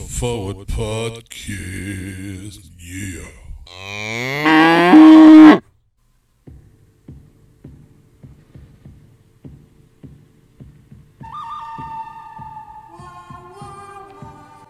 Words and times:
Center 0.00 0.12
Forward 0.12 0.56
Podcast. 0.68 2.70
Yeah. 2.78 3.26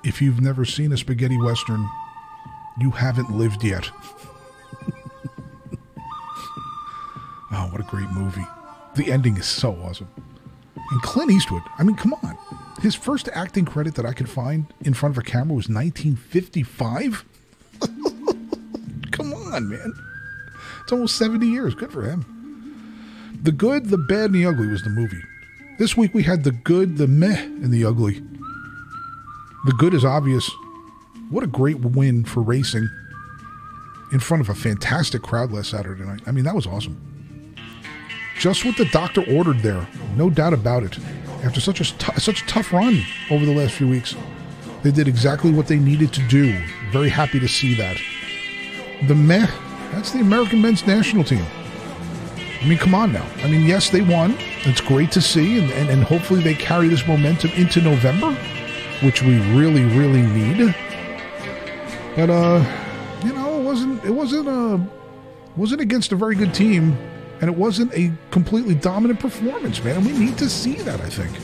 If 0.03 0.21
you've 0.21 0.41
never 0.41 0.65
seen 0.65 0.91
a 0.93 0.97
spaghetti 0.97 1.39
western, 1.39 1.89
you 2.79 2.91
haven't 2.91 3.31
lived 3.31 3.63
yet. 3.63 3.89
oh, 7.53 7.69
what 7.71 7.81
a 7.81 7.85
great 7.85 8.11
movie. 8.11 8.47
The 8.97 9.13
ending 9.13 9.37
is 9.37 9.47
so 9.47 9.77
awesome. 9.77 10.09
And 10.75 11.03
Clint 11.03 11.31
Eastwood, 11.31 11.63
I 11.79 11.85
mean, 11.85 11.95
come 11.95 12.15
on. 12.15 12.37
His 12.81 12.95
first 12.95 13.29
acting 13.33 13.65
credit 13.67 13.95
that 13.97 14.07
I 14.07 14.13
could 14.13 14.29
find 14.29 14.67
in 14.81 14.95
front 14.95 15.15
of 15.15 15.19
a 15.19 15.27
camera 15.27 15.55
was 15.55 15.69
1955. 15.69 17.25
come 19.11 19.35
on, 19.35 19.69
man. 19.69 19.93
It's 20.83 20.93
almost 20.93 21.17
70 21.17 21.47
years. 21.47 21.75
Good 21.75 21.93
for 21.93 22.03
him. 22.03 23.39
The 23.43 23.53
Good, 23.53 23.87
the 23.91 23.99
Bad, 23.99 24.27
and 24.27 24.35
the 24.35 24.47
Ugly 24.47 24.69
was 24.69 24.83
the 24.83 24.91
movie. 24.91 25.23
This 25.81 25.97
week 25.97 26.13
we 26.13 26.25
had 26.25 26.45
the 26.45 26.53
good, 26.53 26.99
the 26.99 27.07
meh, 27.07 27.41
and 27.41 27.73
the 27.73 27.87
ugly. 27.87 28.23
The 29.65 29.73
good 29.79 29.95
is 29.95 30.05
obvious. 30.05 30.51
What 31.31 31.43
a 31.43 31.47
great 31.47 31.81
win 31.81 32.25
for 32.25 32.43
racing 32.43 32.87
in 34.13 34.21
front 34.21 34.43
of 34.43 34.51
a 34.51 34.55
fantastic 34.55 35.23
crowd 35.23 35.53
last 35.53 35.71
Saturday 35.71 36.05
night. 36.05 36.21
I 36.27 36.33
mean, 36.33 36.45
that 36.45 36.55
was 36.55 36.67
awesome. 36.67 37.55
Just 38.39 38.67
what 38.67 38.77
the 38.77 38.85
doctor 38.87 39.25
ordered 39.35 39.61
there, 39.61 39.89
no 40.17 40.29
doubt 40.29 40.53
about 40.53 40.83
it. 40.83 40.99
After 41.43 41.61
such 41.61 41.81
a 41.81 41.85
t- 41.85 42.21
such 42.21 42.43
a 42.43 42.47
tough 42.47 42.73
run 42.73 43.03
over 43.31 43.47
the 43.47 43.55
last 43.55 43.75
few 43.75 43.89
weeks, 43.89 44.15
they 44.83 44.91
did 44.91 45.09
exactly 45.09 45.51
what 45.53 45.67
they 45.67 45.79
needed 45.79 46.13
to 46.15 46.23
do. 46.29 46.59
Very 46.91 47.09
happy 47.09 47.41
to 47.41 47.49
see 47.49 47.75
that. 47.75 47.97
The 49.09 49.15
meh, 49.15 49.47
that's 49.93 50.13
the 50.13 50.21
American 50.21 50.61
men's 50.61 50.87
national 50.87 51.25
team. 51.25 51.45
I 52.61 52.67
mean, 52.67 52.77
come 52.77 52.95
on 52.95 53.13
now. 53.13 53.27
I 53.39 53.49
mean, 53.49 53.63
yes, 53.63 53.89
they 53.89 54.03
won. 54.03 54.37
It's 54.65 54.83
great 54.83 55.11
to 55.13 55.23
see, 55.23 55.59
and, 55.59 55.71
and, 55.73 55.89
and 55.89 56.03
hopefully 56.03 56.43
they 56.43 56.55
carry 56.55 56.89
this 56.89 57.07
momentum 57.07 57.51
into 57.53 57.81
November, 57.81 58.33
which 59.03 59.23
we 59.23 59.39
really, 59.57 59.85
really 59.85 60.21
need. 60.21 60.75
But 62.17 62.29
uh, 62.29 62.63
you 63.25 63.33
know, 63.33 63.61
it 63.61 63.65
wasn't 63.65 64.05
it 64.05 64.11
wasn't 64.11 64.49
uh 64.49 64.79
wasn't 65.57 65.81
against 65.81 66.13
a 66.13 66.17
very 66.17 66.35
good 66.35 66.53
team, 66.53 66.99
and 67.41 67.49
it 67.51 67.57
wasn't 67.57 67.93
a 67.95 68.13
completely 68.31 68.75
dominant 68.75 69.19
performance, 69.21 69.83
man. 69.83 69.97
And 69.97 70.07
We 70.07 70.13
need 70.13 70.37
to 70.39 70.49
see 70.49 70.75
that, 70.77 71.01
I 71.01 71.09
think. 71.09 71.37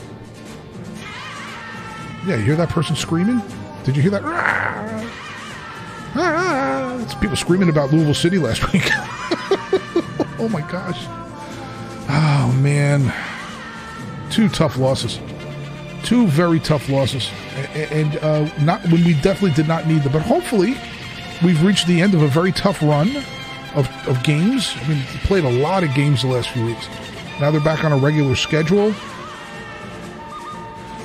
Yeah, 2.27 2.35
you 2.35 2.43
hear 2.43 2.55
that 2.55 2.69
person 2.69 2.95
screaming? 2.95 3.41
Did 3.83 3.95
you 3.95 4.01
hear 4.01 4.11
that? 4.11 4.21
Ah! 4.25 5.13
Ah! 6.15 6.99
It's 7.01 7.15
people 7.15 7.35
screaming 7.35 7.69
about 7.69 7.91
Louisville 7.91 8.13
City 8.13 8.37
last 8.37 8.71
week. 8.73 8.83
oh 10.39 10.49
my 10.51 10.61
gosh. 10.61 11.05
Oh 12.09 12.57
man. 12.61 13.13
Two 14.29 14.49
tough 14.49 14.77
losses. 14.77 15.19
Two 16.03 16.27
very 16.27 16.59
tough 16.59 16.89
losses. 16.89 17.29
And 17.75 18.17
uh, 18.17 18.49
not 18.61 18.83
when 18.91 19.03
we 19.03 19.13
definitely 19.15 19.51
did 19.51 19.67
not 19.67 19.87
need 19.87 20.03
them. 20.03 20.11
But 20.11 20.21
hopefully 20.21 20.75
we've 21.43 21.63
reached 21.63 21.87
the 21.87 22.01
end 22.01 22.13
of 22.13 22.21
a 22.21 22.27
very 22.27 22.51
tough 22.51 22.81
run 22.81 23.23
of, 24.07 24.23
games. 24.23 24.73
I 24.77 24.87
mean, 24.87 25.03
played 25.23 25.43
a 25.43 25.49
lot 25.49 25.83
of 25.83 25.93
games 25.93 26.21
the 26.21 26.27
last 26.29 26.49
few 26.49 26.65
weeks. 26.65 26.87
Now 27.39 27.51
they're 27.51 27.61
back 27.61 27.83
on 27.83 27.91
a 27.91 27.97
regular 27.97 28.35
schedule. 28.35 28.93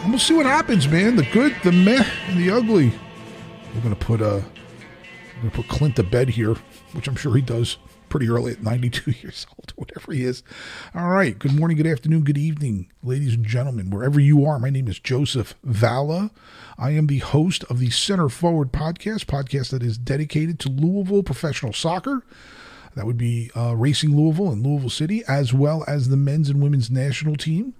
And 0.02 0.10
we'll 0.10 0.18
see 0.18 0.34
what 0.34 0.46
happens, 0.46 0.88
man. 0.88 1.16
The 1.16 1.28
good, 1.32 1.54
the 1.62 1.72
meh, 1.72 2.04
and 2.28 2.38
the 2.38 2.50
ugly. 2.50 2.92
We're 3.74 3.80
gonna 3.82 3.96
put 3.96 4.20
uh 4.20 4.36
I'm 4.36 5.40
gonna 5.40 5.50
put 5.50 5.68
Clint 5.68 5.96
to 5.96 6.02
bed 6.02 6.30
here, 6.30 6.54
which 6.92 7.08
I'm 7.08 7.16
sure 7.16 7.34
he 7.34 7.42
does 7.42 7.78
pretty 8.08 8.28
early 8.28 8.52
at 8.52 8.62
92 8.62 9.10
years 9.22 9.46
old, 9.58 9.72
whatever 9.76 10.12
he 10.12 10.24
is. 10.24 10.42
All 10.94 11.08
right. 11.08 11.38
Good 11.38 11.58
morning, 11.58 11.78
good 11.78 11.86
afternoon, 11.86 12.24
good 12.24 12.36
evening, 12.36 12.92
ladies 13.02 13.34
and 13.34 13.46
gentlemen, 13.46 13.88
wherever 13.88 14.20
you 14.20 14.44
are. 14.44 14.58
My 14.58 14.68
name 14.68 14.86
is 14.86 14.98
Joseph 14.98 15.54
Valla. 15.64 16.30
I 16.76 16.90
am 16.90 17.06
the 17.06 17.18
host 17.20 17.64
of 17.70 17.78
the 17.78 17.88
Center 17.88 18.28
Forward 18.28 18.70
podcast, 18.70 19.24
podcast 19.24 19.70
that 19.70 19.82
is 19.82 19.96
dedicated 19.96 20.58
to 20.60 20.68
Louisville 20.68 21.22
professional 21.22 21.72
soccer. 21.72 22.22
That 22.94 23.06
would 23.06 23.18
be 23.18 23.50
uh, 23.56 23.74
Racing 23.76 24.16
Louisville 24.16 24.52
and 24.52 24.64
Louisville 24.64 24.90
City, 24.90 25.22
as 25.26 25.52
well 25.52 25.84
as 25.86 26.08
the 26.08 26.16
men's 26.16 26.50
and 26.50 26.62
women's 26.62 26.90
national 26.90 27.36
team 27.36 27.74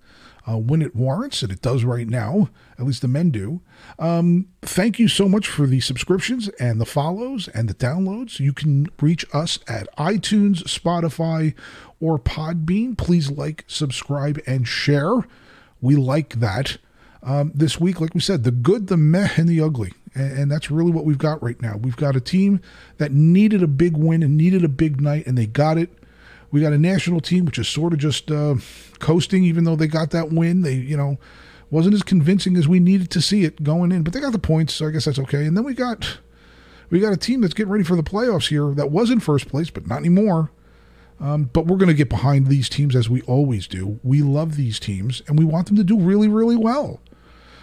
uh, 0.49 0.57
when 0.57 0.83
it 0.83 0.95
warrants, 0.95 1.43
and 1.43 1.53
it 1.53 1.63
does 1.63 1.85
right 1.85 2.09
now. 2.09 2.49
At 2.79 2.87
least 2.87 3.03
the 3.03 3.09
men 3.09 3.31
do. 3.31 3.61
Um, 3.99 4.49
thank 4.63 4.99
you 4.99 5.09
so 5.09 5.29
much 5.29 5.49
for 5.49 5.67
the 5.67 5.81
subscriptions 5.81 6.49
and 6.59 6.81
the 6.81 6.87
follows 6.87 7.49
and 7.49 7.69
the 7.69 7.75
downloads. 7.75 8.41
You 8.41 8.53
can 8.53 8.87
reach 9.01 9.25
us 9.33 9.59
at 9.69 9.95
iTunes, 9.97 10.65
Spotify, 10.65 11.55
or 12.01 12.19
Podbean. 12.19 12.97
Please 12.99 13.31
like, 13.31 13.65
subscribe, 13.67 14.41
and 14.47 14.67
share. 14.67 15.27
We 15.81 15.97
like 15.97 16.41
that. 16.41 16.79
Um, 17.23 17.53
this 17.55 17.81
week, 17.81 18.01
like 18.01 18.15
we 18.15 18.21
said, 18.21 18.43
the 18.43 18.51
good, 18.51 18.89
the 18.89 18.97
meh, 18.97 19.31
and 19.37 19.49
the 19.49 19.61
ugly. 19.61 19.93
And, 20.15 20.39
and 20.39 20.53
that's 20.53 20.71
really 20.71 20.91
what 20.91 21.05
we've 21.05 21.19
got 21.19 21.43
right 21.43 21.61
now. 21.61 21.77
We've 21.77 21.97
got 21.97 22.17
a 22.17 22.21
team 22.21 22.61
that 22.99 23.13
needed 23.13 23.63
a 23.63 23.67
big 23.67 23.97
win 23.97 24.23
and 24.23 24.37
needed 24.37 24.65
a 24.65 24.69
big 24.69 25.01
night, 25.01 25.27
and 25.27 25.37
they 25.37 25.47
got 25.47 25.79
it. 25.79 25.91
We 26.51 26.61
got 26.61 26.73
a 26.73 26.79
national 26.79 27.21
team 27.21 27.47
which 27.47 27.59
is 27.59 27.69
sort 27.69 27.93
of 27.93 27.99
just 27.99 28.31
uh, 28.31 28.57
coasting, 28.99 29.45
even 29.45 29.65
though 29.65 29.77
they 29.77 29.87
got 29.87 30.11
that 30.11 30.31
win. 30.31 30.63
They, 30.63 30.75
you 30.75 30.97
know, 30.97 31.19
wasn't 31.71 31.95
as 31.95 32.03
convincing 32.03 32.57
as 32.57 32.69
we 32.69 32.79
needed 32.79 33.11
to 33.11 33.23
see 33.23 33.45
it 33.45 33.63
going 33.63 33.93
in, 33.93 34.03
but 34.03 34.13
they 34.13 34.21
got 34.21 34.33
the 34.33 34.39
points, 34.39 34.75
so 34.75 34.87
I 34.87 34.91
guess 34.91 35.07
that's 35.07 35.19
okay. 35.19 35.47
And 35.47 35.57
then 35.57 35.65
we 35.65 35.75
got 35.75 36.19
we 36.91 37.01
got 37.01 37.15
a 37.15 37.17
team 37.17 37.41
that's 37.41 37.55
getting 37.55 37.73
ready 37.73 37.85
for 37.85 37.97
the 37.97 38.03
playoffs 38.03 38.49
here 38.49 38.75
that 38.75 38.91
was 38.91 39.11
in 39.11 39.19
first 39.19 39.49
place, 39.49 39.71
but 39.71 39.87
not 39.87 40.01
anymore. 40.01 40.51
Um, 41.19 41.45
but 41.45 41.67
we're 41.67 41.79
going 41.79 41.89
to 41.89 41.95
get 41.95 42.11
behind 42.11 42.49
these 42.49 42.69
teams 42.69 42.95
as 42.95 43.09
we 43.09 43.23
always 43.23 43.67
do. 43.67 43.99
We 44.03 44.23
love 44.23 44.57
these 44.57 44.79
teams, 44.79 45.23
and 45.27 45.39
we 45.39 45.45
want 45.45 45.69
them 45.69 45.77
to 45.77 45.85
do 45.85 45.99
really, 45.99 46.29
really 46.29 46.57
well. 46.57 47.01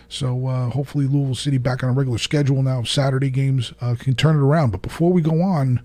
So 0.09 0.47
uh, 0.47 0.69
hopefully 0.71 1.05
Louisville 1.05 1.35
City 1.35 1.59
back 1.59 1.83
on 1.83 1.89
a 1.89 1.93
regular 1.93 2.17
schedule 2.17 2.63
now. 2.63 2.83
Saturday 2.83 3.29
games 3.29 3.73
uh, 3.79 3.95
can 3.97 4.15
turn 4.15 4.35
it 4.35 4.41
around. 4.41 4.71
But 4.71 4.81
before 4.81 5.13
we 5.13 5.21
go 5.21 5.41
on, 5.41 5.81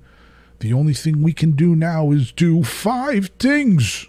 the 0.60 0.72
only 0.72 0.94
thing 0.94 1.22
we 1.22 1.34
can 1.34 1.52
do 1.52 1.76
now 1.76 2.10
is 2.10 2.32
do 2.32 2.64
five 2.64 3.28
things. 3.38 4.08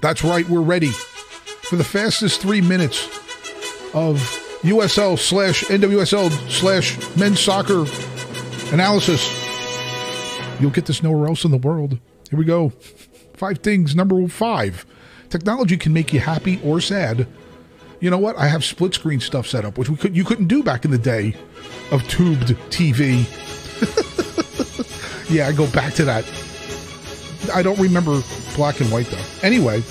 That's 0.00 0.24
right, 0.24 0.48
we're 0.48 0.62
ready 0.62 0.90
for 0.90 1.76
the 1.76 1.84
fastest 1.84 2.40
three 2.40 2.62
minutes 2.62 3.06
of 3.92 4.18
USL 4.62 5.18
slash 5.18 5.64
NWSL 5.64 6.30
slash 6.50 7.16
men's 7.16 7.40
soccer 7.40 7.84
analysis. 8.72 9.22
You'll 10.60 10.70
get 10.70 10.86
this 10.86 11.02
nowhere 11.02 11.28
else 11.28 11.44
in 11.44 11.50
the 11.50 11.58
world. 11.58 11.98
Here 12.30 12.38
we 12.38 12.46
go. 12.46 12.70
Five 13.34 13.58
things. 13.58 13.94
Number 13.94 14.26
five 14.28 14.86
technology 15.28 15.76
can 15.76 15.92
make 15.92 16.12
you 16.12 16.20
happy 16.20 16.60
or 16.64 16.80
sad. 16.80 17.26
You 18.04 18.10
know 18.10 18.18
what? 18.18 18.36
I 18.36 18.48
have 18.48 18.62
split 18.66 18.92
screen 18.92 19.18
stuff 19.18 19.46
set 19.46 19.64
up, 19.64 19.78
which 19.78 19.88
we 19.88 19.96
could 19.96 20.14
you 20.14 20.24
couldn't 20.24 20.48
do 20.48 20.62
back 20.62 20.84
in 20.84 20.90
the 20.90 20.98
day 20.98 21.34
of 21.90 22.06
tubed 22.06 22.48
TV. 22.68 23.24
yeah, 25.30 25.48
I 25.48 25.52
go 25.52 25.66
back 25.70 25.94
to 25.94 26.04
that. 26.04 26.22
I 27.54 27.62
don't 27.62 27.78
remember 27.78 28.20
black 28.56 28.80
and 28.80 28.92
white 28.92 29.06
though. 29.06 29.24
Anyway, 29.40 29.82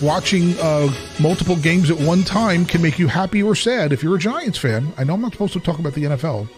watching 0.00 0.58
uh, 0.58 0.88
multiple 1.20 1.56
games 1.56 1.90
at 1.90 2.00
one 2.00 2.22
time 2.22 2.64
can 2.64 2.80
make 2.80 2.98
you 2.98 3.08
happy 3.08 3.42
or 3.42 3.54
sad 3.54 3.92
if 3.92 4.02
you're 4.02 4.16
a 4.16 4.18
Giants 4.18 4.56
fan. 4.56 4.90
I 4.96 5.04
know 5.04 5.12
I'm 5.12 5.20
not 5.20 5.32
supposed 5.32 5.52
to 5.52 5.60
talk 5.60 5.78
about 5.78 5.92
the 5.92 6.04
NFL, 6.04 6.48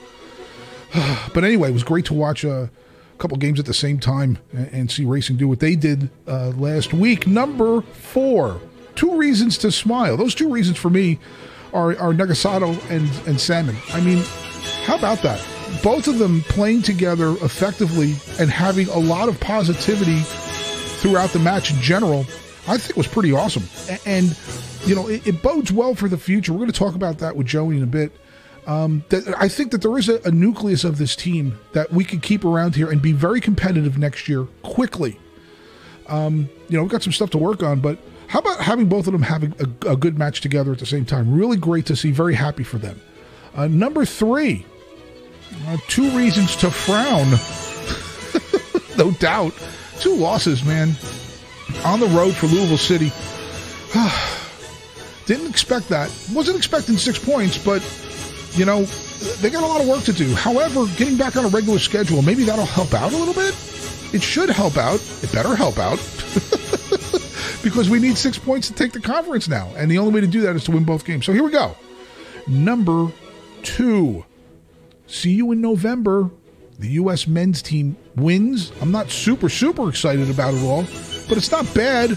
but 1.35 1.43
anyway, 1.43 1.71
it 1.71 1.73
was 1.73 1.83
great 1.83 2.05
to 2.05 2.15
watch 2.15 2.45
a 2.45 2.71
couple 3.19 3.37
games 3.39 3.59
at 3.59 3.67
the 3.67 3.75
same 3.75 3.99
time 3.99 4.39
and, 4.53 4.69
and 4.73 4.89
see 4.89 5.05
racing 5.05 5.37
do 5.37 5.49
what 5.49 5.59
they 5.59 5.75
did 5.75 6.11
uh, 6.29 6.51
last 6.51 6.95
week. 6.95 7.27
Number 7.27 7.81
four, 7.81 8.61
two 8.99 9.17
reasons 9.17 9.57
to 9.59 9.71
smile. 9.71 10.17
Those 10.17 10.35
two 10.35 10.51
reasons 10.51 10.77
for 10.77 10.91
me 10.91 11.21
are, 11.73 11.91
are 11.99 12.13
Nagasato 12.13 12.79
and, 12.91 13.09
and 13.29 13.41
Salmon. 13.41 13.77
I 13.93 14.01
mean, 14.01 14.25
how 14.85 14.99
about 14.99 15.23
that? 15.23 15.41
Both 15.85 16.09
of 16.09 16.19
them 16.19 16.41
playing 16.43 16.83
together 16.83 17.31
effectively 17.43 18.17
and 18.41 18.51
having 18.51 18.89
a 18.89 18.99
lot 18.99 19.29
of 19.29 19.39
positivity 19.39 20.19
throughout 21.01 21.31
the 21.31 21.39
match 21.39 21.71
in 21.73 21.81
general, 21.81 22.27
I 22.67 22.77
think 22.77 22.97
was 22.97 23.07
pretty 23.07 23.33
awesome. 23.33 23.63
And, 24.05 24.37
you 24.85 24.97
know, 24.97 25.09
it, 25.09 25.25
it 25.27 25.43
bodes 25.43 25.71
well 25.71 25.95
for 25.95 26.09
the 26.09 26.19
future. 26.19 26.53
We're 26.53 26.61
going 26.61 26.73
to 26.73 26.79
talk 26.79 26.97
about 26.97 27.19
that 27.19 27.37
with 27.37 27.47
Joey 27.47 27.77
in 27.77 27.85
a 27.85 27.87
bit. 27.87 28.11
Um, 28.67 29.05
that 29.11 29.33
I 29.39 29.49
think 29.49 29.71
that 29.71 29.81
there 29.81 29.97
is 29.97 30.09
a, 30.09 30.21
a 30.25 30.31
nucleus 30.31 30.83
of 30.83 30.99
this 30.99 31.15
team 31.15 31.59
that 31.73 31.93
we 31.93 32.05
could 32.05 32.21
keep 32.21 32.45
around 32.45 32.75
here 32.75 32.91
and 32.91 33.01
be 33.01 33.13
very 33.13 33.41
competitive 33.41 33.97
next 33.97 34.29
year 34.29 34.45
quickly. 34.63 35.19
Um, 36.09 36.51
you 36.69 36.77
know, 36.77 36.83
we've 36.83 36.91
got 36.91 37.03
some 37.03 37.13
stuff 37.13 37.31
to 37.31 37.39
work 37.39 37.63
on, 37.63 37.81
but 37.81 37.99
how 38.29 38.41
about 38.41 38.61
having 38.61 38.89
both 38.89 39.07
of 39.07 39.13
them 39.15 39.23
having 39.23 39.55
a, 39.59 39.93
a 39.93 39.97
good 39.97 40.19
match 40.19 40.43
together 40.43 40.71
at 40.71 40.79
the 40.79 40.87
same 40.87 41.07
time? 41.07 41.35
Really 41.35 41.57
great 41.57 41.87
to 41.87 41.97
see. 41.97 42.11
Very 42.11 42.35
happy 42.35 42.63
for 42.63 42.77
them. 42.77 43.01
Uh, 43.55 43.69
number 43.69 44.05
three, 44.05 44.67
uh, 45.67 45.79
two 45.89 46.11
reasons 46.17 46.55
to 46.57 46.71
frown. 46.71 47.27
no 48.99 49.11
doubt. 49.13 49.55
Two 49.99 50.15
losses, 50.15 50.63
man. 50.63 50.91
On 51.85 52.01
the 52.01 52.07
road 52.09 52.35
for 52.35 52.47
Louisville 52.47 52.77
City. 52.77 53.11
Didn't 55.27 55.49
expect 55.49 55.89
that. 55.89 56.11
Wasn't 56.33 56.57
expecting 56.57 56.99
six 56.99 57.19
points, 57.19 57.57
but, 57.57 57.83
you 58.53 58.67
know, 58.67 58.85
they 59.41 59.49
got 59.49 59.63
a 59.63 59.67
lot 59.67 59.81
of 59.81 59.89
work 59.89 60.05
to 60.05 60.13
do. 60.13 60.35
However, 60.35 60.85
getting 60.97 61.17
back 61.17 61.37
on 61.37 61.47
a 61.47 61.49
regular 61.49 61.79
schedule, 61.79 62.21
maybe 62.21 62.45
that'll 62.45 62.67
help 62.67 62.93
out 62.93 63.13
a 63.15 63.17
little 63.17 63.35
bit. 63.35 63.55
It 64.13 64.23
should 64.23 64.51
help 64.51 64.77
out. 64.77 65.01
It 65.23 65.33
better 65.33 65.57
help 65.57 65.79
out. 65.79 65.99
because 67.69 67.91
we 67.91 67.99
need 67.99 68.17
six 68.17 68.39
points 68.39 68.69
to 68.69 68.75
take 68.75 68.93
the 68.93 69.01
conference 69.01 69.49
now. 69.49 69.71
And 69.77 69.91
the 69.91 69.99
only 69.99 70.13
way 70.13 70.21
to 70.21 70.27
do 70.27 70.41
that 70.43 70.57
is 70.57 70.65
to 70.65 70.71
win 70.71 70.85
both 70.85 71.05
games. 71.05 71.27
So 71.27 71.33
here 71.33 71.43
we 71.43 71.51
go. 71.51 71.77
Number 72.47 73.13
two. 73.63 74.25
See 75.07 75.33
you 75.33 75.53
in 75.53 75.61
November. 75.61 76.31
The 76.79 76.89
U.S. 76.91 77.27
men's 77.27 77.61
team 77.61 77.97
wins. 78.17 78.73
I'm 78.81 78.93
not 78.93 79.11
super, 79.11 79.49
super 79.49 79.89
excited 79.89 80.31
about 80.31 80.55
it 80.55 80.63
all, 80.63 80.83
but 81.29 81.37
it's 81.37 81.51
not 81.51 81.73
bad. 81.75 82.11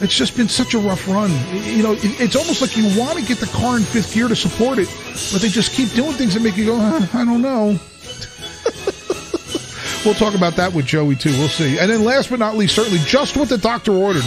it's 0.00 0.16
just 0.16 0.36
been 0.36 0.48
such 0.48 0.74
a 0.74 0.78
rough 0.78 1.08
run. 1.08 1.30
You 1.52 1.82
know, 1.82 1.96
it's 1.98 2.36
almost 2.36 2.60
like 2.60 2.76
you 2.76 2.84
want 2.98 3.18
to 3.18 3.24
get 3.24 3.38
the 3.38 3.46
car 3.46 3.76
in 3.76 3.82
fifth 3.82 4.14
gear 4.14 4.28
to 4.28 4.36
support 4.36 4.78
it, 4.78 4.88
but 5.32 5.42
they 5.42 5.48
just 5.48 5.72
keep 5.72 5.90
doing 5.90 6.12
things 6.12 6.34
that 6.34 6.40
make 6.40 6.56
you 6.56 6.66
go, 6.66 6.76
uh, 6.78 7.06
I 7.12 7.24
don't 7.24 7.42
know. 7.42 7.78
we'll 10.06 10.14
talk 10.14 10.34
about 10.34 10.54
that 10.54 10.72
with 10.72 10.86
Joey 10.86 11.16
too. 11.16 11.32
We'll 11.32 11.48
see. 11.48 11.78
And 11.78 11.90
then 11.90 12.04
last 12.04 12.30
but 12.30 12.38
not 12.38 12.56
least, 12.56 12.76
certainly 12.76 13.00
just 13.00 13.36
what 13.36 13.48
the 13.48 13.58
doctor 13.58 13.92
ordered. 13.92 14.24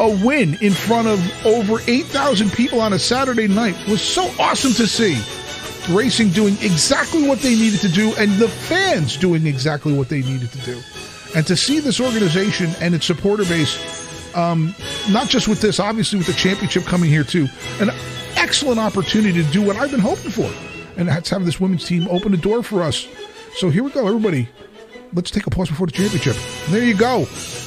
A 0.00 0.08
win 0.24 0.56
in 0.60 0.72
front 0.72 1.06
of 1.06 1.46
over 1.46 1.80
8,000 1.86 2.50
people 2.52 2.80
on 2.80 2.94
a 2.94 2.98
Saturday 2.98 3.46
night 3.46 3.76
was 3.88 4.00
so 4.00 4.30
awesome 4.38 4.72
to 4.74 4.86
see. 4.86 5.20
Racing 5.92 6.30
doing 6.30 6.54
exactly 6.62 7.26
what 7.28 7.40
they 7.40 7.54
needed 7.54 7.80
to 7.80 7.88
do, 7.88 8.14
and 8.18 8.30
the 8.32 8.48
fans 8.48 9.16
doing 9.16 9.46
exactly 9.46 9.92
what 9.92 10.08
they 10.08 10.22
needed 10.22 10.50
to 10.52 10.58
do. 10.58 10.80
And 11.34 11.46
to 11.46 11.56
see 11.56 11.80
this 11.80 12.00
organization 12.00 12.70
and 12.80 12.94
its 12.94 13.06
supporter 13.06 13.44
base, 13.44 13.76
um, 14.36 14.74
not 15.10 15.28
just 15.28 15.48
with 15.48 15.60
this, 15.60 15.80
obviously 15.80 16.18
with 16.18 16.26
the 16.26 16.34
championship 16.34 16.84
coming 16.84 17.10
here 17.10 17.24
too, 17.24 17.48
an 17.80 17.90
excellent 18.36 18.78
opportunity 18.78 19.42
to 19.42 19.50
do 19.50 19.62
what 19.62 19.76
I've 19.76 19.90
been 19.90 20.00
hoping 20.00 20.30
for, 20.30 20.50
and 20.96 21.08
that's 21.08 21.28
have 21.30 21.44
this 21.44 21.58
women's 21.58 21.84
team 21.84 22.06
open 22.08 22.32
the 22.32 22.38
door 22.38 22.62
for 22.62 22.82
us. 22.82 23.08
So 23.56 23.70
here 23.70 23.82
we 23.82 23.90
go, 23.90 24.06
everybody. 24.06 24.48
Let's 25.14 25.30
take 25.30 25.46
a 25.46 25.50
pause 25.50 25.68
before 25.68 25.86
the 25.86 25.92
championship. 25.92 26.36
There 26.68 26.84
you 26.84 26.94
go, 26.94 27.20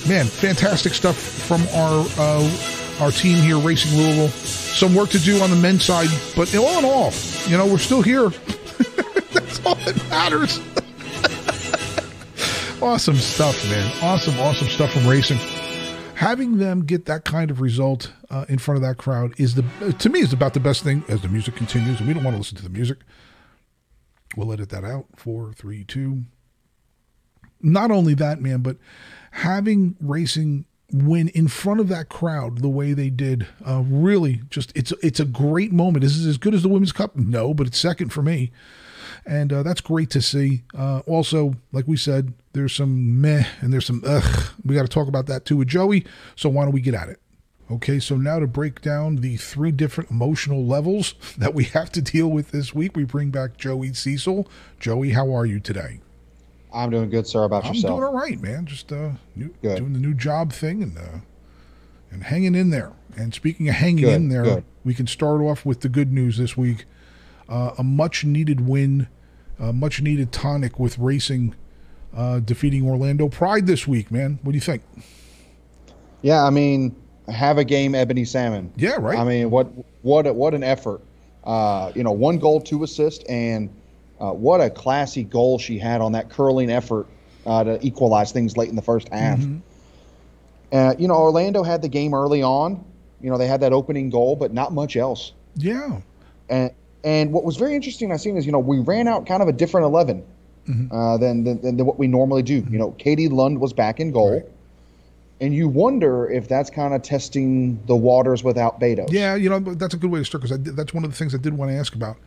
man! 0.07 0.25
Fantastic 0.25 0.93
stuff 0.93 1.17
from 1.17 1.61
our 1.73 2.05
uh, 2.17 2.97
our 2.99 3.11
team 3.11 3.41
here, 3.43 3.57
Racing 3.57 3.97
Louisville. 3.97 4.29
Some 4.29 4.95
work 4.95 5.09
to 5.09 5.19
do 5.19 5.41
on 5.41 5.49
the 5.49 5.55
men's 5.55 5.83
side, 5.83 6.09
but 6.35 6.53
all 6.55 6.79
in 6.79 6.85
all, 6.85 7.11
you 7.47 7.57
know, 7.57 7.65
we're 7.65 7.77
still 7.77 8.01
here. 8.01 8.29
That's 9.33 9.65
all 9.65 9.75
that 9.75 9.97
matters. 10.09 10.59
awesome 12.81 13.15
stuff, 13.15 13.63
man. 13.69 13.91
Awesome, 14.01 14.39
awesome 14.39 14.67
stuff 14.67 14.93
from 14.93 15.07
racing. 15.07 15.37
Having 16.15 16.57
them 16.57 16.85
get 16.85 17.05
that 17.05 17.25
kind 17.25 17.49
of 17.49 17.61
result 17.61 18.13
uh, 18.29 18.45
in 18.47 18.59
front 18.59 18.77
of 18.77 18.83
that 18.83 18.97
crowd 18.97 19.33
is 19.39 19.55
the 19.55 19.63
to 19.97 20.09
me 20.09 20.19
is 20.19 20.33
about 20.33 20.53
the 20.53 20.59
best 20.59 20.83
thing 20.83 21.03
as 21.07 21.21
the 21.21 21.27
music 21.27 21.55
continues. 21.55 21.99
And 21.99 22.07
we 22.07 22.13
don't 22.13 22.23
want 22.23 22.35
to 22.35 22.37
listen 22.37 22.57
to 22.57 22.63
the 22.63 22.69
music. 22.69 22.99
We'll 24.37 24.53
edit 24.53 24.69
that 24.69 24.83
out. 24.83 25.07
Four, 25.15 25.51
three, 25.53 25.83
two. 25.83 26.25
Not 27.63 27.91
only 27.91 28.13
that, 28.15 28.41
man, 28.41 28.61
but 28.61 28.77
having 29.31 29.95
racing 29.99 30.65
win 30.91 31.29
in 31.29 31.47
front 31.47 31.79
of 31.79 31.87
that 31.87 32.09
crowd 32.09 32.59
the 32.59 32.69
way 32.69 32.93
they 32.93 33.09
did 33.09 33.47
uh, 33.65 33.81
really 33.85 34.41
just 34.49 34.71
it's 34.75 34.91
it's 35.01 35.19
a 35.19 35.25
great 35.25 35.71
moment. 35.71 36.03
Is 36.03 36.25
it 36.25 36.29
as 36.29 36.37
good 36.37 36.53
as 36.53 36.63
the 36.63 36.69
women's 36.69 36.91
cup? 36.91 37.15
No 37.15 37.53
but 37.53 37.67
it's 37.67 37.79
second 37.79 38.09
for 38.09 38.21
me. 38.21 38.51
And 39.25 39.53
uh, 39.53 39.61
that's 39.63 39.81
great 39.81 40.09
to 40.11 40.21
see. 40.21 40.63
Uh, 40.77 40.99
also 41.07 41.55
like 41.71 41.87
we 41.87 41.97
said 41.97 42.33
there's 42.53 42.75
some 42.75 43.21
meh 43.21 43.45
and 43.61 43.71
there's 43.71 43.85
some 43.85 44.03
ugh. 44.05 44.51
We 44.65 44.75
got 44.75 44.81
to 44.81 44.87
talk 44.87 45.07
about 45.07 45.27
that 45.27 45.45
too 45.45 45.57
with 45.57 45.69
joey. 45.69 46.05
So 46.35 46.49
why 46.49 46.63
don't 46.63 46.73
we 46.73 46.81
get 46.81 46.93
at 46.93 47.09
it? 47.09 47.19
Okay 47.69 47.99
so 47.99 48.17
now 48.17 48.39
to 48.39 48.47
break 48.47 48.81
down 48.81 49.17
the 49.17 49.37
three 49.37 49.71
different 49.71 50.11
emotional 50.11 50.65
levels 50.65 51.15
that 51.37 51.53
we 51.53 51.65
have 51.65 51.91
to 51.93 52.01
deal 52.01 52.27
with 52.27 52.51
this 52.51 52.73
week 52.75 52.95
we 52.95 53.05
bring 53.05 53.29
back 53.31 53.57
joey 53.57 53.93
cecil. 53.93 54.49
Joey 54.79 55.11
how 55.11 55.33
are 55.33 55.45
you 55.45 55.59
today 55.59 56.01
I'm 56.73 56.89
doing 56.89 57.09
good, 57.09 57.27
sir. 57.27 57.43
About 57.43 57.65
I'm 57.65 57.73
yourself? 57.73 57.99
doing 57.99 58.03
all 58.03 58.13
right, 58.13 58.39
man. 58.41 58.65
Just 58.65 58.91
uh, 58.91 59.11
new, 59.35 59.53
doing 59.61 59.93
the 59.93 59.99
new 59.99 60.13
job 60.13 60.53
thing 60.53 60.81
and 60.83 60.97
uh, 60.97 61.19
and 62.11 62.23
hanging 62.23 62.55
in 62.55 62.69
there. 62.69 62.93
And 63.17 63.33
speaking 63.33 63.67
of 63.67 63.75
hanging 63.75 64.05
good, 64.05 64.13
in 64.13 64.29
there, 64.29 64.43
good. 64.43 64.63
we 64.83 64.93
can 64.93 65.07
start 65.07 65.41
off 65.41 65.65
with 65.65 65.81
the 65.81 65.89
good 65.89 66.11
news 66.13 66.37
this 66.37 66.55
week. 66.55 66.85
Uh, 67.49 67.71
a 67.77 67.83
much 67.83 68.23
needed 68.23 68.65
win, 68.67 69.07
a 69.59 69.73
much 69.73 70.01
needed 70.01 70.31
tonic 70.31 70.79
with 70.79 70.97
racing 70.97 71.55
uh, 72.15 72.39
defeating 72.39 72.87
Orlando 72.87 73.27
Pride 73.27 73.67
this 73.67 73.87
week, 73.87 74.11
man. 74.11 74.39
What 74.43 74.51
do 74.51 74.57
you 74.57 74.61
think? 74.61 74.83
Yeah, 76.21 76.43
I 76.43 76.49
mean, 76.49 76.95
have 77.27 77.57
a 77.57 77.63
game, 77.63 77.95
Ebony 77.95 78.25
Salmon. 78.25 78.71
Yeah, 78.75 78.97
right. 78.99 79.17
I 79.17 79.23
mean, 79.23 79.49
what 79.49 79.67
what 80.03 80.33
what 80.35 80.53
an 80.53 80.63
effort. 80.63 81.01
Uh, 81.43 81.91
you 81.95 82.03
know, 82.03 82.11
one 82.11 82.37
goal, 82.37 82.61
two 82.61 82.83
assists, 82.83 83.23
and 83.25 83.69
uh, 84.21 84.31
what 84.31 84.61
a 84.61 84.69
classy 84.69 85.23
goal 85.23 85.57
she 85.57 85.79
had 85.79 85.99
on 85.99 86.11
that 86.11 86.29
curling 86.29 86.69
effort 86.69 87.07
uh, 87.45 87.63
to 87.63 87.85
equalize 87.85 88.31
things 88.31 88.55
late 88.55 88.69
in 88.69 88.75
the 88.75 88.81
first 88.81 89.09
half. 89.09 89.39
Mm-hmm. 89.39 89.57
Uh, 90.71 90.93
you 90.97 91.07
know, 91.07 91.15
Orlando 91.15 91.63
had 91.63 91.81
the 91.81 91.89
game 91.89 92.13
early 92.13 92.43
on. 92.43 92.85
You 93.19 93.29
know, 93.29 93.37
they 93.37 93.47
had 93.47 93.61
that 93.61 93.73
opening 93.73 94.09
goal, 94.09 94.35
but 94.35 94.53
not 94.53 94.73
much 94.73 94.95
else. 94.95 95.33
Yeah. 95.55 95.99
And 96.49 96.71
and 97.03 97.33
what 97.33 97.43
was 97.43 97.57
very 97.57 97.75
interesting 97.75 98.11
I 98.11 98.17
seen 98.17 98.37
is 98.37 98.45
you 98.45 98.51
know 98.51 98.59
we 98.59 98.79
ran 98.79 99.07
out 99.07 99.25
kind 99.25 99.41
of 99.41 99.49
a 99.49 99.53
different 99.53 99.85
11 99.85 100.23
Mm-hmm. 100.69 100.95
uh, 100.95 101.17
than, 101.17 101.43
than 101.43 101.59
than 101.59 101.85
what 101.87 101.97
we 101.97 102.05
normally 102.05 102.43
do. 102.43 102.63
You 102.69 102.77
know, 102.77 102.91
Katie 102.91 103.27
Lund 103.27 103.59
was 103.59 103.73
back 103.73 103.99
in 103.99 104.11
goal. 104.11 104.33
Right. 104.33 104.45
And 105.41 105.55
you 105.55 105.67
wonder 105.67 106.29
if 106.29 106.47
that's 106.47 106.69
kind 106.69 106.93
of 106.93 107.01
testing 107.01 107.83
the 107.87 107.95
waters 107.95 108.43
without 108.43 108.79
Betos. 108.79 109.11
Yeah, 109.11 109.33
you 109.33 109.49
know 109.49 109.59
that's 109.59 109.95
a 109.95 109.97
good 109.97 110.11
way 110.11 110.19
to 110.19 110.25
start 110.25 110.43
because 110.43 110.59
that's 110.75 110.93
one 110.93 111.03
of 111.03 111.09
the 111.09 111.17
things 111.17 111.33
I 111.33 111.39
did 111.39 111.57
want 111.57 111.71
to 111.71 111.75
ask 111.75 111.95
about. 111.95 112.17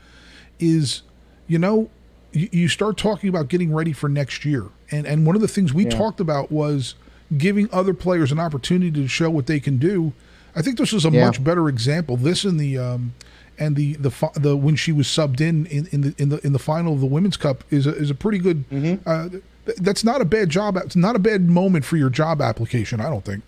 Is 0.58 1.02
you 1.46 1.58
know 1.58 1.88
you, 2.32 2.48
you 2.52 2.68
start 2.68 2.96
talking 2.96 3.28
about 3.28 3.48
getting 3.48 3.72
ready 3.72 3.92
for 3.92 4.08
next 4.08 4.44
year, 4.44 4.64
and 4.90 5.06
and 5.06 5.26
one 5.26 5.36
of 5.36 5.42
the 5.42 5.48
things 5.48 5.72
we 5.72 5.84
Yeah. 5.84 5.90
talked 5.90 6.20
about 6.20 6.50
was 6.50 6.94
giving 7.36 7.68
other 7.72 7.94
players 7.94 8.30
an 8.32 8.38
opportunity 8.38 8.90
to 8.92 9.08
show 9.08 9.30
what 9.30 9.46
they 9.46 9.60
can 9.60 9.78
do. 9.78 10.12
I 10.56 10.62
think 10.62 10.78
this 10.78 10.92
was 10.92 11.04
a 11.04 11.10
Yeah. 11.10 11.26
much 11.26 11.42
better 11.42 11.68
example. 11.68 12.16
This 12.16 12.44
and 12.44 12.58
the 12.60 12.78
um, 12.78 13.14
and 13.58 13.76
the 13.76 13.94
the 13.94 14.12
the 14.34 14.56
when 14.56 14.76
she 14.76 14.92
was 14.92 15.06
subbed 15.06 15.40
in 15.40 15.66
in, 15.66 15.86
in 15.92 16.00
the 16.02 16.14
in 16.18 16.28
the 16.28 16.46
in 16.46 16.52
the 16.52 16.58
final 16.58 16.92
of 16.94 17.00
the 17.00 17.06
women's 17.06 17.36
cup 17.36 17.64
is 17.70 17.86
a, 17.86 17.94
is 17.94 18.10
a 18.10 18.14
pretty 18.14 18.38
good. 18.38 18.68
Mm-hmm. 18.70 19.08
Uh, 19.08 19.28
th- 19.66 19.78
that's 19.78 20.04
not 20.04 20.20
a 20.20 20.24
bad 20.24 20.48
job. 20.50 20.76
It's 20.76 20.96
not 20.96 21.16
a 21.16 21.18
bad 21.20 21.48
moment 21.48 21.84
for 21.84 21.96
your 21.96 22.10
job 22.10 22.40
application. 22.42 23.00
I 23.00 23.10
don't 23.10 23.24
think. 23.24 23.42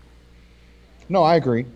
No, 1.08 1.22
I 1.22 1.36
agree. 1.36 1.66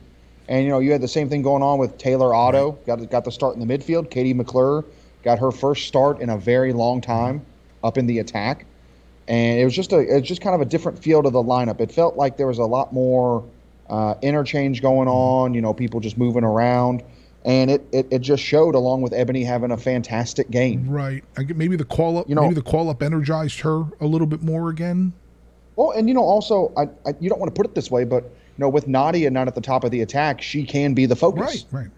And 0.48 0.64
you 0.64 0.70
know, 0.70 0.80
you 0.80 0.90
had 0.90 1.00
the 1.00 1.08
same 1.08 1.28
thing 1.28 1.42
going 1.42 1.62
on 1.62 1.78
with 1.78 1.96
Taylor 1.98 2.34
Otto. 2.34 2.72
Got 2.86 3.08
got 3.10 3.24
the 3.24 3.30
start 3.32 3.56
in 3.56 3.66
the 3.66 3.78
midfield. 3.78 4.10
Katie 4.10 4.34
McClure 4.34 4.84
got 5.22 5.38
her 5.38 5.50
first 5.50 5.86
start 5.86 6.20
in 6.20 6.30
a 6.30 6.36
very 6.38 6.72
long 6.72 7.00
time 7.00 7.44
up 7.82 7.98
in 7.98 8.06
the 8.06 8.18
attack. 8.18 8.66
And 9.28 9.60
it 9.60 9.64
was 9.64 9.74
just 9.74 9.92
a 9.92 9.98
it 9.98 10.20
was 10.20 10.28
just 10.28 10.40
kind 10.40 10.54
of 10.54 10.60
a 10.60 10.64
different 10.64 10.98
feel 11.02 11.22
to 11.22 11.30
the 11.30 11.42
lineup. 11.42 11.80
It 11.80 11.92
felt 11.92 12.16
like 12.16 12.36
there 12.36 12.46
was 12.48 12.58
a 12.58 12.64
lot 12.64 12.92
more 12.92 13.44
uh, 13.88 14.14
interchange 14.22 14.82
going 14.82 15.08
on. 15.08 15.54
You 15.54 15.60
know, 15.60 15.72
people 15.72 16.00
just 16.00 16.18
moving 16.18 16.44
around. 16.44 17.02
And 17.42 17.70
it, 17.70 17.86
it, 17.90 18.06
it 18.10 18.18
just 18.18 18.42
showed 18.42 18.74
along 18.74 19.00
with 19.00 19.14
Ebony 19.14 19.44
having 19.44 19.70
a 19.70 19.76
fantastic 19.78 20.50
game. 20.50 20.86
Right. 20.90 21.24
I 21.38 21.42
get 21.44 21.56
maybe 21.56 21.74
the 21.76 21.86
call 21.86 22.18
up. 22.18 22.28
You 22.28 22.34
know- 22.34 22.42
maybe 22.42 22.54
the 22.54 22.62
call 22.62 22.90
up 22.90 23.02
energized 23.02 23.60
her 23.60 23.84
a 24.00 24.04
little 24.04 24.26
bit 24.26 24.42
more 24.42 24.68
again. 24.68 25.14
Well, 25.76 25.92
and 25.92 26.06
you 26.08 26.14
know, 26.14 26.22
also, 26.22 26.70
I, 26.76 26.82
I 27.08 27.14
you 27.20 27.30
don't 27.30 27.38
want 27.38 27.54
to 27.54 27.58
put 27.58 27.64
it 27.64 27.74
this 27.74 27.90
way, 27.90 28.04
but 28.04 28.24
you 28.24 28.30
know, 28.58 28.68
with 28.68 28.86
Nadia 28.86 29.30
not 29.30 29.48
at 29.48 29.54
the 29.54 29.62
top 29.62 29.84
of 29.84 29.90
the 29.90 30.02
attack, 30.02 30.42
she 30.42 30.64
can 30.64 30.92
be 30.92 31.06
the 31.06 31.16
focus. 31.16 31.64
Right. 31.72 31.84
Right. 31.84 31.90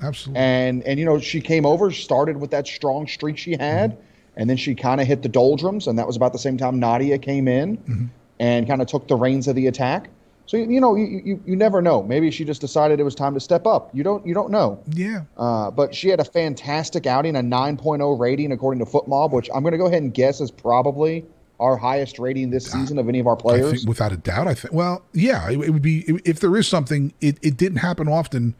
Absolutely. 0.00 0.42
and 0.42 0.82
and 0.84 0.98
you 0.98 1.04
know 1.04 1.18
she 1.18 1.40
came 1.40 1.66
over 1.66 1.90
started 1.90 2.38
with 2.38 2.50
that 2.50 2.66
strong 2.66 3.06
streak 3.06 3.36
she 3.36 3.56
had 3.56 3.98
and 4.36 4.48
then 4.48 4.56
she 4.56 4.74
kind 4.74 5.00
of 5.00 5.06
hit 5.06 5.22
the 5.22 5.28
doldrums 5.28 5.86
and 5.86 5.98
that 5.98 6.06
was 6.06 6.16
about 6.16 6.32
the 6.32 6.38
same 6.38 6.56
time 6.56 6.78
nadia 6.78 7.18
came 7.18 7.48
in 7.48 8.10
and 8.38 8.66
kind 8.68 8.80
of 8.80 8.86
took 8.86 9.08
the 9.08 9.16
reins 9.16 9.48
of 9.48 9.56
the 9.56 9.66
attack 9.66 10.08
so 10.46 10.56
you, 10.56 10.70
you 10.70 10.80
know 10.80 10.94
you, 10.94 11.20
you 11.24 11.42
you 11.46 11.56
never 11.56 11.82
know 11.82 12.02
maybe 12.02 12.30
she 12.30 12.44
just 12.44 12.60
decided 12.60 13.00
it 13.00 13.02
was 13.02 13.14
time 13.14 13.34
to 13.34 13.40
step 13.40 13.66
up 13.66 13.90
you 13.92 14.04
don't 14.04 14.24
you 14.24 14.34
don't 14.34 14.50
know 14.50 14.80
yeah. 14.92 15.22
uh, 15.36 15.70
but 15.70 15.94
she 15.94 16.08
had 16.08 16.20
a 16.20 16.24
fantastic 16.24 17.06
outing 17.06 17.34
a 17.34 17.40
9.0 17.40 18.18
rating 18.18 18.52
according 18.52 18.84
to 18.84 18.90
FotMob 18.90 19.32
which 19.32 19.50
i'm 19.54 19.62
going 19.62 19.72
to 19.72 19.78
go 19.78 19.86
ahead 19.86 20.02
and 20.02 20.14
guess 20.14 20.40
is 20.40 20.50
probably 20.50 21.24
our 21.60 21.76
highest 21.76 22.18
rating 22.18 22.50
this 22.50 22.70
season 22.70 22.98
of 22.98 23.08
any 23.08 23.18
of 23.18 23.26
our 23.26 23.36
I 23.36 23.40
players 23.40 23.72
think 23.72 23.88
without 23.88 24.12
a 24.12 24.16
doubt. 24.16 24.46
I 24.46 24.54
think. 24.54 24.72
Well, 24.72 25.04
yeah. 25.12 25.50
It, 25.50 25.60
it 25.60 25.70
would 25.70 25.82
be 25.82 26.04
if 26.24 26.38
there 26.40 26.56
is 26.56 26.68
something. 26.68 27.12
It, 27.20 27.38
it 27.42 27.56
didn't 27.56 27.78
happen 27.78 28.06
often 28.08 28.54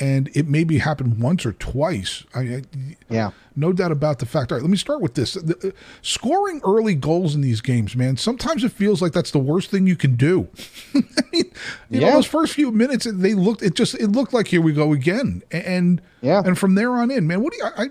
and 0.00 0.28
it 0.34 0.48
maybe 0.48 0.78
happened 0.78 1.20
once 1.20 1.46
or 1.46 1.52
twice. 1.52 2.24
I, 2.34 2.40
I 2.40 2.62
Yeah. 3.08 3.30
no 3.54 3.72
doubt 3.72 3.92
about 3.92 4.18
the 4.18 4.26
fact. 4.26 4.50
All 4.52 4.56
right, 4.58 4.62
let 4.62 4.70
me 4.70 4.76
start 4.76 5.00
with 5.00 5.14
this: 5.14 5.34
The- 5.34 5.68
uh, 5.68 5.70
scoring 6.02 6.60
early 6.64 6.94
goals 6.94 7.34
in 7.34 7.40
these 7.40 7.60
games, 7.60 7.94
man. 7.96 8.16
Sometimes 8.16 8.64
it 8.64 8.72
feels 8.72 9.00
like 9.00 9.12
that's 9.12 9.30
the 9.30 9.38
worst 9.38 9.70
thing 9.70 9.86
you 9.86 9.96
can 9.96 10.16
do. 10.16 10.48
I 10.94 11.00
mean, 11.32 11.50
you 11.90 12.00
know, 12.00 12.12
those 12.12 12.26
first 12.26 12.54
few 12.54 12.70
minutes, 12.72 13.06
they 13.10 13.34
looked. 13.34 13.62
It 13.62 13.74
just 13.74 13.94
it 13.94 14.08
looked 14.08 14.32
like 14.32 14.48
here 14.48 14.60
we 14.60 14.72
go 14.72 14.92
again, 14.92 15.42
and 15.50 16.00
Yeah. 16.20 16.42
and 16.44 16.58
from 16.58 16.74
there 16.74 16.92
on 16.92 17.10
in, 17.10 17.26
man. 17.26 17.42
What 17.42 17.52
do 17.52 17.58
you 17.58 17.64
I? 17.76 17.88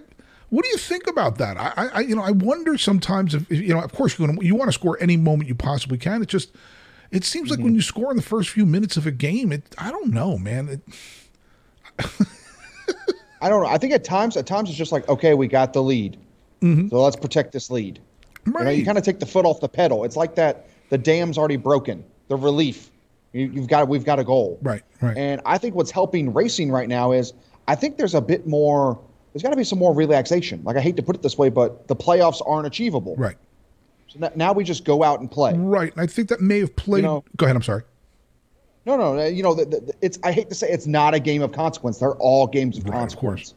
what 0.50 0.64
do 0.64 0.70
you 0.70 0.78
think 0.78 1.08
about 1.08 1.40
that? 1.40 1.58
I, 1.58 1.74
I, 1.76 1.88
I 1.88 2.00
you 2.02 2.16
know, 2.16 2.22
I 2.22 2.30
wonder 2.32 2.78
sometimes 2.78 3.34
if 3.34 3.50
you 3.50 3.74
know. 3.74 3.80
Of 3.82 3.92
course, 3.94 4.20
you 4.20 4.38
you 4.42 4.56
want 4.56 4.68
to 4.70 4.74
score 4.74 4.98
any 5.02 5.18
moment 5.18 5.48
you 5.50 5.56
possibly 5.56 5.98
can. 5.98 6.22
It 6.22 6.28
just, 6.30 6.52
it 7.12 7.24
seems 7.24 7.50
like 7.50 7.58
Mm-hmm. 7.58 7.64
when 7.66 7.76
you 7.76 7.82
score 7.82 8.12
in 8.12 8.18
the 8.18 8.22
first 8.24 8.50
few 8.50 8.66
minutes 8.66 8.96
of 8.98 9.08
a 9.08 9.12
game, 9.12 9.52
it. 9.52 9.74
I 9.80 9.90
don't 9.90 10.12
know, 10.14 10.38
man. 10.38 10.68
It, 10.70 10.82
I 12.00 13.50
don't 13.50 13.62
know. 13.64 13.70
I 13.70 13.78
think 13.78 13.94
at 13.94 14.04
times, 14.04 14.38
at 14.38 14.46
times 14.46 14.70
it's 14.70 14.78
just 14.78 14.92
like, 14.92 15.08
okay, 15.10 15.34
we 15.34 15.48
got 15.48 15.74
the 15.74 15.84
lead, 15.84 16.18
mm-hmm. 16.62 16.88
so 16.88 17.02
let's 17.02 17.16
protect 17.16 17.52
this 17.52 17.70
lead. 17.70 18.00
You 18.46 18.52
know, 18.54 18.70
you 18.70 18.86
kind 18.86 18.98
of 18.98 19.04
take 19.04 19.20
the 19.20 19.26
foot 19.26 19.46
off 19.46 19.60
the 19.62 19.70
pedal. 19.70 20.04
It's 20.04 20.16
like 20.16 20.36
that. 20.36 20.68
The 20.90 20.98
dam's 20.98 21.38
already 21.38 21.56
broken. 21.56 22.04
The 22.28 22.36
relief. 22.36 22.90
You, 23.32 23.48
you've 23.48 23.68
got. 23.68 23.88
We've 23.88 24.06
got 24.06 24.20
a 24.20 24.24
goal. 24.24 24.60
Right, 24.62 24.84
right. 25.02 25.18
And 25.18 25.42
I 25.46 25.58
think 25.58 25.76
what's 25.76 25.92
helping 25.92 26.34
racing 26.34 26.72
right 26.72 26.88
now 26.88 27.12
is 27.14 27.34
I 27.68 27.76
think 27.76 27.98
there's 27.98 28.16
a 28.16 28.22
bit 28.22 28.46
more. 28.48 29.00
There's 29.34 29.42
got 29.44 29.50
to 29.50 29.56
be 29.56 29.64
some 29.64 29.80
more 29.80 29.94
relaxation. 29.94 30.62
Like 30.64 30.78
I 30.78 30.82
hate 30.82 30.96
to 30.98 31.04
put 31.04 31.16
it 31.16 31.22
this 31.22 31.38
way, 31.38 31.50
but 31.50 31.88
the 31.88 31.96
playoffs 31.96 32.42
aren't 32.46 32.68
achievable. 32.68 33.16
right, 33.16 33.36
So 34.08 34.20
now 34.36 34.54
we 34.54 34.64
just 34.64 34.86
go 34.86 35.04
out 35.04 35.22
and 35.22 35.32
play. 35.32 35.54
right. 35.56 35.92
And 35.92 36.02
I 36.02 36.06
think 36.06 36.30
that 36.30 36.40
may 36.40 36.60
have 36.60 36.76
played. 36.76 37.04
know- 37.04 37.24
go 37.36 37.46
ahead. 37.48 37.56
I'm 37.56 37.64
sorry. 37.64 37.84
No, 38.86 38.98
no, 38.98 39.16
no, 39.16 39.26
you 39.26 39.44
know, 39.44 39.54
the, 39.54 39.66
the, 39.66 39.94
it's. 40.02 40.20
I 40.24 40.32
hate 40.32 40.50
to 40.50 40.56
say 40.56 40.70
it's 40.70 40.88
not 40.88 41.14
a 41.14 41.20
game 41.20 41.42
of 41.42 41.52
consequence. 41.54 42.00
They're 42.00 42.16
all 42.16 42.48
games 42.48 42.78
of 42.78 42.84
Right, 42.84 42.94
of 42.94 43.00
consequence. 43.00 43.42
course. 43.42 43.54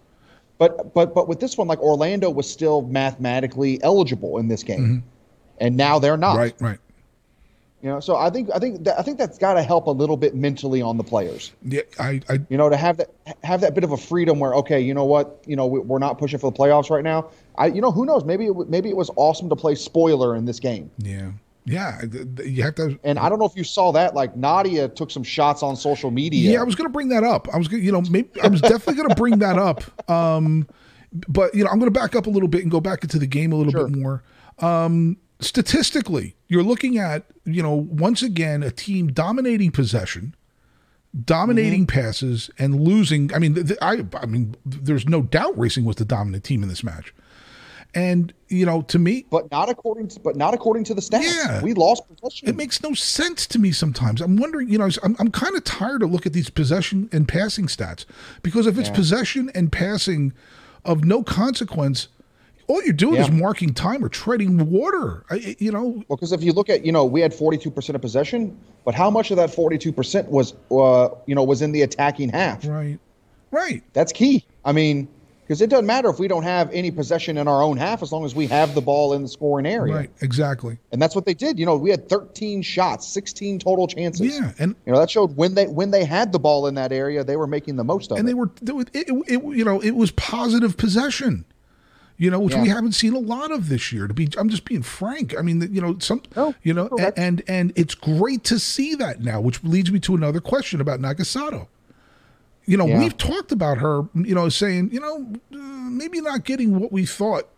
But 0.59 0.95
but 0.95 1.15
but 1.15 1.27
with 1.29 1.41
this 1.41 1.59
one, 1.59 1.67
like 1.69 1.81
Orlando 1.81 2.31
was 2.31 2.49
still 2.49 2.83
mathematically 2.83 3.83
eligible 3.83 4.39
in 4.39 4.49
this 4.49 4.63
game, 4.63 5.03
and 5.59 5.77
now 5.77 5.99
they're 5.99 6.17
not. 6.17 6.37
Mm-hmm. 6.37 6.65
Right, 6.65 6.71
right. 6.73 6.79
You 7.83 7.91
know, 7.91 8.01
so 8.01 8.17
I 8.17 8.31
think 8.31 8.49
I 8.55 8.59
think 8.59 8.85
that, 8.85 8.99
I 8.99 9.03
think 9.03 9.19
that's 9.19 9.37
got 9.37 9.55
to 9.55 9.63
help 9.63 9.87
a 9.87 9.91
little 9.91 10.17
bit 10.17 10.35
mentally 10.35 10.81
on 10.81 10.97
the 10.97 11.05
players. 11.05 11.53
Yeah, 11.63 11.83
I, 12.01 12.21
I 12.29 12.41
You 12.49 12.57
know, 12.57 12.71
to 12.71 12.77
have 12.77 12.97
that 12.97 13.11
have 13.45 13.61
that 13.61 13.75
bit 13.75 13.85
of 13.85 13.93
a 13.93 13.97
freedom 13.97 14.39
where 14.39 14.55
okay, 14.55 14.81
you 14.81 14.95
know 14.95 15.05
what, 15.05 15.43
you 15.47 15.57
know, 15.57 15.67
we, 15.67 15.81
we're 15.81 15.99
not 15.99 16.19
pushing 16.19 16.39
for 16.39 16.51
the 16.51 16.57
playoffs 16.57 16.89
right 16.89 17.05
now. 17.05 17.29
I, 17.59 17.67
you 17.67 17.81
know, 17.83 17.93
who 17.93 18.07
knows? 18.07 18.25
Maybe 18.25 18.47
it, 18.47 18.69
maybe 18.69 18.89
it 18.89 18.97
was 18.97 19.11
awesome 19.17 19.49
to 19.51 19.57
play 19.57 19.75
spoiler 19.75 20.35
in 20.37 20.47
this 20.47 20.59
game. 20.59 20.91
yeah, 20.99 21.31
yeah. 21.67 22.01
You 22.45 22.63
have 22.63 22.77
to. 22.77 22.99
And 23.05 23.19
I 23.19 23.29
don't 23.29 23.39
know 23.39 23.45
if 23.45 23.57
you 23.57 23.65
saw 23.65 23.93
that. 23.93 24.15
Like 24.15 24.37
Nadia 24.37 24.89
took 24.89 25.11
some 25.11 25.23
shots 25.25 25.63
on 25.63 25.77
social 25.77 26.11
media. 26.11 26.53
Yeah, 26.53 26.61
I 26.61 26.63
was 26.65 26.75
going 26.75 26.89
to 26.89 26.93
bring 26.93 27.09
that 27.11 27.25
up. 27.25 27.49
I 27.53 27.59
was, 27.59 27.69
gonna, 27.69 27.83
you 27.83 27.93
know, 27.93 28.01
maybe 28.03 28.31
I 28.41 28.49
was 28.49 28.61
definitely 28.61 28.95
going 28.95 29.09
to 29.11 29.15
bring 29.17 29.39
that 29.41 29.59
up. 29.59 29.83
Um, 30.09 30.67
but 31.29 31.55
you 31.55 31.65
know, 31.65 31.71
I'm 31.71 31.79
going 31.79 31.93
to 31.93 31.99
back 31.99 32.15
up 32.15 32.27
a 32.27 32.31
little 32.31 32.49
bit 32.49 32.63
and 32.63 32.71
go 32.71 32.81
back 32.81 33.03
into 33.03 33.19
the 33.19 33.27
game 33.27 33.53
a 33.53 33.57
little 33.57 33.73
Sure. 33.73 33.89
bit 33.89 33.99
more. 33.99 34.23
Um, 34.61 35.17
statistically, 35.41 36.37
you're 36.49 36.63
looking 36.63 36.99
at, 36.99 37.25
you 37.45 37.63
know, 37.63 37.75
once 37.75 38.23
again 38.23 38.63
a 38.63 38.71
team 38.71 39.09
dominating 39.09 39.71
possession, 39.73 40.35
dominating 41.25 41.87
Mm-hmm. 41.87 42.01
passes, 42.01 42.51
and 42.59 42.81
losing. 42.81 43.33
I 43.35 43.39
mean, 43.39 43.55
th- 43.55 43.67
th- 43.69 43.79
I, 43.83 44.05
I 44.21 44.27
mean, 44.27 44.55
there's 44.65 45.07
no 45.09 45.23
doubt 45.23 45.59
Racing 45.59 45.85
was 45.85 45.97
the 45.97 46.05
dominant 46.05 46.45
team 46.45 46.63
in 46.63 46.69
this 46.69 46.85
match. 46.85 47.15
And 47.97 48.33
you 48.49 48.67
know, 48.67 48.83
to 48.83 48.99
me, 48.99 49.25
but 49.31 49.51
not 49.51 49.71
according 49.71 50.09
to 50.09 50.21
but 50.21 50.37
not 50.37 50.53
according 50.53 50.85
to 50.85 50.95
the 50.95 51.01
stats. 51.01 51.23
Yeah. 51.23 51.63
We 51.63 51.73
lost 51.73 52.03
possession. 52.09 52.47
it 52.47 52.55
makes 52.55 52.83
no 52.83 52.93
sense 52.93 53.47
to 53.49 53.59
me 53.59 53.73
sometimes. 53.73 54.21
I'm 54.21 54.37
wondering, 54.37 54.69
you 54.69 54.77
know, 54.77 54.91
I'm, 55.03 55.17
I'm 55.19 55.31
kind 55.31 55.57
of 55.57 55.65
tired 55.65 56.01
to 56.01 56.07
look 56.07 56.27
at 56.27 56.35
these 56.35 56.51
possession 56.51 57.09
and 57.11 57.27
passing 57.27 57.67
stats 57.69 58.05
because 58.43 58.67
if 58.67 58.79
it's 58.79 58.91
possession 58.91 59.51
and 59.55 59.73
passing 59.73 60.35
of 60.85 61.05
no 61.05 61.23
consequence, 61.23 62.09
all 62.69 62.83
you're 62.83 62.93
doing 62.93 63.17
is 63.17 63.31
marking 63.31 63.73
time 63.73 64.05
or 64.05 64.11
treading 64.11 64.71
water. 64.71 65.25
I, 65.31 65.57
you 65.59 65.73
know, 65.73 66.05
Well, 66.09 66.17
because 66.17 66.33
if 66.33 66.43
you 66.43 66.53
look 66.53 66.69
at, 66.69 66.85
you 66.85 66.93
know, 66.93 67.05
we 67.05 67.21
had 67.23 67.33
42% 67.33 67.95
of 67.95 68.01
possession, 68.03 68.59
but 68.85 68.95
how 68.95 69.09
much 69.09 69.31
of 69.31 69.39
that 69.39 69.51
42% 69.51 70.27
was, 70.29 70.53
uh, 70.71 71.09
you 71.27 71.35
know, 71.35 71.45
was 71.45 71.63
in 71.63 71.73
the 71.73 71.83
attacking 71.83 72.29
half? 72.29 72.67
right, 72.67 72.99
right, 73.53 73.83
That's 73.95 74.13
key. 74.13 74.45
I 74.65 74.73
mean, 74.73 75.09
because 75.47 75.61
it 75.63 75.71
doesn't 75.71 75.87
matter 75.87 76.09
if 76.09 76.19
we 76.19 76.27
don't 76.27 76.43
have 76.43 76.69
any 76.73 76.91
possession 76.91 77.39
in 77.39 77.47
our 77.47 77.63
own 77.63 77.77
half 77.77 78.03
as 78.03 78.11
long 78.11 78.25
as 78.25 78.35
we 78.35 78.49
have 78.49 78.75
the 78.75 78.81
ball 78.81 79.13
in 79.13 79.23
the 79.23 79.29
scoring 79.29 79.65
area. 79.65 79.95
right, 79.95 80.11
exactly. 80.21 80.77
And 80.91 81.01
that's 81.01 81.15
what 81.15 81.25
they 81.25 81.35
did. 81.35 81.57
You 81.57 81.67
know, 81.67 81.77
we 81.77 81.91
had 81.91 82.09
13 82.09 82.63
shots, 82.63 83.07
16 83.09 83.61
total 83.61 83.87
chances. 83.87 84.37
Yeah, 84.39 84.53
and 84.59 84.75
You 84.85 84.93
know, 84.93 84.99
that 84.99 85.09
showed 85.09 85.37
when 85.37 85.55
they 85.55 85.67
when 85.67 85.93
they 85.93 86.05
had 86.05 86.33
the 86.33 86.41
ball 86.41 86.67
in 86.67 86.75
that 86.75 86.91
area, 86.91 87.23
they 87.23 87.37
were 87.37 87.47
making 87.47 87.77
the 87.77 87.85
most 87.85 88.11
of 88.11 88.19
and 88.19 88.29
it. 88.29 88.33
And 88.33 88.49
they 88.63 88.73
were- 88.73 88.83
it, 88.93 89.09
it, 89.09 89.25
it, 89.35 89.57
you 89.57 89.65
know, 89.65 89.81
it 89.81 89.93
was 89.93 90.11
positive 90.11 90.77
possession. 90.77 91.45
You 92.19 92.31
know, 92.31 92.41
which 92.41 92.55
we 92.55 92.69
haven't 92.69 92.93
seen 92.93 93.13
a 93.15 93.19
lot 93.19 93.51
of 93.51 93.69
this 93.69 93.93
year. 93.93 94.07
To 94.09 94.15
be, 94.15 94.31
I'm 94.39 94.49
just 94.49 94.65
being 94.65 94.83
frank. 94.83 95.39
I 95.39 95.43
mean, 95.43 95.61
you 95.71 95.83
know, 95.83 95.99
some, 95.99 96.23
No, 96.35 96.55
you 96.63 96.73
know, 96.73 96.89
correct. 96.89 97.19
and 97.19 97.43
and 97.47 97.75
it's 97.77 97.95
great 97.95 98.43
to 98.45 98.59
see 98.59 98.95
that 98.95 99.21
now, 99.21 99.39
which 99.43 99.63
leads 99.63 99.93
me 99.93 100.01
to 100.01 100.15
another 100.15 100.41
question 100.41 100.81
about 100.81 100.99
Nagasato. 100.99 101.67
You 102.67 102.77
know, 102.77 102.87
Yeah. 102.87 102.99
we've 102.99 103.17
talked 103.17 103.53
about 103.53 103.79
her, 103.79 104.03
you 104.15 104.35
know, 104.35 104.49
saying, 104.49 104.91
you 104.93 105.01
know, 105.01 105.33
uh, 105.55 105.57
maybe 105.91 106.21
not 106.21 106.45
getting 106.45 106.79
what 106.79 106.91
we 106.93 107.07
thought, 107.07 107.49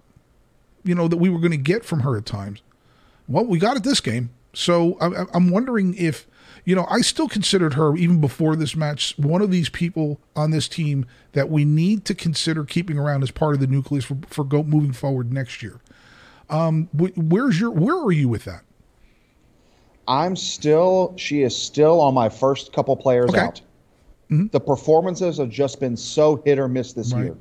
you 0.85 0.95
know, 0.95 1.09
that 1.09 1.17
we 1.17 1.29
were 1.31 1.39
going 1.39 1.51
to 1.53 1.57
get 1.57 1.85
from 1.85 2.01
her 2.01 2.17
at 2.17 2.27
times. 2.27 2.61
Well, 3.27 3.45
we 3.47 3.59
got 3.59 3.77
it 3.77 3.85
this 3.85 4.01
game. 4.01 4.31
So 4.55 4.97
I, 5.01 5.25
I'm 5.35 5.51
wondering 5.51 5.95
if, 5.95 6.27
you 6.65 6.75
know, 6.75 6.87
I 6.91 7.01
still 7.01 7.29
considered 7.29 7.75
her 7.75 7.97
even 7.97 8.21
before 8.21 8.57
this 8.57 8.75
match 8.77 9.15
one 9.19 9.41
of 9.41 9.51
these 9.51 9.69
people 9.69 10.21
on 10.37 10.51
this 10.51 10.69
team 10.69 11.07
that 11.33 11.49
we 11.49 11.65
need 11.65 12.05
to 12.07 12.15
consider 12.15 12.65
keeping 12.65 12.99
around 12.99 13.23
as 13.23 13.31
part 13.31 13.55
of 13.55 13.61
the 13.61 13.67
nucleus 13.67 14.05
for, 14.05 14.19
for 14.27 14.45
go 14.45 14.63
moving 14.63 14.93
forward 14.93 15.33
next 15.33 15.63
year. 15.63 15.81
Um, 16.51 16.89
where's 16.93 17.61
your 17.61 17.71
where 17.71 17.97
are 17.97 18.13
you 18.13 18.29
with 18.29 18.45
that? 18.45 18.63
I'm 20.07 20.37
still, 20.37 21.13
she 21.17 21.43
is 21.43 21.55
still 21.55 22.01
on 22.01 22.15
my 22.15 22.31
first 22.31 22.73
couple 22.73 22.97
players 22.97 23.31
Okay. 23.31 23.41
out. 23.41 23.61
Mm-hmm. 24.31 24.49
The 24.53 24.61
performances 24.61 25.39
have 25.39 25.49
just 25.51 25.81
been 25.81 25.97
so 25.97 26.43
hit 26.45 26.59
or 26.59 26.69
miss 26.69 26.93
this 26.93 27.13
Right. 27.13 27.25
year. 27.25 27.37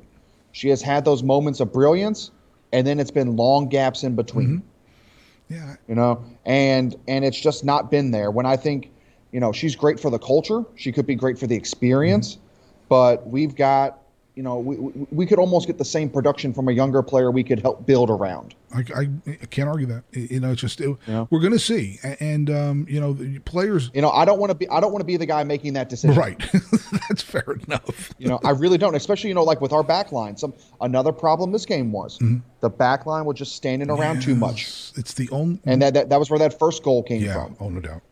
She 0.52 0.68
has 0.70 0.80
had 0.80 1.04
those 1.04 1.22
moments 1.22 1.60
of 1.60 1.72
brilliance, 1.72 2.30
and 2.72 2.86
then 2.86 2.98
it's 2.98 3.10
been 3.10 3.36
long 3.36 3.68
gaps 3.68 4.02
in 4.04 4.14
between. 4.16 4.48
Mm-hmm. 4.48 5.54
Yeah, 5.54 5.76
You 5.86 5.94
know, 5.94 6.22
and 6.44 6.94
and 7.06 7.24
it's 7.24 7.40
just 7.40 7.64
not 7.64 7.90
been 7.90 8.10
there. 8.10 8.30
When 8.30 8.44
I 8.44 8.56
think, 8.56 8.90
you 9.32 9.40
know, 9.40 9.50
she's 9.52 9.74
great 9.74 9.98
for 9.98 10.10
the 10.10 10.18
culture. 10.18 10.62
She 10.76 10.92
could 10.92 11.06
be 11.06 11.14
great 11.14 11.38
for 11.38 11.46
the 11.46 11.54
experience, 11.56 12.34
mm-hmm. 12.36 12.44
but 12.88 13.26
we've 13.26 13.54
got, 13.54 13.98
you 14.38 14.44
know, 14.44 14.56
we, 14.60 14.76
we, 15.10 15.26
could 15.26 15.40
almost 15.40 15.66
get 15.66 15.78
the 15.78 15.84
same 15.84 16.08
production 16.08 16.54
from 16.54 16.68
a 16.68 16.72
younger 16.72 17.02
player 17.02 17.32
we 17.32 17.42
could 17.42 17.58
help 17.58 17.84
build 17.86 18.08
around. 18.08 18.54
I, 18.72 18.84
I, 18.94 19.08
I 19.26 19.46
can't 19.46 19.68
argue 19.68 19.86
that. 19.86 20.04
You 20.12 20.38
know, 20.38 20.52
it's 20.52 20.60
just 20.60 20.80
it, 20.80 20.96
Yeah. 21.08 21.26
we're 21.28 21.40
going 21.40 21.54
to 21.54 21.58
see, 21.58 21.98
and 22.20 22.48
um, 22.48 22.86
you 22.88 23.00
know, 23.00 23.12
the 23.12 23.40
players. 23.40 23.90
You 23.94 24.00
know, 24.00 24.10
I 24.10 24.24
don't 24.24 24.38
want 24.38 24.50
to 24.50 24.54
be 24.54 24.68
I 24.68 24.78
don't 24.78 24.92
want 24.92 25.00
to 25.00 25.06
be 25.06 25.16
the 25.16 25.26
guy 25.26 25.42
making 25.42 25.72
that 25.72 25.88
decision. 25.88 26.16
Right, 26.16 26.38
that's 27.08 27.20
fair 27.20 27.58
enough. 27.66 28.14
You 28.18 28.28
know, 28.28 28.38
I 28.44 28.50
really 28.50 28.78
don't. 28.78 28.94
Especially, 28.94 29.26
you 29.26 29.34
know, 29.34 29.42
like 29.42 29.60
with 29.60 29.72
our 29.72 29.82
back 29.82 30.12
line. 30.12 30.36
Some 30.36 30.54
another 30.80 31.10
problem 31.10 31.50
this 31.50 31.66
game 31.66 31.90
was 31.90 32.20
the 32.60 32.70
back 32.70 33.06
line 33.06 33.24
was 33.24 33.38
just 33.38 33.56
standing 33.56 33.90
around 33.90 34.22
too 34.22 34.36
much, 34.36 34.92
It's 34.94 35.14
the 35.14 35.28
only. 35.30 35.58
and 35.64 35.82
that, 35.82 35.94
that 35.94 36.10
that 36.10 36.20
was 36.20 36.30
where 36.30 36.38
that 36.38 36.60
first 36.60 36.84
goal 36.84 37.02
came 37.02 37.22
yeah, 37.22 37.32
from. 37.32 37.56
oh 37.58 37.70
no 37.70 37.80
doubt. 37.80 38.02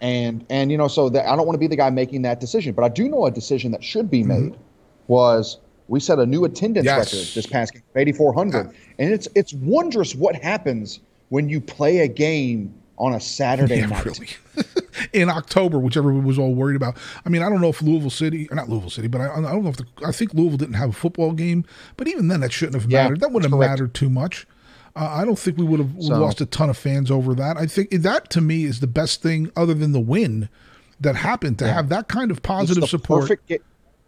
And 0.00 0.46
and 0.48 0.70
you 0.72 0.78
know, 0.78 0.88
so 0.88 1.10
that 1.10 1.28
I 1.28 1.36
don't 1.36 1.44
want 1.44 1.56
to 1.56 1.60
be 1.60 1.66
the 1.66 1.76
guy 1.76 1.90
making 1.90 2.22
that 2.22 2.40
decision, 2.40 2.72
but 2.72 2.84
I 2.84 2.88
do 2.88 3.06
know 3.06 3.26
a 3.26 3.30
decision 3.30 3.72
that 3.72 3.84
should 3.84 4.10
be 4.10 4.22
made 4.22 4.56
was 5.08 5.58
we 5.88 6.00
set 6.00 6.18
a 6.18 6.26
new 6.26 6.44
attendance. 6.44 6.84
Yes. 6.86 7.12
record 7.12 7.28
this 7.34 7.46
past 7.46 7.72
game, 7.74 7.82
8400, 7.94 8.70
and 8.98 9.12
it's 9.12 9.28
it's 9.34 9.52
wondrous 9.54 10.14
what 10.14 10.34
happens 10.36 11.00
when 11.28 11.48
you 11.48 11.60
play 11.60 11.98
a 11.98 12.08
game 12.08 12.74
on 12.96 13.12
a 13.14 13.20
Saturday 13.20 13.78
Yeah, 13.78 13.86
night. 13.86 14.04
really. 14.04 14.28
In 15.12 15.28
October, 15.28 15.78
which 15.80 15.96
everyone 15.96 16.24
was 16.24 16.38
all 16.38 16.54
worried 16.54 16.76
about. 16.76 16.96
I 17.24 17.28
mean, 17.28 17.42
I 17.42 17.48
don't 17.48 17.60
know 17.60 17.68
if 17.68 17.82
Louisville 17.82 18.10
City, 18.10 18.48
or 18.50 18.54
not 18.56 18.68
Louisville 18.68 18.90
City, 18.90 19.08
but 19.08 19.20
I, 19.20 19.32
I 19.32 19.40
don't 19.40 19.64
know 19.64 19.70
if 19.70 19.76
the, 19.76 19.86
I 20.06 20.12
think 20.12 20.32
Louisville 20.34 20.56
didn't 20.58 20.74
have 20.74 20.90
a 20.90 20.92
football 20.92 21.32
game. 21.32 21.64
But 21.96 22.06
even 22.06 22.28
then, 22.28 22.40
that 22.40 22.52
shouldn't 22.52 22.80
have 22.80 22.90
Yeah, 22.90 23.02
mattered. 23.04 23.20
That 23.20 23.32
wouldn't 23.32 23.50
have 23.52 23.58
correct. 23.58 23.70
mattered 23.72 23.94
too 23.94 24.08
much. 24.10 24.46
Uh, 24.96 25.08
I 25.10 25.24
don't 25.24 25.38
think 25.38 25.58
we 25.58 25.64
would 25.64 25.80
have 25.80 25.90
So- 25.98 26.20
lost 26.20 26.40
a 26.40 26.46
ton 26.46 26.70
of 26.70 26.76
fans 26.78 27.10
over 27.10 27.34
that. 27.34 27.56
I 27.56 27.66
think 27.66 27.90
that 27.90 28.30
to 28.30 28.40
me 28.40 28.64
is 28.64 28.78
the 28.78 28.86
best 28.86 29.20
thing, 29.22 29.50
other 29.56 29.74
than 29.74 29.90
the 29.90 29.98
win, 30.00 30.48
that 31.00 31.16
happened. 31.16 31.58
To 31.58 31.66
have 31.66 31.88
that 31.88 32.06
kind 32.06 32.30
of 32.30 32.42
positive 32.42 32.88
support. 32.88 33.22
perfect 33.22 33.50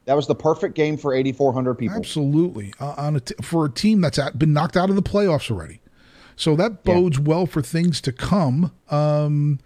that 0.07 0.15
was 0.15 0.27
the 0.27 0.35
perfect 0.35 0.75
game 0.75 0.97
for 0.97 1.13
8400 1.13 1.75
people. 1.75 1.97
Absolutely, 1.97 2.73
uh, 2.81 2.95
on 2.97 3.17
a 3.17 3.21
t- 3.21 3.35
for 3.43 3.67
a 3.67 3.71
team 3.71 4.01
that's 4.01 4.19
at, 4.19 4.39
been 4.39 4.53
knocked 4.53 4.77
out 4.77 4.89
of 4.89 4.97
the 4.97 5.03
playoffs 5.03 5.51
already, 5.51 5.81
so 6.37 6.57
that 6.57 6.73
Yeah. 6.85 6.95
bodes 6.95 7.21
well 7.21 7.47
for 7.47 7.61
things 7.61 8.01
to 8.03 8.13
come. 8.13 8.73
Um, 8.91 9.59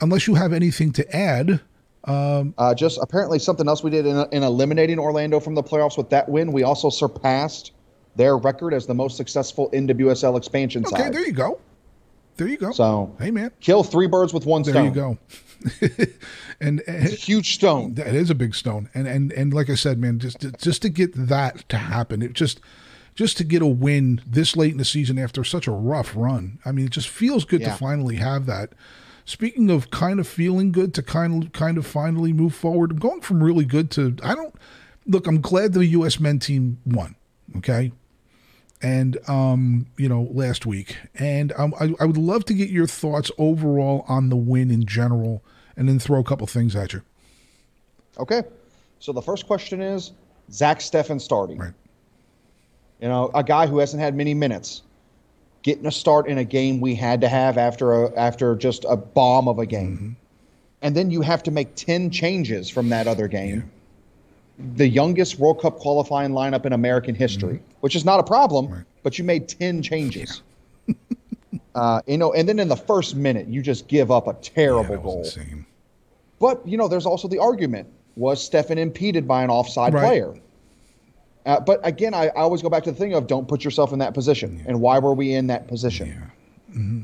unless 0.00 0.26
you 0.26 0.34
have 0.36 0.52
anything 0.52 0.92
to 0.92 1.16
add, 1.16 1.60
Uh, 2.06 2.74
just 2.74 2.98
apparently 3.02 3.38
something 3.38 3.66
else 3.66 3.82
we 3.82 3.90
did 3.90 4.06
in, 4.06 4.26
in 4.30 4.42
eliminating 4.42 4.98
Orlando 4.98 5.40
from 5.40 5.54
the 5.54 5.62
playoffs 5.62 5.96
with 5.96 6.10
that 6.10 6.28
win. 6.28 6.52
We 6.52 6.62
also 6.62 6.90
surpassed 6.90 7.72
their 8.16 8.36
record 8.36 8.74
as 8.74 8.86
the 8.86 8.94
most 8.94 9.16
successful 9.16 9.70
NWSL 9.72 10.36
expansion 10.36 10.84
okay, 10.86 11.04
side. 11.04 11.12
there 11.14 11.24
you 11.26 11.32
go. 11.32 11.58
There 12.36 12.46
you 12.46 12.58
go. 12.58 12.72
So 12.72 13.14
hey, 13.18 13.30
man, 13.30 13.50
kill 13.60 13.82
three 13.82 14.06
birds 14.06 14.34
with 14.34 14.44
one 14.44 14.62
there 14.62 14.74
stone. 14.74 14.92
There 14.92 15.06
you 15.06 15.16
go. 15.16 15.18
and, 16.60 16.82
a 16.86 17.08
huge 17.08 17.54
stone. 17.54 17.94
That 17.94 18.14
is 18.14 18.30
a 18.30 18.34
big 18.34 18.54
stone, 18.54 18.88
and 18.94 19.06
and 19.06 19.32
and 19.32 19.52
like 19.54 19.70
I 19.70 19.74
said, 19.74 19.98
man, 19.98 20.18
just 20.18 20.40
to, 20.40 20.52
just 20.52 20.82
to 20.82 20.88
get 20.88 21.12
that 21.14 21.68
to 21.68 21.76
happen, 21.76 22.22
it 22.22 22.32
just 22.32 22.60
just 23.14 23.36
to 23.38 23.44
get 23.44 23.62
a 23.62 23.66
win 23.66 24.20
this 24.26 24.56
late 24.56 24.72
in 24.72 24.78
the 24.78 24.84
season 24.84 25.18
after 25.18 25.44
such 25.44 25.66
a 25.66 25.72
rough 25.72 26.12
run. 26.16 26.58
I 26.64 26.72
mean, 26.72 26.86
it 26.86 26.90
just 26.92 27.08
feels 27.08 27.44
good 27.44 27.60
Yeah. 27.60 27.70
to 27.72 27.76
finally 27.76 28.16
have 28.16 28.46
that. 28.46 28.70
Speaking 29.24 29.70
of 29.70 29.90
kind 29.90 30.20
of 30.20 30.28
feeling 30.28 30.72
good 30.72 30.92
to 30.94 31.02
kind 31.02 31.44
of 31.44 31.52
kind 31.52 31.78
of 31.78 31.86
finally 31.86 32.32
move 32.32 32.54
forward, 32.54 32.90
I'm 32.90 32.98
going 32.98 33.20
from 33.20 33.42
really 33.42 33.64
good 33.64 33.90
to 33.92 34.16
I 34.22 34.34
don't 34.34 34.54
look. 35.06 35.26
I'm 35.26 35.40
glad 35.40 35.72
the 35.72 35.86
U.S. 35.86 36.20
men 36.20 36.38
team 36.38 36.78
won. 36.84 37.14
Okay, 37.56 37.92
and 38.82 39.16
um, 39.28 39.86
you 39.96 40.08
know, 40.08 40.28
last 40.30 40.66
week, 40.66 40.96
and 41.14 41.52
um, 41.56 41.72
I, 41.80 41.94
I 42.00 42.04
would 42.04 42.16
love 42.18 42.44
to 42.46 42.54
get 42.54 42.68
your 42.68 42.86
thoughts 42.86 43.30
overall 43.38 44.04
on 44.08 44.28
the 44.28 44.36
win 44.36 44.70
in 44.70 44.84
general, 44.84 45.42
and 45.76 45.88
then 45.88 45.98
throw 45.98 46.20
a 46.20 46.24
couple 46.24 46.46
things 46.46 46.74
at 46.76 46.92
you. 46.92 47.02
Okay. 48.18 48.42
So 49.00 49.12
the 49.12 49.22
first 49.22 49.46
question 49.46 49.80
is 49.82 50.12
Zack 50.50 50.78
Steffen 50.78 51.20
starting. 51.20 51.58
Right. 51.58 51.72
You 53.00 53.08
know, 53.08 53.30
a 53.34 53.42
guy 53.42 53.66
who 53.66 53.78
hasn't 53.78 54.00
had 54.02 54.14
many 54.14 54.34
minutes, 54.34 54.82
getting 55.62 55.84
a 55.86 55.90
start 55.90 56.28
in 56.28 56.38
a 56.38 56.44
game 56.44 56.80
we 56.80 56.94
had 56.94 57.20
to 57.20 57.28
have 57.28 57.58
after 57.58 58.04
a, 58.04 58.14
after 58.18 58.54
just 58.54 58.84
a 58.88 58.96
bomb 58.96 59.48
of 59.48 59.58
a 59.58 59.66
game, 59.66 59.96
Mm-hmm. 59.96 60.10
and 60.82 60.96
then 60.96 61.10
you 61.10 61.20
have 61.22 61.42
to 61.42 61.50
make 61.50 61.74
ten 61.74 62.10
changes 62.10 62.70
from 62.70 62.88
that 62.90 63.06
other 63.06 63.28
game. 63.28 63.70
The 64.76 64.88
youngest 64.88 65.38
World 65.40 65.60
Cup 65.60 65.78
qualifying 65.78 66.30
lineup 66.30 66.64
in 66.64 66.72
American 66.72 67.14
history, 67.16 67.60
which 67.80 67.96
is 67.96 68.04
not 68.04 68.20
a 68.20 68.22
problem, 68.22 68.66
Mm-hmm. 68.66 68.74
Right. 68.74 68.84
but 69.02 69.18
you 69.18 69.24
made 69.24 69.48
ten 69.48 69.82
changes. 69.82 70.42
Uh, 71.74 72.00
you 72.06 72.16
know, 72.18 72.32
and 72.32 72.48
then 72.48 72.58
in 72.58 72.68
the 72.68 72.76
first 72.76 73.16
minute, 73.16 73.48
you 73.48 73.60
just 73.62 73.88
give 73.88 74.10
up 74.10 74.28
a 74.28 74.34
terrible 74.34 74.82
that 74.94 75.02
was 75.02 75.34
goal. 75.34 75.42
insane. 75.42 75.66
But 76.38 76.66
you 76.66 76.76
know, 76.76 76.88
there's 76.88 77.06
also 77.06 77.26
the 77.28 77.38
argument: 77.38 77.88
was 78.16 78.48
Steffen 78.48 78.76
impeded 78.78 79.26
by 79.26 79.42
an 79.42 79.50
offside 79.50 79.94
Right. 79.94 80.04
player? 80.06 80.34
Uh, 81.46 81.60
but 81.60 81.80
again, 81.82 82.14
I, 82.14 82.28
I 82.28 82.36
always 82.36 82.62
go 82.62 82.70
back 82.70 82.84
to 82.84 82.92
the 82.92 82.96
thing 82.96 83.12
of 83.14 83.26
don't 83.26 83.46
put 83.46 83.64
yourself 83.64 83.92
in 83.92 83.98
that 83.98 84.14
position, 84.14 84.62
and 84.66 84.80
why 84.80 84.98
were 84.98 85.12
we 85.12 85.34
in 85.34 85.46
that 85.48 85.68
position? 85.68 86.08
Yeah. 86.74 87.02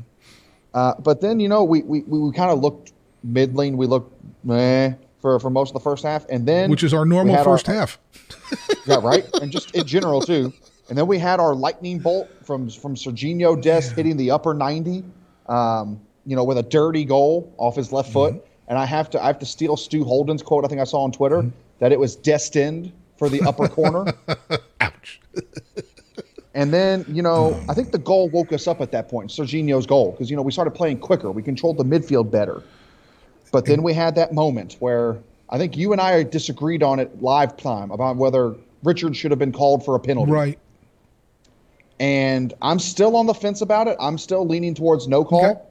Uh, 0.73 0.93
but 0.99 1.21
then 1.21 1.39
you 1.39 1.49
know, 1.49 1.63
we 1.63 1.81
we, 1.83 2.01
we, 2.01 2.19
we 2.19 2.31
kind 2.31 2.49
of 2.51 2.59
looked 2.59 2.93
middling. 3.23 3.77
We 3.77 3.87
looked 3.87 4.13
meh 4.43 4.93
for 5.21 5.39
for 5.39 5.49
most 5.49 5.69
of 5.69 5.73
the 5.73 5.79
first 5.81 6.03
half, 6.03 6.25
and 6.29 6.47
then 6.47 6.69
Which 6.69 6.83
is 6.83 6.93
our 6.93 7.05
normal 7.05 7.43
first 7.43 7.67
our, 7.69 7.75
half. 7.75 7.99
yeah, 8.85 8.99
right, 9.03 9.25
and 9.41 9.51
just 9.51 9.75
in 9.75 9.85
general 9.85 10.21
too. 10.21 10.53
And 10.91 10.97
then 10.97 11.07
we 11.07 11.17
had 11.17 11.39
our 11.39 11.55
lightning 11.55 11.99
bolt 11.99 12.29
from 12.43 12.69
from 12.69 12.95
Serginho 12.95 13.59
Dest 13.61 13.93
hitting 13.95 14.17
the 14.17 14.29
upper 14.31 14.53
ninety, 14.53 15.05
um, 15.45 16.01
you 16.25 16.35
know, 16.35 16.43
with 16.43 16.57
a 16.57 16.63
dirty 16.63 17.05
goal 17.05 17.53
off 17.57 17.77
his 17.77 17.93
left 17.93 18.09
Mm-hmm. 18.09 18.35
foot. 18.35 18.45
And 18.67 18.77
I 18.77 18.83
have 18.85 19.09
to 19.11 19.23
I 19.23 19.27
have 19.27 19.39
to 19.39 19.45
steal 19.45 19.77
Stu 19.77 20.03
Holden's 20.03 20.43
quote. 20.43 20.65
I 20.65 20.67
think 20.67 20.81
I 20.81 20.83
saw 20.83 21.01
on 21.03 21.13
Twitter 21.13 21.43
Mm-hmm. 21.43 21.55
that 21.79 21.93
it 21.93 21.99
was 21.99 22.17
destined 22.17 22.91
for 23.17 23.29
the 23.29 23.41
upper 23.43 23.69
corner. 23.69 24.13
Ouch. 24.81 25.21
And 26.53 26.73
then, 26.73 27.05
you 27.07 27.21
know, 27.21 27.55
Oh, 27.55 27.65
I 27.69 27.73
think 27.73 27.93
the 27.93 27.97
goal 27.97 28.27
woke 28.27 28.51
us 28.51 28.67
up 28.67 28.81
at 28.81 28.91
that 28.91 29.07
point, 29.07 29.29
Serginho's 29.31 29.85
goal, 29.85 30.11
because, 30.11 30.29
you 30.29 30.35
know, 30.35 30.41
we 30.41 30.51
started 30.51 30.71
playing 30.71 30.99
quicker. 30.99 31.31
We 31.31 31.41
controlled 31.41 31.77
the 31.77 31.85
midfield 31.85 32.29
better. 32.29 32.61
But 33.53 33.65
then 33.67 33.81
we 33.83 33.93
had 33.93 34.15
that 34.15 34.33
moment 34.33 34.75
where 34.79 35.17
I 35.49 35.57
think 35.57 35.77
you 35.77 35.93
and 35.93 36.01
I 36.01 36.23
disagreed 36.23 36.83
on 36.83 36.99
it 36.99 37.21
live 37.21 37.55
time 37.55 37.89
about 37.91 38.17
whether 38.17 38.53
Richard 38.83 39.15
should 39.15 39.31
have 39.31 39.39
been 39.39 39.53
called 39.53 39.85
for 39.85 39.95
a 39.95 39.99
penalty. 40.01 40.33
Right. 40.33 40.59
And 42.01 42.53
I'm 42.63 42.79
still 42.79 43.15
on 43.15 43.27
the 43.27 43.33
fence 43.35 43.61
about 43.61 43.87
it. 43.87 43.95
I'm 43.99 44.17
still 44.17 44.47
leaning 44.47 44.73
towards 44.73 45.07
no 45.07 45.23
call. 45.23 45.45
Okay. 45.45 45.61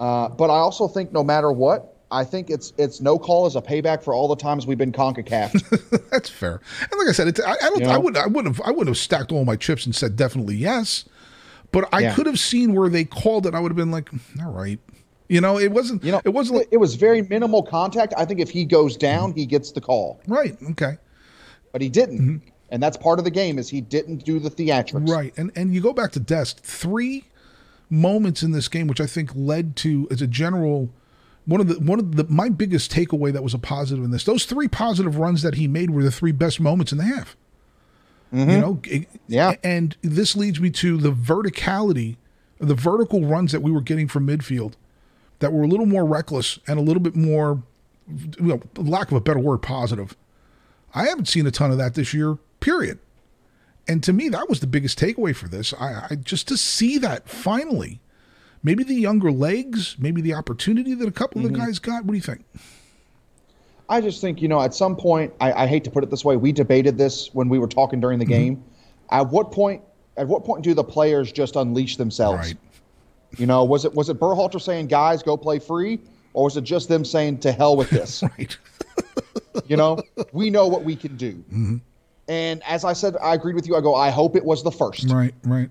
Uh, 0.00 0.28
but 0.30 0.50
I 0.50 0.58
also 0.58 0.88
think 0.88 1.12
no 1.12 1.22
matter 1.22 1.52
what, 1.52 1.94
I 2.10 2.24
think 2.24 2.50
it's 2.50 2.72
it's 2.76 3.00
no 3.00 3.18
call 3.18 3.46
as 3.46 3.54
a 3.54 3.60
payback 3.62 4.02
for 4.02 4.14
all 4.14 4.26
the 4.28 4.34
times 4.36 4.66
we've 4.66 4.78
been 4.78 4.90
CONCACAF. 4.92 6.08
That's 6.10 6.28
fair. 6.28 6.60
And 6.80 6.98
like 6.98 7.08
I 7.08 7.12
said, 7.12 7.28
it's, 7.28 7.40
I, 7.40 7.52
I 7.52 7.56
don't. 7.70 7.80
You 7.82 7.86
I 7.88 7.98
would. 7.98 8.16
I 8.16 8.26
wouldn't 8.26 8.56
have. 8.56 8.66
I 8.66 8.70
wouldn't 8.70 8.88
have 8.88 8.96
stacked 8.98 9.30
all 9.30 9.44
my 9.44 9.56
chips 9.56 9.86
and 9.86 9.94
said 9.94 10.16
definitely 10.16 10.56
yes. 10.56 11.04
But 11.70 11.88
I 11.92 12.00
Yeah. 12.00 12.14
could 12.14 12.26
have 12.26 12.38
seen 12.40 12.74
where 12.74 12.88
they 12.88 13.04
called 13.04 13.46
it. 13.46 13.54
I 13.54 13.60
would 13.60 13.70
have 13.70 13.76
been 13.76 13.90
like, 13.90 14.10
all 14.42 14.50
right. 14.50 14.80
You 15.28 15.40
know, 15.42 15.58
it 15.58 15.70
wasn't. 15.70 16.02
You 16.02 16.12
know, 16.12 16.22
it 16.24 16.30
wasn't 16.30 16.58
like 16.58 16.68
it 16.72 16.78
was 16.78 16.94
very 16.96 17.22
minimal 17.22 17.62
contact. 17.62 18.14
I 18.16 18.24
think 18.24 18.40
if 18.40 18.50
he 18.50 18.64
goes 18.64 18.96
down, 18.96 19.34
he 19.34 19.44
gets 19.46 19.70
the 19.72 19.80
call. 19.80 20.20
right. 20.26 20.56
Okay. 20.70 20.96
but 21.72 21.80
he 21.82 21.88
didn't. 21.90 22.42
And 22.70 22.82
that's 22.82 22.96
part 22.96 23.18
of 23.18 23.24
the 23.24 23.30
game 23.30 23.58
is 23.58 23.68
he 23.70 23.80
didn't 23.80 24.24
do 24.24 24.38
the 24.38 24.50
theatrics. 24.50 25.08
Right. 25.08 25.32
And 25.36 25.50
and 25.56 25.74
you 25.74 25.80
go 25.80 25.92
back 25.92 26.12
to 26.12 26.20
Dest, 26.20 26.60
three 26.60 27.24
moments 27.90 28.42
in 28.42 28.50
this 28.50 28.68
game 28.68 28.86
which 28.86 29.00
I 29.00 29.06
think 29.06 29.30
led 29.34 29.74
to 29.76 30.06
as 30.10 30.20
a 30.20 30.26
general 30.26 30.90
one 31.46 31.60
of 31.62 31.68
the 31.68 31.76
one 31.80 31.98
of 31.98 32.16
the 32.16 32.24
my 32.24 32.50
biggest 32.50 32.92
takeaway 32.92 33.32
that 33.32 33.42
was 33.42 33.54
a 33.54 33.58
positive 33.58 34.04
in 34.04 34.10
this. 34.10 34.24
Those 34.24 34.44
three 34.44 34.68
positive 34.68 35.16
runs 35.16 35.40
that 35.42 35.54
he 35.54 35.66
made 35.66 35.90
were 35.90 36.02
the 36.02 36.10
three 36.10 36.32
best 36.32 36.60
moments 36.60 36.92
in 36.92 36.98
the 36.98 37.04
half. 37.04 37.36
Mm-hmm. 38.34 38.50
You 38.50 38.58
know, 38.60 38.80
it- 38.84 39.08
Yeah. 39.26 39.54
And 39.64 39.96
this 40.02 40.36
leads 40.36 40.60
me 40.60 40.68
to 40.70 40.98
the 40.98 41.10
verticality, 41.12 42.16
the 42.58 42.74
vertical 42.74 43.24
runs 43.24 43.52
that 43.52 43.62
we 43.62 43.70
were 43.70 43.80
getting 43.80 44.08
from 44.08 44.26
midfield 44.26 44.74
that 45.38 45.52
were 45.52 45.62
a 45.62 45.68
little 45.68 45.86
more 45.86 46.04
reckless 46.04 46.58
and 46.66 46.78
a 46.78 46.82
little 46.82 47.00
bit 47.02 47.16
more, 47.16 47.62
you 48.38 48.46
know, 48.46 48.60
lack 48.76 49.10
of 49.10 49.16
a 49.16 49.20
better 49.20 49.38
word, 49.38 49.58
positive. 49.62 50.14
I 50.94 51.06
haven't 51.06 51.28
seen 51.28 51.46
a 51.46 51.50
ton 51.50 51.70
of 51.70 51.78
that 51.78 51.94
this 51.94 52.12
year, 52.12 52.36
period. 52.60 52.98
And 53.86 54.02
to 54.04 54.12
me, 54.12 54.28
that 54.28 54.48
was 54.48 54.60
the 54.60 54.66
biggest 54.66 54.98
takeaway 54.98 55.34
for 55.34 55.48
this. 55.48 55.72
I, 55.72 56.08
I 56.10 56.14
just 56.16 56.46
to 56.48 56.56
see 56.58 56.98
that 56.98 57.28
finally, 57.28 58.00
maybe 58.62 58.84
the 58.84 58.94
younger 58.94 59.32
legs, 59.32 59.96
maybe 59.98 60.20
the 60.20 60.34
opportunity 60.34 60.94
that 60.94 61.08
a 61.08 61.12
couple 61.12 61.44
of 61.44 61.50
the 61.50 61.58
guys 61.58 61.78
got. 61.78 62.04
What 62.04 62.12
do 62.12 62.16
you 62.16 62.22
think? 62.22 62.44
I 63.88 64.02
just 64.02 64.20
think, 64.20 64.42
you 64.42 64.48
know, 64.48 64.60
at 64.60 64.74
some 64.74 64.94
point, 64.96 65.32
I, 65.40 65.64
I 65.64 65.66
hate 65.66 65.82
to 65.84 65.90
put 65.90 66.04
it 66.04 66.10
this 66.10 66.22
way, 66.22 66.36
we 66.36 66.52
debated 66.52 66.98
this 66.98 67.30
when 67.32 67.48
we 67.48 67.58
were 67.58 67.66
talking 67.68 68.00
during 68.00 68.18
the 68.18 68.26
Mm-hmm. 68.26 68.32
game. 68.34 68.64
At 69.10 69.30
what 69.30 69.50
point 69.52 69.82
at 70.18 70.28
what 70.28 70.44
point 70.44 70.62
do 70.62 70.74
the 70.74 70.84
players 70.84 71.32
just 71.32 71.56
unleash 71.56 71.96
themselves? 71.96 72.48
Right. 72.48 72.56
You 73.38 73.46
know, 73.46 73.64
was 73.64 73.86
it 73.86 73.94
was 73.94 74.10
it 74.10 74.20
Berhalter 74.20 74.60
saying, 74.60 74.88
guys, 74.88 75.22
go 75.22 75.36
play 75.38 75.58
free? 75.58 76.00
Or 76.34 76.44
was 76.44 76.58
it 76.58 76.64
just 76.64 76.90
them 76.90 77.06
saying 77.06 77.38
to 77.38 77.52
hell 77.52 77.74
with 77.76 77.88
this? 77.88 78.22
Right. 78.38 78.56
you 79.66 79.76
know, 79.78 79.98
we 80.32 80.50
know 80.50 80.68
what 80.68 80.84
we 80.84 80.94
can 80.94 81.16
do. 81.16 81.32
Mm-hmm. 81.32 81.76
And 82.28 82.62
as 82.64 82.84
I 82.84 82.92
said, 82.92 83.16
I 83.22 83.34
agreed 83.34 83.54
with 83.54 83.66
you. 83.66 83.74
I 83.76 83.80
go, 83.80 83.94
I 83.94 84.10
hope 84.10 84.36
it 84.36 84.44
was 84.44 84.62
the 84.62 84.70
first. 84.70 85.10
Right. 85.10 85.34
Right. 85.44 85.70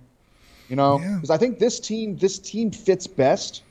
You 0.69 0.75
know, 0.75 0.99
Yeah. 0.99 1.15
because 1.15 1.29
I 1.29 1.37
think 1.37 1.59
this 1.59 1.79
team 1.79 2.17
this 2.17 2.39
team 2.39 2.71
fits 2.71 3.07
best 3.07 3.63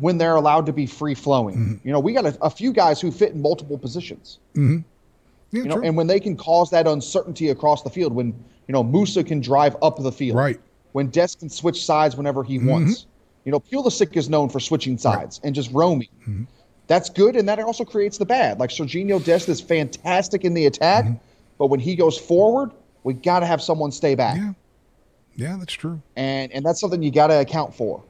when 0.00 0.18
they're 0.18 0.36
allowed 0.36 0.66
to 0.66 0.72
be 0.72 0.86
free 0.86 1.14
flowing. 1.14 1.56
Mm-hmm. 1.56 1.88
You 1.88 1.92
know, 1.92 2.00
we 2.00 2.12
got 2.12 2.26
a, 2.26 2.36
a 2.42 2.50
few 2.50 2.72
guys 2.72 3.00
who 3.00 3.10
fit 3.10 3.32
in 3.32 3.42
multiple 3.42 3.78
positions. 3.78 4.38
Mm-hmm. 4.54 4.78
Yeah. 5.52 5.62
You 5.62 5.68
know, 5.68 5.74
true. 5.76 5.84
and 5.84 5.96
when 5.96 6.06
they 6.06 6.20
can 6.20 6.36
cause 6.36 6.70
that 6.70 6.86
uncertainty 6.86 7.48
across 7.50 7.82
the 7.82 7.90
field, 7.90 8.14
when 8.14 8.28
you 8.66 8.72
know 8.72 8.82
Musah 8.82 9.26
can 9.26 9.40
drive 9.40 9.76
up 9.82 9.98
the 10.02 10.12
field, 10.12 10.36
Right. 10.36 10.60
When 10.92 11.08
Dest 11.08 11.38
can 11.38 11.48
switch 11.48 11.84
sides 11.84 12.16
whenever 12.16 12.42
he 12.42 12.58
mm-hmm. 12.58 12.68
wants. 12.68 13.06
You 13.44 13.52
know, 13.52 13.60
Pulisic 13.60 14.16
is 14.16 14.28
known 14.28 14.50
for 14.50 14.60
switching 14.60 14.98
sides 14.98 15.40
and 15.42 15.54
just 15.54 15.72
roaming. 15.72 16.08
Mm-hmm. 16.22 16.44
That's 16.88 17.08
good, 17.08 17.36
and 17.36 17.48
that 17.48 17.58
also 17.60 17.84
creates 17.84 18.18
the 18.18 18.26
bad. 18.26 18.58
Like 18.60 18.70
Serginho 18.70 19.24
Dest 19.24 19.48
is 19.48 19.60
fantastic 19.60 20.44
in 20.44 20.54
the 20.54 20.66
attack, 20.66 21.06
but 21.60 21.66
when 21.66 21.78
he 21.78 21.94
goes 21.94 22.18
forward, 22.18 22.72
we 23.04 23.12
got 23.14 23.40
to 23.40 23.46
have 23.46 23.60
someone 23.62 23.92
stay 23.92 24.14
back, 24.16 24.36
yeah. 24.38 24.52
Yeah, 25.36 25.56
that's 25.58 25.72
true. 25.74 26.00
and 26.16 26.50
and 26.52 26.64
that's 26.64 26.80
something 26.80 27.02
you 27.02 27.12
got 27.12 27.28
to 27.28 27.38
account 27.40 27.72
for. 27.74 28.02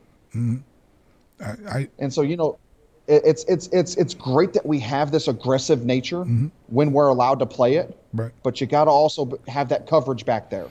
I, 1.41 1.45
I 1.69 1.89
And 1.99 2.13
so, 2.13 2.23
you 2.23 2.37
know, 2.37 2.59
it, 3.07 3.23
it's 3.25 3.45
it's 3.45 3.67
it's 3.69 3.97
it's 3.97 4.15
great 4.15 4.53
that 4.53 4.65
we 4.65 4.79
have 4.81 5.11
this 5.11 5.29
aggressive 5.29 5.85
nature 5.85 6.25
when 6.69 6.93
we're 6.93 7.09
allowed 7.09 7.39
to 7.41 7.47
play 7.47 7.75
it. 7.77 7.97
right. 8.13 8.33
But 8.43 8.61
you 8.61 8.67
got 8.67 8.85
to 8.85 8.91
also 8.91 9.39
have 9.49 9.69
that 9.71 9.87
coverage 9.87 10.25
back 10.25 10.51
there, 10.51 10.69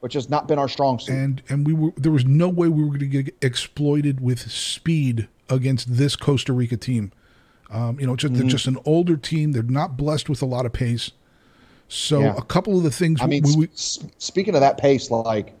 which 0.00 0.14
has 0.14 0.28
not 0.28 0.48
been 0.48 0.58
our 0.58 0.68
strong 0.68 0.98
suit. 0.98 1.14
and 1.14 1.42
and 1.48 1.66
we 1.66 1.72
were 1.74 1.92
there 1.96 2.12
was 2.12 2.24
no 2.24 2.48
way 2.48 2.68
we 2.68 2.82
were 2.82 2.88
going 2.98 3.10
to 3.10 3.22
get 3.22 3.36
exploited 3.42 4.20
with 4.20 4.50
speed 4.50 5.28
against 5.48 5.96
this 5.96 6.16
Costa 6.16 6.52
Rica 6.52 6.76
team. 6.76 7.12
Um, 7.70 7.98
you 7.98 8.06
know, 8.06 8.14
just, 8.16 8.32
Mm-hmm. 8.34 8.48
just 8.48 8.66
an 8.68 8.78
older 8.84 9.16
team. 9.16 9.52
They're 9.52 9.62
not 9.62 9.96
blessed 9.96 10.28
with 10.28 10.40
a 10.40 10.46
lot 10.46 10.66
of 10.66 10.72
pace. 10.72 11.10
So 11.88 12.20
Yeah. 12.20 12.34
a 12.36 12.42
couple 12.42 12.76
of 12.76 12.82
the 12.82 12.90
things 12.90 13.20
I 13.22 13.26
mean, 13.26 13.42
we, 13.44 13.56
we, 13.56 13.64
s- 13.66 13.98
s- 14.02 14.10
speaking 14.18 14.54
of 14.54 14.60
that 14.60 14.76
pace, 14.78 15.10
like 15.10 15.54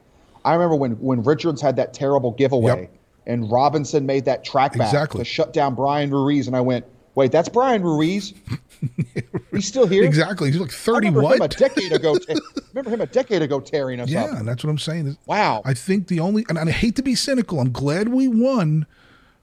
I 0.44 0.52
remember 0.54 0.74
when 0.76 0.92
when 0.92 1.22
Richards 1.22 1.60
had 1.62 1.76
that 1.76 1.92
terrible 1.94 2.32
giveaway, 2.32 2.80
Yep. 2.82 2.90
and 3.26 3.50
Robinson 3.50 4.06
made 4.06 4.24
that 4.26 4.44
track 4.44 4.72
back 4.76 4.88
Exactly. 4.88 5.18
to 5.20 5.24
shut 5.24 5.52
down 5.52 5.74
Bryan 5.74 6.10
Ruiz, 6.10 6.46
and 6.48 6.56
I 6.56 6.60
went, 6.60 6.84
"Wait, 7.14 7.30
that's 7.32 7.48
Bryan 7.48 7.82
Ruiz? 7.82 8.34
He's 9.52 9.66
still 9.66 9.86
here? 9.86 10.04
exactly 10.04 10.50
he's 10.50 10.60
like 10.60 10.70
thirty 10.70 11.08
remember 11.10 11.44
a 11.44 11.48
decade 11.48 11.92
ago. 11.92 12.16
te- 12.18 12.36
remember 12.74 12.90
him 12.90 13.00
a 13.00 13.06
decade 13.06 13.40
ago 13.42 13.58
tearing 13.60 14.00
us 14.00 14.10
Yeah, 14.10 14.24
up. 14.24 14.30
Yeah, 14.34 14.42
that's 14.42 14.62
what 14.64 14.70
I'm 14.70 14.78
saying. 14.78 15.16
Wow. 15.26 15.62
I 15.64 15.72
think 15.74 16.08
the 16.08 16.20
only 16.20 16.44
and 16.48 16.58
I 16.58 16.70
hate 16.70 16.94
to 16.96 17.02
be 17.02 17.14
cynical. 17.14 17.58
I'm 17.60 17.72
glad 17.72 18.08
we 18.08 18.28
won, 18.28 18.84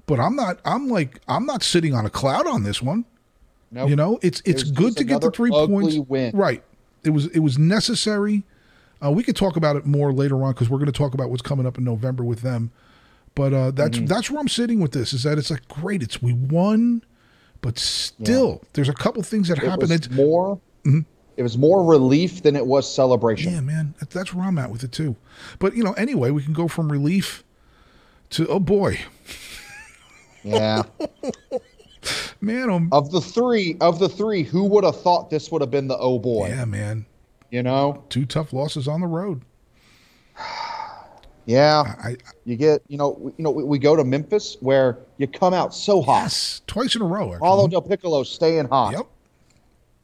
but 0.06 0.20
I'm 0.20 0.36
not. 0.36 0.60
I'm 0.66 0.88
like 0.88 1.20
I'm 1.28 1.46
not 1.46 1.64
sitting 1.64 1.96
on 1.96 2.06
a 2.06 2.10
cloud 2.12 2.46
on 2.46 2.64
this 2.64 2.82
one. 2.82 3.06
Nope. 3.72 3.90
You 3.90 3.96
know, 3.96 4.20
it's 4.22 4.42
it's 4.46 4.64
was 4.64 4.72
good 4.72 4.96
to 4.98 5.04
get 5.04 5.22
the 5.22 5.32
three 5.32 5.50
points. 5.50 5.98
win. 5.98 6.36
Right. 6.36 6.64
It 7.04 7.10
was 7.12 7.28
it 7.28 7.40
was 7.40 7.58
necessary. 7.58 8.44
Uh, 9.04 9.12
we 9.12 9.24
could 9.24 9.36
talk 9.36 9.58
about 9.58 9.76
it 9.76 9.86
more 9.86 10.14
later 10.14 10.42
on 10.44 10.54
because 10.54 10.70
we're 10.70 10.78
going 10.78 10.86
to 10.92 10.98
talk 10.98 11.14
about 11.14 11.30
what's 11.30 11.42
coming 11.42 11.66
up 11.66 11.78
in 11.78 11.84
November 11.84 12.24
with 12.24 12.42
them. 12.42 12.72
But 13.36 13.54
uh, 13.54 13.72
that's 13.72 13.98
Mm-hmm. 13.98 14.06
that's 14.06 14.30
where 14.32 14.40
I'm 14.40 14.48
sitting 14.48 14.80
with 14.80 14.92
this. 14.94 15.12
Is 15.14 15.24
that 15.24 15.38
it's 15.38 15.52
like 15.52 15.68
great, 15.68 16.02
it's 16.04 16.22
we 16.22 16.34
won, 16.34 17.04
but 17.62 17.78
still 17.80 18.62
there's 18.74 18.90
a 18.90 18.94
couple 18.94 19.22
things 19.24 19.48
that 19.50 19.58
It 19.58 19.64
happen. 19.66 19.82
was 19.82 19.92
It's, 19.92 20.10
more. 20.10 20.60
It 21.36 21.42
was 21.42 21.58
more 21.58 21.84
relief 21.84 22.44
than 22.44 22.56
it 22.56 22.66
was 22.68 22.88
celebration. 22.94 23.54
yeah, 23.54 23.60
man, 23.62 23.96
that's 24.12 24.34
where 24.36 24.46
I'm 24.46 24.60
at 24.60 24.70
with 24.70 24.84
it 24.84 24.92
too. 24.92 25.16
But 25.58 25.76
you 25.76 25.84
know, 25.84 25.94
anyway, 25.94 26.30
we 26.30 26.44
can 26.44 26.54
go 26.54 26.68
from 26.68 26.92
relief 26.92 27.44
to 28.32 28.48
oh 28.48 28.60
boy, 28.60 29.00
Yeah. 30.44 30.84
man, 32.42 32.70
um, 32.70 32.90
of 32.92 33.12
the 33.12 33.22
three, 33.22 33.78
of 33.82 34.00
the 34.00 34.10
three, 34.10 34.44
who 34.44 34.64
would 34.66 34.84
have 34.84 35.00
thought 35.02 35.30
this 35.30 35.52
would 35.52 35.62
have 35.62 35.72
been 35.72 35.88
the 35.88 35.98
oh 35.98 36.20
boy? 36.20 36.48
yeah, 36.48 36.66
man, 36.66 37.06
You 37.52 37.64
know? 37.64 38.04
two 38.10 38.26
tough 38.26 38.54
losses 38.54 38.88
on 38.88 39.02
the 39.02 39.08
road. 39.08 39.42
Yeah. 41.46 41.96
I 42.02 42.16
You 42.46 42.56
get, 42.56 42.82
you 42.88 42.98
know, 42.98 43.18
we, 43.20 43.32
you 43.38 43.44
know, 43.44 43.52
we, 43.52 43.64
we 43.66 43.78
go 43.78 43.98
to 43.98 44.04
Memphis 44.06 44.56
where 44.62 44.98
you 45.18 45.28
come 45.28 45.54
out 45.54 45.74
so 45.74 46.02
hot. 46.02 46.24
yes, 46.24 46.62
twice 46.68 46.96
in 46.96 47.02
a 47.02 47.06
row. 47.06 47.38
Paolo 47.38 47.68
DelPiccolo 47.68 48.26
staying 48.26 48.70
hot. 48.70 48.94
Yep. 48.94 49.08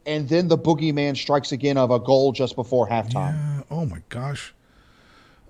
And 0.06 0.28
then 0.28 0.50
the 0.50 0.58
boogeyman 0.58 1.16
strikes 1.16 1.54
again 1.54 1.78
of 1.78 1.92
a 1.92 2.00
goal 2.00 2.34
just 2.34 2.56
before 2.58 2.90
halftime. 2.90 3.60
Uh, 3.60 3.64
oh 3.72 3.86
my 3.86 4.02
gosh. 4.10 4.54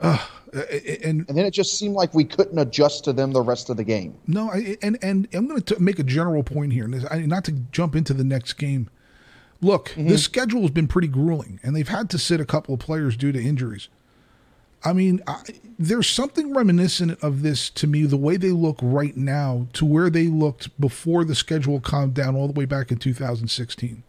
Uh, 0.02 0.18
and 1.04 1.28
And 1.28 1.38
then 1.38 1.46
it 1.46 1.52
just 1.52 1.78
seemed 1.78 1.94
like 1.94 2.14
we 2.14 2.24
couldn't 2.24 2.58
adjust 2.58 3.04
to 3.06 3.14
them 3.14 3.32
the 3.32 3.42
rest 3.42 3.70
of 3.70 3.78
the 3.78 3.84
game. 3.84 4.16
No, 4.28 4.50
I, 4.50 4.78
and 4.82 4.98
and 5.02 5.28
I'm 5.34 5.48
going 5.48 5.62
to 5.62 5.80
make 5.80 6.00
a 6.00 6.04
general 6.04 6.44
point 6.44 6.74
here, 6.74 6.86
and 6.86 7.28
not 7.28 7.44
to 7.46 7.52
jump 7.72 7.96
into 7.96 8.14
the 8.14 8.24
next 8.24 8.54
game. 8.54 8.90
Look, 9.62 9.94
this 9.98 10.24
schedule 10.24 10.62
has 10.62 10.72
been 10.72 10.88
pretty 10.88 11.10
grueling, 11.10 11.60
and 11.64 11.76
they've 11.76 11.88
had 11.88 12.10
to 12.12 12.18
sit 12.18 12.40
a 12.40 12.46
couple 12.46 12.74
of 12.74 12.80
players 12.80 13.18
due 13.18 13.34
to 13.34 13.42
injuries. 13.42 13.90
I 14.86 14.94
mean, 14.94 15.22
I, 15.28 15.42
there's 15.78 16.08
something 16.08 16.54
reminiscent 16.54 17.22
of 17.22 17.42
this 17.42 17.70
to 17.72 17.86
me, 17.86 18.06
the 18.06 18.16
way 18.16 18.38
they 18.38 18.52
look 18.52 18.80
right 18.82 19.16
now 19.18 19.68
to 19.74 19.84
where 19.84 20.10
they 20.10 20.28
looked 20.28 20.80
before 20.80 21.26
the 21.26 21.36
schedule 21.36 21.82
calmed 21.82 22.14
down 22.14 22.38
all 22.38 22.48
the 22.48 22.58
way 22.58 22.64
back 22.64 22.90
in 22.90 22.98
2016, 22.98 24.04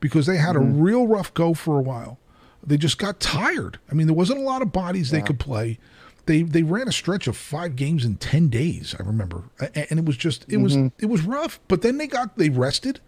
because 0.00 0.26
they 0.26 0.36
had 0.36 0.56
a 0.56 0.60
real 0.60 1.06
rough 1.06 1.32
go 1.32 1.54
for 1.54 1.78
a 1.78 1.82
while. 1.82 2.18
They 2.66 2.76
just 2.76 2.98
got 2.98 3.20
tired. 3.20 3.78
I 3.90 3.94
mean, 3.94 4.06
there 4.06 4.14
wasn't 4.14 4.40
a 4.40 4.42
lot 4.42 4.62
of 4.62 4.72
bodies 4.72 5.10
they 5.10 5.20
could 5.22 5.38
play. 5.38 5.78
They 6.26 6.42
they 6.42 6.62
ran 6.62 6.88
a 6.88 6.92
stretch 6.92 7.26
of 7.26 7.36
five 7.36 7.76
games 7.76 8.04
in 8.04 8.16
ten 8.16 8.48
days. 8.48 8.94
I 8.98 9.02
remember, 9.02 9.44
and 9.74 9.98
it 9.98 10.04
was 10.04 10.16
just 10.16 10.46
it 10.48 10.56
was 10.56 10.74
it 10.98 11.06
was 11.06 11.22
rough. 11.22 11.60
But 11.68 11.82
then 11.82 11.98
they 11.98 12.06
got 12.06 12.38
they 12.38 12.48
rested. 12.48 13.00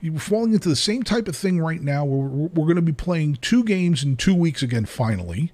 You 0.00 0.12
were 0.12 0.20
falling 0.20 0.54
into 0.54 0.68
the 0.68 0.76
same 0.76 1.02
type 1.02 1.26
of 1.28 1.36
thing 1.36 1.60
right 1.60 1.82
now. 1.82 2.04
Where 2.04 2.28
we're, 2.28 2.48
we're 2.48 2.66
going 2.66 2.76
to 2.76 2.82
be 2.82 2.92
playing 2.92 3.36
two 3.36 3.64
games 3.64 4.02
in 4.04 4.16
two 4.16 4.34
weeks 4.34 4.62
again, 4.62 4.86
finally 4.86 5.52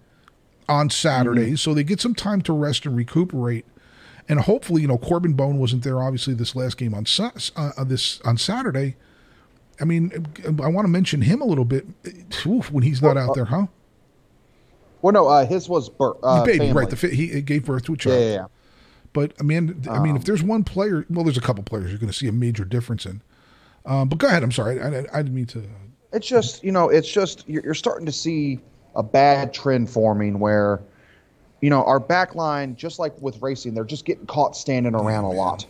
on 0.69 0.91
Saturdays, 0.91 1.61
so 1.61 1.75
they 1.75 1.85
get 1.85 2.01
some 2.01 2.15
time 2.15 2.41
to 2.43 2.53
rest 2.53 2.87
and 2.87 2.97
recuperate. 2.97 3.67
And 4.29 4.41
hopefully, 4.41 4.83
you 4.83 4.89
know, 4.89 4.97
Corben 4.97 5.35
Bone 5.35 5.59
wasn't 5.59 5.85
there 5.85 6.03
obviously 6.03 6.33
this 6.35 6.57
last 6.57 6.79
game 6.79 6.95
on 6.95 7.05
uh, 7.57 7.85
this 7.85 8.21
on 8.23 8.39
Saturday. 8.39 8.97
I 9.81 9.85
mean, 9.85 10.27
I 10.63 10.69
want 10.69 10.87
to 10.87 10.91
mention 10.91 11.23
him 11.23 11.41
a 11.41 11.45
little 11.45 11.65
bit 11.65 11.87
Oof, 12.47 12.71
when 12.71 12.83
he's 12.85 13.03
not 13.03 13.17
out 13.17 13.35
there, 13.35 13.47
huh? 13.47 13.67
Well, 15.03 15.13
no, 15.13 15.29
uh, 15.29 15.45
his 15.45 15.69
was 15.69 15.91
bir- 15.91 16.15
uh, 16.23 16.45
baby, 16.45 16.59
family. 16.59 16.73
right? 16.73 16.89
The 16.91 16.97
fi- 16.97 17.15
he 17.15 17.43
gave 17.43 17.67
birth 17.67 17.85
to 17.85 17.95
a 17.95 17.97
child. 17.97 18.21
yeah, 18.21 18.33
yeah. 18.33 18.47
But 19.13 19.33
I 19.39 19.43
mean, 19.43 19.85
I 19.91 20.01
mean, 20.01 20.17
if 20.17 20.25
there's 20.25 20.43
one 20.43 20.65
player, 20.65 21.07
well, 21.09 21.25
there's 21.25 21.37
a 21.37 21.43
couple 21.43 21.63
players 21.63 21.91
you're 21.91 21.99
going 21.99 22.11
to 22.11 22.17
see 22.17 22.27
a 22.27 22.33
major 22.33 22.65
difference 22.65 23.07
in. 23.07 23.23
Um, 23.87 24.09
but 24.09 24.19
go 24.19 24.27
ahead. 24.27 24.43
I'm 24.43 24.51
sorry. 24.51 24.81
I, 24.81 24.87
I, 24.89 25.05
I 25.13 25.23
didn't 25.23 25.35
mean 25.35 25.47
to. 25.47 25.63
It's 26.13 26.27
just, 26.27 26.65
you 26.65 26.73
know, 26.73 26.89
it's 26.89 27.11
just 27.11 27.45
you're, 27.49 27.63
you're 27.65 27.75
starting 27.75 28.07
to 28.07 28.13
see 28.13 28.61
a 28.97 29.03
bad 29.03 29.53
trend 29.53 29.91
forming 29.91 30.39
where, 30.39 30.81
you 31.61 31.71
know, 31.71 31.85
our 31.85 32.01
back 32.01 32.35
line, 32.35 32.75
just 32.77 32.99
like 32.99 33.21
with 33.21 33.41
racing, 33.43 33.75
they're 33.75 33.85
just 33.85 34.05
getting 34.05 34.27
caught 34.27 34.57
standing 34.57 34.95
around 34.95 35.25
a 35.25 35.31
lot, 35.31 35.67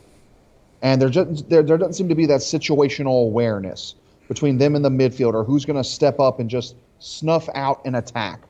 and 0.85 1.01
there 1.01 1.09
just 1.09 1.49
there, 1.49 1.63
there 1.63 1.79
doesn't 1.79 1.95
seem 1.95 2.11
to 2.11 2.15
be 2.15 2.27
that 2.27 2.41
situational 2.41 3.25
awareness 3.25 3.95
between 4.29 4.59
them 4.59 4.77
and 4.77 4.85
the 4.85 4.91
midfielder 4.91 5.45
who's 5.45 5.65
going 5.65 5.77
to 5.77 5.85
step 5.85 6.21
up 6.21 6.39
and 6.39 6.49
just 6.49 6.77
snuff 6.99 7.49
out 7.55 7.85
an 7.87 7.95
attack. 7.95 8.43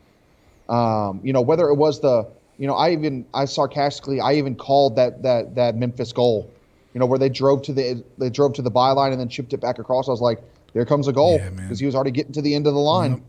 Um, 0.68 1.20
you 1.22 1.32
know, 1.32 1.40
whether 1.40 1.68
it 1.68 1.76
was 1.76 2.00
the, 2.00 2.26
you 2.58 2.66
know, 2.66 2.74
I 2.74 2.90
even 2.90 3.24
I 3.32 3.44
sarcastically 3.44 4.20
I 4.20 4.34
even 4.34 4.56
called 4.56 4.96
that 4.96 5.22
that 5.22 5.54
that 5.54 5.76
Memphis 5.76 6.12
goal, 6.12 6.50
you 6.92 6.98
know, 6.98 7.06
where 7.06 7.20
they 7.20 7.28
drove 7.28 7.62
to 7.62 7.72
the 7.72 8.02
they 8.18 8.30
drove 8.30 8.52
to 8.54 8.62
the 8.62 8.70
byline 8.70 9.12
and 9.12 9.20
then 9.20 9.28
chipped 9.28 9.52
it 9.52 9.60
back 9.60 9.78
across. 9.78 10.08
I 10.08 10.10
was 10.10 10.20
like, 10.20 10.42
there 10.72 10.84
comes 10.84 11.06
a 11.06 11.12
goal 11.12 11.38
Yeah, 11.38 11.50
because 11.50 11.78
he 11.78 11.86
was 11.86 11.94
already 11.94 12.10
getting 12.10 12.32
to 12.32 12.42
the 12.42 12.54
end 12.54 12.66
of 12.66 12.74
the 12.74 12.80
line. 12.80 13.22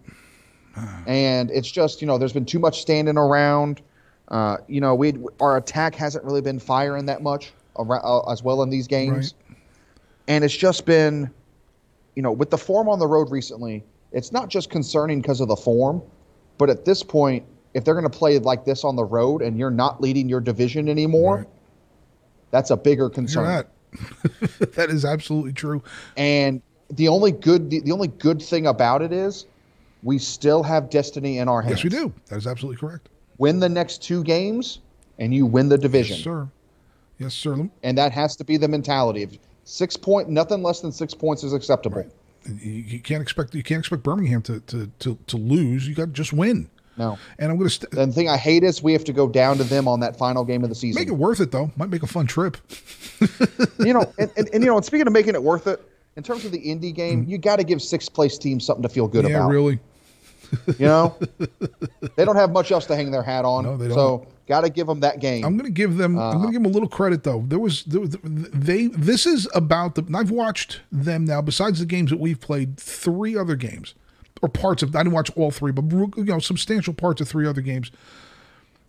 And 1.05 1.51
it's 1.51 1.71
just, 1.71 2.01
you 2.01 2.07
know, 2.07 2.17
there's 2.17 2.33
been 2.33 2.45
too 2.45 2.59
much 2.59 2.81
standing 2.81 3.17
around. 3.17 3.81
Uh, 4.29 4.57
you 4.67 4.81
know, 4.81 4.95
we 4.95 5.13
our 5.39 5.57
attack 5.57 5.93
hasn't 5.93 6.25
really 6.25 6.41
been 6.41 6.59
firing 6.59 7.05
that 7.05 7.21
much 7.21 7.53
around, 7.77 8.01
uh, 8.03 8.31
as 8.31 8.43
well 8.43 8.61
in 8.63 8.69
these 8.69 8.87
games. 8.87 9.35
And 10.27 10.43
it's 10.43 10.55
just 10.55 10.85
been, 10.85 11.31
you 12.15 12.21
know, 12.23 12.31
with 12.31 12.49
the 12.49 12.57
form 12.57 12.89
on 12.89 12.99
the 12.99 13.07
road 13.07 13.29
recently, 13.31 13.83
it's 14.11 14.31
not 14.31 14.49
just 14.49 14.69
concerning 14.69 15.21
because 15.21 15.41
of 15.41 15.47
the 15.47 15.55
form, 15.55 16.01
but 16.57 16.69
at 16.69 16.85
this 16.85 17.03
point, 17.03 17.45
if 17.73 17.83
they're 17.83 17.93
going 17.93 18.09
to 18.09 18.17
play 18.17 18.39
like 18.39 18.65
this 18.65 18.83
on 18.83 18.95
the 18.95 19.03
road 19.03 19.41
and 19.41 19.57
you're 19.57 19.69
not 19.69 20.01
leading 20.01 20.29
your 20.29 20.39
division 20.39 20.87
anymore, 20.87 21.37
Right. 21.37 21.47
that's 22.51 22.69
a 22.71 22.77
bigger 22.77 23.09
concern. 23.09 23.43
that? 23.45 23.67
that 24.75 24.89
is 24.89 25.05
absolutely 25.05 25.53
true. 25.53 25.83
And 26.17 26.61
the 26.89 27.07
only 27.07 27.31
good 27.31 27.69
the, 27.69 27.81
the 27.81 27.91
only 27.91 28.07
good 28.07 28.41
thing 28.41 28.67
about 28.67 29.01
it 29.01 29.11
is 29.11 29.45
we 30.03 30.17
still 30.19 30.63
have 30.63 30.89
destiny 30.89 31.39
in 31.39 31.47
our 31.49 31.61
hands. 31.61 31.83
Yes, 31.83 31.83
we 31.83 31.89
do. 31.89 32.13
That 32.29 32.37
is 32.37 32.47
absolutely 32.47 32.79
correct. 32.79 33.09
Win 33.37 33.59
the 33.59 33.69
next 33.69 34.01
two 34.03 34.23
games 34.23 34.79
and 35.17 35.33
you 35.33 35.45
win 35.45 35.67
the 35.69 35.77
division. 35.77 36.15
Yes, 36.17 36.23
sir. 36.23 36.49
Yes, 37.17 37.33
sir. 37.33 37.69
And 37.83 37.97
that 37.97 38.11
has 38.11 38.35
to 38.37 38.43
be 38.43 38.57
the 38.57 38.67
mentality. 38.67 39.23
If 39.23 39.37
six 39.63 39.97
point 39.97 40.29
nothing 40.29 40.63
less 40.63 40.81
than 40.81 40.91
six 40.91 41.13
points 41.13 41.43
is 41.43 41.53
acceptable. 41.53 41.97
Right. 41.97 42.11
You, 42.61 42.71
you 42.71 42.99
can't 42.99 43.21
expect 43.21 43.55
you 43.55 43.63
can't 43.63 43.79
expect 43.79 44.03
Birmingham 44.03 44.41
to 44.43 44.59
to 44.61 44.87
to, 44.99 45.17
to 45.27 45.37
lose. 45.37 45.87
You 45.87 45.95
got 45.95 46.05
to 46.05 46.11
just 46.11 46.33
win. 46.33 46.69
No. 46.97 47.17
And 47.39 47.51
I'm 47.51 47.57
going 47.57 47.69
to 47.69 47.75
st- 47.75 47.93
And 47.93 48.11
the 48.11 48.15
thing 48.15 48.29
I 48.29 48.37
hate 48.37 48.63
is 48.63 48.81
we 48.81 48.93
have 48.93 49.03
to 49.03 49.11
go 49.11 49.27
down 49.27 49.57
to 49.57 49.65
them 49.65 49.85
on 49.85 49.99
that 49.99 50.15
final 50.17 50.45
game 50.45 50.63
of 50.63 50.69
the 50.69 50.75
season. 50.75 51.01
make 51.01 51.09
it 51.09 51.17
worth 51.17 51.41
it 51.41 51.51
though. 51.51 51.71
Might 51.75 51.89
make 51.89 52.03
a 52.03 52.07
fun 52.07 52.25
trip. 52.25 52.55
you 53.79 53.93
know, 53.93 54.13
and, 54.17 54.31
and, 54.37 54.49
and 54.53 54.63
you 54.63 54.69
know, 54.69 54.77
and 54.77 54.85
speaking 54.85 55.07
of 55.07 55.11
making 55.11 55.35
it 55.35 55.43
worth 55.43 55.67
it, 55.67 55.81
in 56.15 56.23
terms 56.23 56.45
of 56.45 56.51
the 56.51 56.59
indie 56.59 56.95
game, 56.95 57.23
mm-hmm. 57.23 57.31
you 57.31 57.37
got 57.37 57.57
to 57.57 57.65
give 57.65 57.81
sixth 57.81 58.13
place 58.13 58.37
teams 58.37 58.65
something 58.65 58.83
to 58.83 58.89
feel 58.89 59.07
good 59.07 59.27
yeah, 59.27 59.37
about. 59.37 59.49
really. 59.49 59.79
You 60.77 60.85
know, 60.85 61.17
they 62.15 62.23
don't 62.23 62.37
have 62.37 62.51
much 62.51 62.71
else 62.71 62.85
to 62.85 62.95
hang 62.95 63.11
their 63.11 63.23
hat 63.23 63.43
on. 63.43 63.65
No, 63.65 63.75
they 63.75 63.87
don't. 63.87 63.95
So 63.95 64.27
got 64.47 64.61
to 64.61 64.69
give 64.69 64.87
them 64.87 64.99
that 65.01 65.19
game. 65.19 65.43
I'm 65.45 65.57
going 65.57 65.65
to 65.65 65.71
give 65.71 65.97
them. 65.97 66.17
I'm 66.19 66.37
going 66.37 66.47
to 66.47 66.51
give 66.53 66.61
them 66.63 66.71
a 66.71 66.73
little 66.73 66.89
credit 66.89 67.23
though. 67.23 67.43
There 67.47 67.59
was, 67.59 67.83
there 67.85 68.01
was 68.01 68.17
they. 68.23 68.87
This 68.87 69.25
is 69.25 69.47
about 69.55 69.95
the. 69.95 70.03
and 70.03 70.15
I've 70.15 70.31
watched 70.31 70.81
them 70.91 71.25
now. 71.25 71.41
Besides 71.41 71.79
the 71.79 71.85
games 71.85 72.09
that 72.11 72.19
we've 72.19 72.39
played, 72.39 72.77
three 72.77 73.37
other 73.37 73.55
games 73.55 73.95
or 74.41 74.49
parts 74.49 74.83
of. 74.83 74.95
I 74.95 74.99
didn't 75.03 75.13
watch 75.13 75.31
all 75.35 75.51
three, 75.51 75.71
but 75.71 75.91
you 76.17 76.25
know, 76.25 76.39
substantial 76.39 76.93
parts 76.93 77.21
of 77.21 77.27
three 77.27 77.47
other 77.47 77.61
games. 77.61 77.91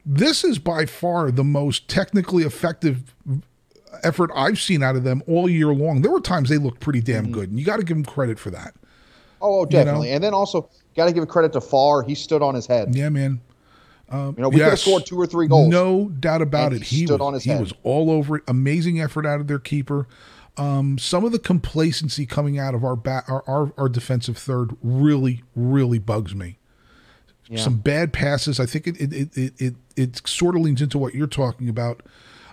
This 0.04 0.44
is 0.44 0.58
by 0.58 0.86
far 0.86 1.30
the 1.32 1.42
most 1.44 1.88
technically 1.88 2.44
effective 2.44 3.14
effort 4.02 4.30
I've 4.34 4.60
seen 4.60 4.82
out 4.82 4.94
of 4.94 5.02
them 5.04 5.22
all 5.26 5.48
year 5.48 5.68
long. 5.74 6.02
There 6.02 6.10
were 6.12 6.20
times 6.20 6.48
they 6.48 6.58
looked 6.58 6.80
pretty 6.80 7.00
Mm-hmm. 7.00 7.12
damn 7.24 7.32
good, 7.32 7.50
and 7.50 7.58
you 7.58 7.64
got 7.64 7.78
to 7.78 7.82
give 7.84 7.96
them 7.96 8.04
credit 8.04 8.38
for 8.38 8.50
that. 8.50 8.74
oh, 9.40 9.64
definitely. 9.66 10.12
And 10.12 10.22
then 10.22 10.32
also 10.34 10.68
got 10.96 11.06
to 11.06 11.12
give 11.12 11.26
credit 11.28 11.52
to 11.54 11.60
Farr. 11.60 12.02
He 12.02 12.14
stood 12.14 12.42
on 12.42 12.54
his 12.54 12.66
head. 12.66 12.94
Yeah, 12.94 13.08
man. 13.08 13.40
You 14.12 14.34
know, 14.38 14.48
we 14.48 14.56
could 14.58 14.68
have 14.68 14.78
scored 14.78 15.04
two 15.06 15.18
or 15.18 15.26
three 15.26 15.48
goals. 15.48 15.68
No 15.68 16.08
doubt 16.08 16.42
about 16.42 16.72
it. 16.72 16.82
he 16.82 17.00
He 17.00 17.06
stood 17.06 17.20
was, 17.20 17.26
on 17.26 17.34
his 17.34 17.44
he 17.44 17.50
head. 17.50 17.60
was 17.60 17.72
all 17.82 18.10
over 18.10 18.36
it. 18.36 18.44
Amazing 18.46 19.00
effort 19.00 19.26
out 19.26 19.40
of 19.40 19.48
their 19.48 19.58
keeper. 19.58 20.06
Um, 20.56 20.96
some 20.96 21.24
of 21.24 21.32
the 21.32 21.38
complacency 21.38 22.24
coming 22.24 22.58
out 22.58 22.74
of 22.74 22.82
our, 22.84 22.96
ba- 22.96 23.24
our 23.28 23.42
our 23.46 23.72
our 23.76 23.88
defensive 23.88 24.38
third 24.38 24.76
really 24.82 25.42
really 25.54 25.98
bugs 25.98 26.34
me. 26.34 26.58
Yeah. 27.48 27.60
Some 27.60 27.78
bad 27.78 28.12
passes. 28.12 28.58
I 28.58 28.66
think 28.66 28.86
it 28.86 28.96
it, 29.00 29.12
it 29.12 29.36
it 29.36 29.52
it 29.58 29.74
it 29.96 30.26
sort 30.26 30.56
of 30.56 30.62
leans 30.62 30.80
into 30.80 30.98
what 30.98 31.14
you're 31.14 31.26
talking 31.26 31.68
about. 31.68 32.02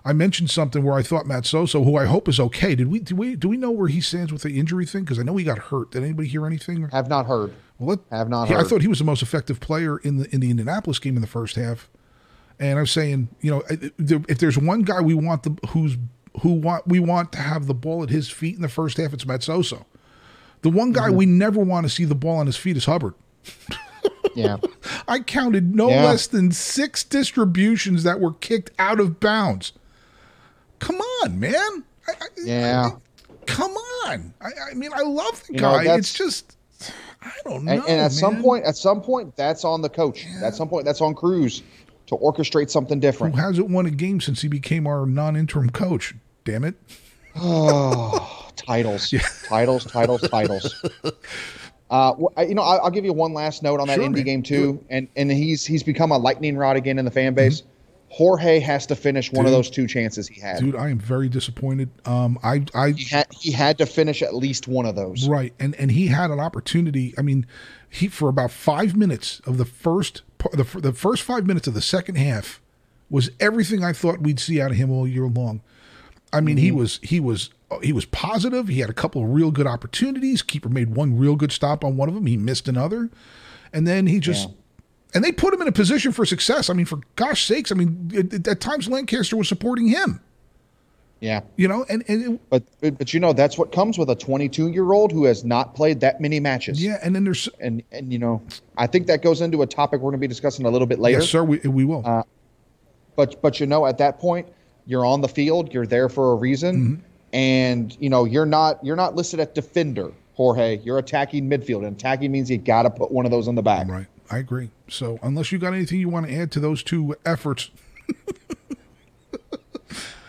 I 0.06 0.12
mentioned 0.12 0.50
something 0.50 0.84
where 0.84 0.96
I 0.96 1.02
thought 1.02 1.26
Matt 1.26 1.44
Soso, 1.44 1.86
who 1.86 1.96
I 1.96 2.06
hope 2.06 2.28
is 2.28 2.39
okay. 2.39 2.76
Did 2.76 2.88
we 2.89 3.00
do 3.00 3.16
we 3.16 3.36
do 3.38 3.48
we 3.48 3.56
know 3.56 3.72
where 3.72 3.88
he 3.88 4.02
stands 4.02 4.34
with 4.34 4.42
the 4.42 4.60
injury 4.60 4.86
thing? 4.86 5.04
Because 5.04 5.18
I 5.18 5.24
know 5.24 5.38
he 5.38 5.46
got 5.46 5.58
hurt. 5.58 5.92
Did 5.92 6.04
anybody 6.04 6.28
hear 6.28 6.46
anything? 6.46 6.89
I 6.92 6.96
have 6.98 7.08
not 7.08 7.26
heard. 7.26 7.54
Well, 7.86 7.98
let- 8.12 8.17
Have 8.17 8.30
not 8.30 8.50
I 8.52 8.63
thought 8.63 8.82
he 8.82 8.88
was 8.88 9.00
the 9.00 9.06
most 9.06 9.22
effective 9.22 9.60
player 9.60 9.98
in 9.98 10.17
the 10.17 10.34
in 10.34 10.39
the 10.41 10.50
Indianapolis 10.50 11.00
game 11.00 11.15
in 11.15 11.22
the 11.22 11.28
first 11.28 11.56
half. 11.56 11.89
And 12.60 12.78
I'm 12.80 12.88
saying, 12.88 13.30
you 13.41 13.52
know, 13.52 13.63
if 13.98 14.38
there's 14.38 14.58
one 14.58 14.84
guy 14.84 15.02
we 15.02 15.13
want 15.13 15.43
the 15.43 15.58
who's 15.69 15.98
who 16.41 16.54
want 16.54 16.88
we 16.88 17.00
want 17.00 17.32
to 17.34 17.39
have 17.39 17.67
the 17.67 17.74
ball 17.74 18.04
at 18.04 18.10
his 18.10 18.30
feet 18.30 18.56
in 18.56 18.62
the 18.62 18.69
first 18.69 18.98
half, 18.98 19.13
it's 19.13 19.26
Matt 19.26 19.41
Soso. 19.41 19.86
The 20.62 20.69
one 20.69 20.93
guy 20.93 21.08
Mm-hmm. 21.08 21.15
we 21.17 21.26
never 21.26 21.60
want 21.60 21.86
to 21.86 21.89
see 21.89 22.06
the 22.06 22.15
ball 22.15 22.38
on 22.38 22.46
his 22.46 22.56
feet 22.58 22.78
is 22.78 22.86
Hubbard. 22.86 23.13
Yeah. 24.36 24.58
I 25.08 25.19
counted 25.19 25.76
no 25.76 25.89
Yeah. 25.89 26.06
less 26.06 26.26
than 26.26 26.52
six 26.52 27.04
distributions 27.04 28.02
that 28.02 28.19
were 28.19 28.34
kicked 28.34 28.72
out 28.80 29.00
of 29.00 29.19
bounds. 29.19 29.74
Come 30.80 30.96
on, 30.96 31.39
man. 31.39 31.84
I, 32.08 32.12
I, 32.19 32.26
Yeah. 32.43 32.91
come 33.46 33.74
on. 34.08 34.34
I, 34.41 34.50
I 34.72 34.74
mean, 34.74 34.89
I 34.91 35.02
love 35.04 35.43
the 35.46 35.54
You 35.54 35.60
guy. 35.60 35.84
that's- 35.84 36.00
it's 36.00 36.13
just, 36.15 36.58
I 37.22 37.32
don't 37.46 37.63
know. 37.63 37.72
And, 37.72 37.82
and 37.88 38.02
at 38.02 38.12
some 38.12 38.41
point, 38.41 38.65
at 38.65 38.76
some 38.76 39.02
point, 39.02 39.36
that's 39.36 39.63
on 39.63 39.82
the 39.82 39.89
coach. 39.89 40.26
At 40.43 40.56
some 40.56 40.67
point, 40.69 40.86
that's 40.86 41.02
on 41.02 41.13
Cruz. 41.15 41.63
to 42.08 42.15
orchestrate 42.17 42.69
something 42.69 43.00
different. 43.00 43.36
Who 43.36 43.41
hasn't 43.41 43.69
won 43.69 43.86
a 43.86 43.91
game 43.91 44.19
since 44.22 44.41
he 44.41 44.48
became 44.48 44.86
our 44.88 45.06
non-interim 45.06 45.69
coach? 45.69 46.13
Damn 46.46 46.63
it! 46.65 46.76
Oh, 47.36 48.50
titles, 48.56 49.12
yeah. 49.13 49.22
titles, 49.48 49.86
titles, 49.86 50.22
titles. 50.30 50.86
Uh, 51.89 52.15
you 52.39 52.56
know, 52.56 52.63
I- 52.63 52.78
I'll 52.78 52.89
give 52.89 53.06
you 53.06 53.13
one 53.13 53.34
last 53.36 53.62
note 53.62 53.80
on 53.80 53.86
that 53.88 53.96
Sure, 54.00 54.04
indie 54.06 54.15
man. 54.15 54.24
game 54.24 54.41
too, 54.43 54.84
and 54.89 55.08
and 55.15 55.30
he's 55.32 55.63
he's 55.63 55.84
become 55.84 56.12
a 56.12 56.17
lightning 56.17 56.58
rod 56.58 56.76
again 56.76 56.98
in 56.98 57.06
the 57.06 57.12
fan 57.12 57.36
base. 57.36 57.62
Jorge 58.13 58.60
has 58.60 58.86
to 58.86 58.95
finish 58.95 59.32
one 59.32 59.47
of 59.47 59.52
those 59.52 59.71
two 59.71 59.88
chances 59.88 60.28
he 60.28 60.39
had. 60.39 60.60
Dude, 60.60 60.76
I 60.76 60.89
am 60.89 60.99
very 60.99 61.28
disappointed. 61.28 61.89
Um, 62.06 62.38
I, 62.43 62.63
I, 62.76 62.91
He 62.91 63.06
had 63.06 63.26
he 63.32 63.52
had 63.52 63.80
to 63.80 63.88
finish 63.88 64.21
at 64.21 64.36
least 64.36 64.67
one 64.67 64.86
of 64.86 64.95
those. 64.95 65.28
right, 65.28 65.52
and 65.60 65.73
and 65.78 65.89
he 65.89 66.06
had 66.08 66.30
an 66.30 66.39
opportunity. 66.39 67.15
I 67.17 67.23
mean, 67.23 67.47
he 67.89 68.08
for 68.08 68.30
about 68.30 68.52
five 68.52 68.95
minutes 68.95 69.41
of 69.47 69.58
the 69.58 69.65
first, 69.65 70.21
the 70.52 70.63
the 70.80 70.93
first 70.93 71.23
five 71.23 71.47
minutes 71.47 71.65
of 71.65 71.73
the 71.73 71.82
second 71.82 72.15
half 72.15 72.62
was 73.10 73.32
everything 73.39 73.84
I 73.84 73.93
thought 73.93 74.21
we'd 74.21 74.39
see 74.39 74.62
out 74.62 74.69
of 74.69 74.78
him 74.78 74.91
all 74.91 75.08
year 75.08 75.26
long. 75.26 75.62
I 76.32 76.39
mean, 76.39 76.58
he 76.58 76.71
was 76.71 76.99
he 77.02 77.19
was 77.19 77.49
he 77.82 77.93
was 77.93 78.06
positive. 78.06 78.67
He 78.67 78.82
had 78.82 78.91
a 78.91 78.93
couple 78.93 79.23
of 79.23 79.32
real 79.32 79.49
good 79.49 79.65
opportunities. 79.65 80.43
Keeper 80.43 80.69
made 80.69 80.95
one 80.95 81.17
real 81.17 81.36
good 81.36 81.52
stop 81.52 81.84
on 81.84 81.97
one 81.97 82.10
of 82.10 82.13
them. 82.13 82.28
He 82.28 82.38
missed 82.38 82.67
another, 82.67 83.10
and 83.73 83.88
then 83.88 84.06
he 84.06 84.19
just 84.19 84.49
Yeah. 84.49 84.56
And 85.13 85.23
they 85.23 85.32
put 85.32 85.54
him 85.54 85.62
in 85.62 85.67
a 85.67 85.71
position 85.71 86.12
for 86.12 86.26
success. 86.26 86.69
I 86.69 86.73
mean, 86.73 86.86
for 86.86 86.99
gosh 87.15 87.45
sakes, 87.45 87.71
I 87.71 87.76
mean, 87.76 88.10
it, 88.13 88.34
it- 88.34 88.47
at 88.47 88.60
times 88.62 88.88
Lancaster 88.89 89.36
was 89.38 89.47
supporting 89.47 89.88
him. 89.88 90.19
Yeah, 91.19 91.39
You 91.56 91.69
know, 91.69 91.86
and 91.88 92.04
and 92.10 92.34
it, 92.36 92.41
but 92.49 92.63
but 92.82 93.13
you 93.13 93.19
know 93.21 93.32
that's 93.32 93.58
what 93.58 93.71
comes 93.71 93.97
with 93.97 94.10
a 94.10 94.15
22 94.15 94.67
year 94.71 94.91
old 94.91 95.10
who 95.13 95.23
has 95.23 95.45
not 95.45 95.73
played 95.73 96.02
that 96.02 96.19
many 96.19 96.41
matches. 96.41 96.84
yeah, 96.84 96.97
and 97.02 97.15
then 97.15 97.23
there's 97.23 97.47
and 97.62 97.82
and 97.93 98.12
you 98.12 98.19
know 98.19 98.41
I 98.78 98.88
think 98.88 99.08
that 99.08 99.21
goes 99.21 99.39
into 99.39 99.62
a 99.62 99.65
topic 99.67 100.02
we're 100.02 100.12
going 100.12 100.19
to 100.19 100.26
be 100.26 100.28
discussing 100.28 100.65
a 100.65 100.69
little 100.69 100.86
bit 100.86 100.99
later. 100.99 101.21
yes, 101.21 101.30
sir, 101.30 101.41
we 101.45 101.60
we 101.60 101.86
will. 101.86 102.02
Uh, 102.06 102.23
But 103.15 103.41
but 103.41 103.62
you 103.62 103.65
know 103.67 103.86
at 103.86 103.97
that 103.99 104.19
point 104.19 104.49
you're 104.86 105.06
on 105.06 105.21
the 105.21 105.30
field, 105.30 105.73
you're 105.73 105.86
there 105.88 106.10
for 106.10 106.34
a 106.34 106.36
reason, 106.36 106.76
Mm-hmm. 106.76 107.06
and 107.32 107.97
you 108.02 108.10
know 108.10 108.26
you're 108.26 108.45
not 108.45 108.84
you're 108.84 108.97
not 108.97 109.15
listed 109.15 109.39
at 109.39 109.56
defender, 109.56 110.12
Jorge. 110.34 110.80
You're 110.84 110.97
attacking 110.97 111.49
midfield, 111.49 111.88
and 111.88 111.95
attacking 111.95 112.34
means 112.34 112.49
you 112.49 112.58
got 112.58 112.84
to 112.84 112.89
put 112.89 113.12
one 113.13 113.23
of 113.23 113.32
those 113.32 113.47
on 113.47 113.56
the 113.56 113.63
back. 113.63 113.88
Right. 113.88 114.08
I 114.34 114.39
agree. 114.39 114.72
So 114.89 115.19
unless 115.22 115.52
you 115.52 115.60
got 115.60 115.74
anything 115.74 116.00
you 116.00 116.10
want 116.10 116.28
to 116.28 116.34
add 116.34 116.52
to 116.54 116.60
those 116.60 116.82
two 116.82 117.15
efforts, 117.24 117.69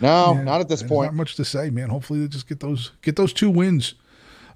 No, 0.01 0.35
yeah, 0.35 0.43
not 0.43 0.61
at 0.61 0.69
this 0.69 0.83
point. 0.83 1.13
Not 1.13 1.17
much 1.17 1.37
to 1.37 1.45
say, 1.45 1.71
man. 1.71 1.89
Hopefully 1.89 2.21
they 2.21 2.29
just 2.29 2.49
get 2.49 2.61
those 2.61 2.93
get 3.03 3.17
those 3.17 3.33
two 3.33 3.49
wins. 3.49 3.95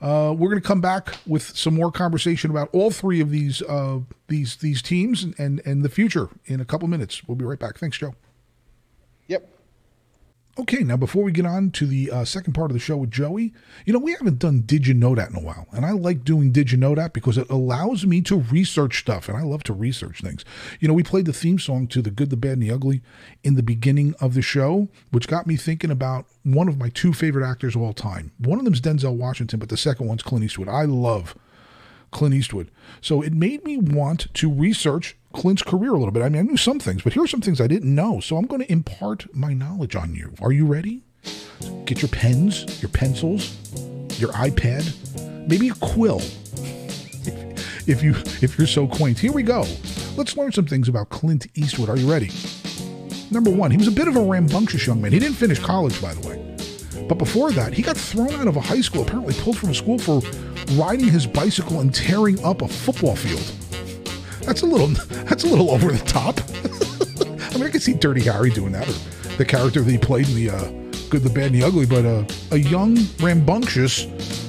Uh, 0.00 0.32
we're 0.36 0.50
going 0.50 0.60
to 0.60 0.66
come 0.66 0.80
back 0.80 1.16
with 1.26 1.56
some 1.56 1.74
more 1.74 1.90
conversation 1.90 2.50
about 2.50 2.68
all 2.72 2.90
three 2.90 3.20
of 3.20 3.30
these 3.30 3.62
uh, 3.62 4.00
these 4.28 4.56
these 4.56 4.82
teams 4.82 5.24
and, 5.24 5.34
and 5.38 5.62
and 5.64 5.82
the 5.82 5.88
future 5.88 6.28
in 6.44 6.60
a 6.60 6.64
couple 6.64 6.86
minutes. 6.86 7.26
We'll 7.26 7.36
be 7.36 7.44
right 7.44 7.58
back. 7.58 7.78
Thanks, 7.78 7.96
Joe. 7.98 8.14
Okay, 10.60 10.82
now 10.82 10.96
before 10.96 11.22
we 11.22 11.30
get 11.30 11.46
on 11.46 11.70
to 11.70 11.86
the 11.86 12.10
uh, 12.10 12.24
second 12.24 12.52
part 12.52 12.72
of 12.72 12.74
the 12.74 12.80
show 12.80 12.96
with 12.96 13.12
Joey, 13.12 13.54
you 13.84 13.92
know, 13.92 14.00
we 14.00 14.10
haven't 14.10 14.40
done 14.40 14.62
Did 14.62 14.88
You 14.88 14.94
Know 14.94 15.14
That 15.14 15.30
in 15.30 15.36
a 15.36 15.40
while. 15.40 15.68
And 15.70 15.86
I 15.86 15.92
like 15.92 16.24
doing 16.24 16.50
Did 16.50 16.72
You 16.72 16.78
Know 16.78 16.96
That 16.96 17.12
because 17.12 17.38
it 17.38 17.48
allows 17.48 18.04
me 18.04 18.20
to 18.22 18.40
research 18.40 18.98
stuff. 18.98 19.28
And 19.28 19.38
I 19.38 19.42
love 19.42 19.62
to 19.64 19.72
research 19.72 20.20
things. 20.20 20.44
You 20.80 20.88
know, 20.88 20.94
we 20.94 21.04
played 21.04 21.26
the 21.26 21.32
theme 21.32 21.60
song 21.60 21.86
to 21.88 22.02
The 22.02 22.10
Good, 22.10 22.30
the 22.30 22.36
Bad, 22.36 22.54
and 22.54 22.62
the 22.64 22.72
Ugly 22.72 23.02
in 23.44 23.54
the 23.54 23.62
beginning 23.62 24.16
of 24.20 24.34
the 24.34 24.42
show, 24.42 24.88
which 25.12 25.28
got 25.28 25.46
me 25.46 25.54
thinking 25.54 25.92
about 25.92 26.26
one 26.42 26.66
of 26.66 26.76
my 26.76 26.88
two 26.88 27.12
favorite 27.12 27.48
actors 27.48 27.76
of 27.76 27.82
all 27.82 27.92
time. 27.92 28.32
One 28.38 28.58
of 28.58 28.64
them's 28.64 28.80
Denzel 28.80 29.14
Washington, 29.14 29.60
but 29.60 29.68
the 29.68 29.76
second 29.76 30.08
one's 30.08 30.24
Clint 30.24 30.44
Eastwood. 30.44 30.68
I 30.68 30.86
love 30.86 31.36
Clint 32.10 32.34
Eastwood. 32.34 32.72
So 33.00 33.22
it 33.22 33.32
made 33.32 33.64
me 33.64 33.76
want 33.76 34.34
to 34.34 34.52
research 34.52 35.16
Clint's 35.38 35.62
career 35.62 35.90
a 35.90 35.98
little 35.98 36.10
bit. 36.10 36.24
I 36.24 36.28
mean, 36.28 36.40
I 36.40 36.42
knew 36.42 36.56
some 36.56 36.80
things, 36.80 37.02
but 37.02 37.12
here 37.12 37.22
are 37.22 37.28
some 37.28 37.40
things 37.40 37.60
I 37.60 37.68
didn't 37.68 37.94
know. 37.94 38.18
So 38.18 38.36
I'm 38.36 38.46
going 38.46 38.60
to 38.60 38.72
impart 38.72 39.32
my 39.32 39.52
knowledge 39.52 39.94
on 39.94 40.12
you. 40.12 40.34
Are 40.42 40.50
you 40.50 40.66
ready? 40.66 41.04
Get 41.84 42.02
your 42.02 42.08
pens, 42.08 42.82
your 42.82 42.88
pencils, 42.88 43.56
your 44.18 44.32
iPad, 44.32 45.48
maybe 45.48 45.68
a 45.68 45.74
quill. 45.74 46.20
If 47.86 48.02
you 48.02 48.10
if 48.42 48.58
you're 48.58 48.66
so 48.66 48.86
quaint. 48.86 49.18
Here 49.18 49.32
we 49.32 49.42
go. 49.42 49.64
Let's 50.14 50.36
learn 50.36 50.52
some 50.52 50.66
things 50.66 50.88
about 50.88 51.08
Clint 51.08 51.46
Eastwood. 51.54 51.88
Are 51.88 51.96
you 51.96 52.10
ready? 52.10 52.30
Number 53.30 53.50
1, 53.50 53.70
he 53.70 53.78
was 53.78 53.88
a 53.88 53.90
bit 53.90 54.08
of 54.08 54.16
a 54.16 54.20
rambunctious 54.22 54.86
young 54.86 55.00
man. 55.00 55.10
He 55.10 55.18
didn't 55.18 55.36
finish 55.36 55.58
college 55.58 55.98
by 56.02 56.12
the 56.12 56.28
way. 56.28 57.06
But 57.08 57.16
before 57.16 57.50
that, 57.52 57.72
he 57.72 57.80
got 57.80 57.96
thrown 57.96 58.34
out 58.34 58.46
of 58.46 58.56
a 58.56 58.60
high 58.60 58.82
school, 58.82 59.04
apparently 59.04 59.32
pulled 59.40 59.56
from 59.56 59.70
a 59.70 59.74
school 59.74 59.98
for 59.98 60.20
riding 60.72 61.08
his 61.08 61.26
bicycle 61.26 61.80
and 61.80 61.94
tearing 61.94 62.44
up 62.44 62.60
a 62.60 62.68
football 62.68 63.16
field. 63.16 63.67
That's 64.48 64.62
a 64.62 64.66
little 64.66 64.86
that's 65.26 65.44
a 65.44 65.46
little 65.46 65.70
over 65.70 65.92
the 65.92 66.02
top. 66.06 66.40
I 67.52 67.58
mean, 67.58 67.64
I 67.64 67.68
can 67.68 67.80
see 67.80 67.92
Dirty 67.92 68.22
Harry 68.22 68.48
doing 68.48 68.72
that, 68.72 68.88
or 68.88 68.92
the 69.36 69.44
character 69.44 69.82
that 69.82 69.90
he 69.90 69.98
played 69.98 70.26
in 70.26 70.34
the 70.36 70.48
uh, 70.48 70.64
Good, 71.10 71.22
the 71.22 71.28
Bad, 71.28 71.52
and 71.52 71.56
the 71.56 71.64
Ugly. 71.64 71.84
But 71.84 72.06
uh, 72.06 72.24
a 72.50 72.56
young, 72.56 72.96
rambunctious 73.20 74.06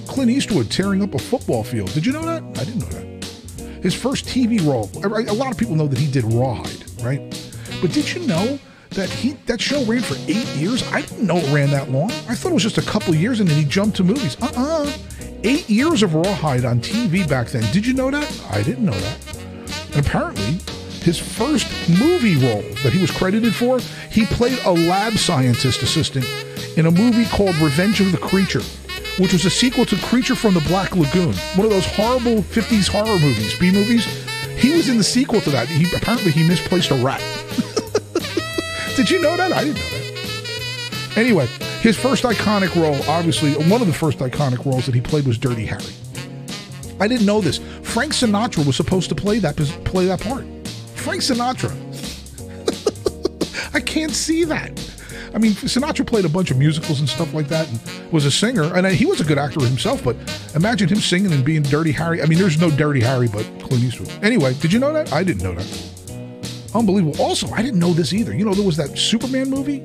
Clint 0.08 0.32
Eastwood 0.32 0.72
tearing 0.72 1.04
up 1.04 1.16
a 1.16 1.20
football 1.20 1.66
field. 1.66 1.92
Did 1.92 2.06
you 2.06 2.14
know 2.14 2.22
that? 2.22 2.42
I 2.42 2.64
didn't 2.64 2.80
know 2.80 2.88
that. 2.88 3.84
His 3.84 3.94
first 3.94 4.26
TV 4.26 4.66
role. 4.66 4.90
A 5.04 5.34
lot 5.34 5.52
of 5.52 5.58
people 5.58 5.76
know 5.76 5.88
that 5.88 6.00
he 6.00 6.10
did 6.10 6.24
Rawhide, 6.24 7.02
right? 7.02 7.20
But 7.82 7.92
did 7.92 8.14
you 8.14 8.26
know 8.26 8.58
that 8.92 9.10
he 9.10 9.32
that 9.48 9.60
show 9.60 9.84
ran 9.84 10.02
for 10.02 10.16
eight 10.30 10.48
years? 10.56 10.82
I 10.94 11.02
didn't 11.02 11.28
know 11.28 11.40
it 11.40 11.54
ran 11.54 11.72
that 11.72 11.92
long. 11.92 12.10
I 12.30 12.36
thought 12.36 12.52
it 12.52 12.54
was 12.54 12.64
just 12.64 12.78
a 12.78 12.90
couple 12.90 13.14
years, 13.14 13.42
and 13.42 13.50
then 13.50 13.58
he 13.58 13.66
jumped 13.66 13.98
to 13.98 14.06
movies. 14.06 14.38
Uh-uh. 14.42 14.94
Eight 15.44 15.70
years 15.70 16.04
of 16.04 16.14
Rawhide 16.14 16.64
on 16.64 16.80
TV 16.80 17.28
back 17.28 17.50
then. 17.50 17.70
Did 17.74 17.86
you 17.86 17.94
know 17.94 18.10
that? 18.12 18.44
I 18.50 18.64
didn't 18.64 18.86
know 18.86 18.94
that. 18.98 19.29
And 19.94 20.06
apparently, 20.06 20.60
his 21.02 21.18
first 21.18 21.68
movie 21.90 22.36
role 22.36 22.62
that 22.84 22.94
he 22.94 23.00
was 23.00 23.12
credited 23.12 23.56
for, 23.56 23.80
he 24.12 24.26
played 24.26 24.60
a 24.66 24.72
lab 24.72 25.18
scientist 25.18 25.82
assistant 25.82 26.26
in 26.78 26.86
a 26.86 26.92
movie 26.92 27.26
called 27.26 27.56
Revenge 27.58 28.00
of 28.02 28.12
the 28.12 28.18
Creature, 28.18 28.62
which 29.18 29.34
was 29.34 29.46
a 29.46 29.50
sequel 29.50 29.86
to 29.86 29.96
Creature 29.98 30.36
from 30.36 30.54
the 30.54 30.62
Black 30.62 30.96
Lagoon, 30.96 31.34
one 31.56 31.66
of 31.66 31.72
those 31.72 31.86
horrible 31.86 32.42
50s 32.44 32.88
horror 32.88 33.20
movies, 33.20 33.58
B 33.60 33.72
movies. 33.72 34.06
He 34.58 34.72
was 34.72 34.90
in 34.90 34.98
the 34.98 35.04
sequel 35.04 35.42
to 35.42 35.50
that. 35.52 35.68
He 35.68 35.86
apparently 35.96 36.32
he 36.32 36.48
misplaced 36.48 36.92
a 36.92 36.96
rat. 36.96 37.22
Did 38.96 39.10
you 39.10 39.22
know 39.22 39.38
that? 39.38 39.54
I 39.54 39.64
didn't 39.64 39.78
know 39.78 39.90
that. 39.90 41.18
Anyway, 41.18 41.48
his 41.82 41.98
first 41.98 42.24
iconic 42.24 42.76
role, 42.76 43.02
obviously, 43.10 43.54
one 43.70 43.82
of 43.82 43.88
the 43.88 43.94
first 43.94 44.20
iconic 44.20 44.66
roles 44.66 44.86
that 44.86 44.94
he 44.94 45.02
played 45.02 45.26
was 45.26 45.38
Dirty 45.38 45.66
Harry. 45.66 45.94
I 47.00 47.08
didn't 47.08 47.26
know 47.26 47.42
this. 47.42 47.60
Frank 47.84 48.14
Sinatra 48.14 48.66
was 48.66 48.76
supposed 48.76 49.10
to 49.10 49.16
play 49.16 49.40
that 49.40 49.56
play 49.86 50.06
that 50.06 50.22
part. 50.22 50.46
Frank 50.96 51.22
Sinatra. 51.22 51.74
I 53.74 53.80
can't 53.80 54.12
see 54.12 54.44
that. 54.46 54.72
I 55.34 55.38
mean, 55.38 55.52
Sinatra 55.52 56.06
played 56.06 56.26
a 56.26 56.30
bunch 56.30 56.50
of 56.52 56.58
musicals 56.58 57.00
and 57.00 57.08
stuff 57.08 57.34
like 57.34 57.48
that, 57.50 57.70
and 57.70 58.12
was 58.12 58.26
a 58.26 58.32
singer, 58.32 58.64
and 58.76 58.88
he 58.88 59.06
was 59.06 59.22
a 59.22 59.24
good 59.24 59.38
actor 59.38 59.64
himself. 59.64 60.04
But 60.04 60.16
imagine 60.56 60.90
him 60.90 61.00
singing 61.00 61.32
and 61.32 61.46
being 61.46 61.62
Dirty 61.62 61.92
Harry. 61.92 62.22
I 62.22 62.26
mean, 62.26 62.40
there's 62.40 62.60
no 62.60 62.72
Dirty 62.72 63.02
Harry, 63.02 63.28
but 63.28 63.44
Clint 63.60 63.84
Eastwood. 63.84 64.12
Anyway, 64.24 64.56
did 64.56 64.74
you 64.74 64.80
know 64.80 64.92
that? 64.94 65.14
I 65.14 65.24
didn't 65.24 65.44
know 65.44 65.54
that. 65.54 66.76
Unbelievable. 66.76 67.22
Also, 67.22 67.50
I 67.52 67.62
didn't 67.62 67.80
know 67.80 67.94
this 67.94 68.14
either. 68.14 68.36
You 68.36 68.46
know, 68.46 68.54
there 68.54 68.66
was 68.66 68.78
that 68.78 68.98
Superman 68.98 69.50
movie. 69.50 69.84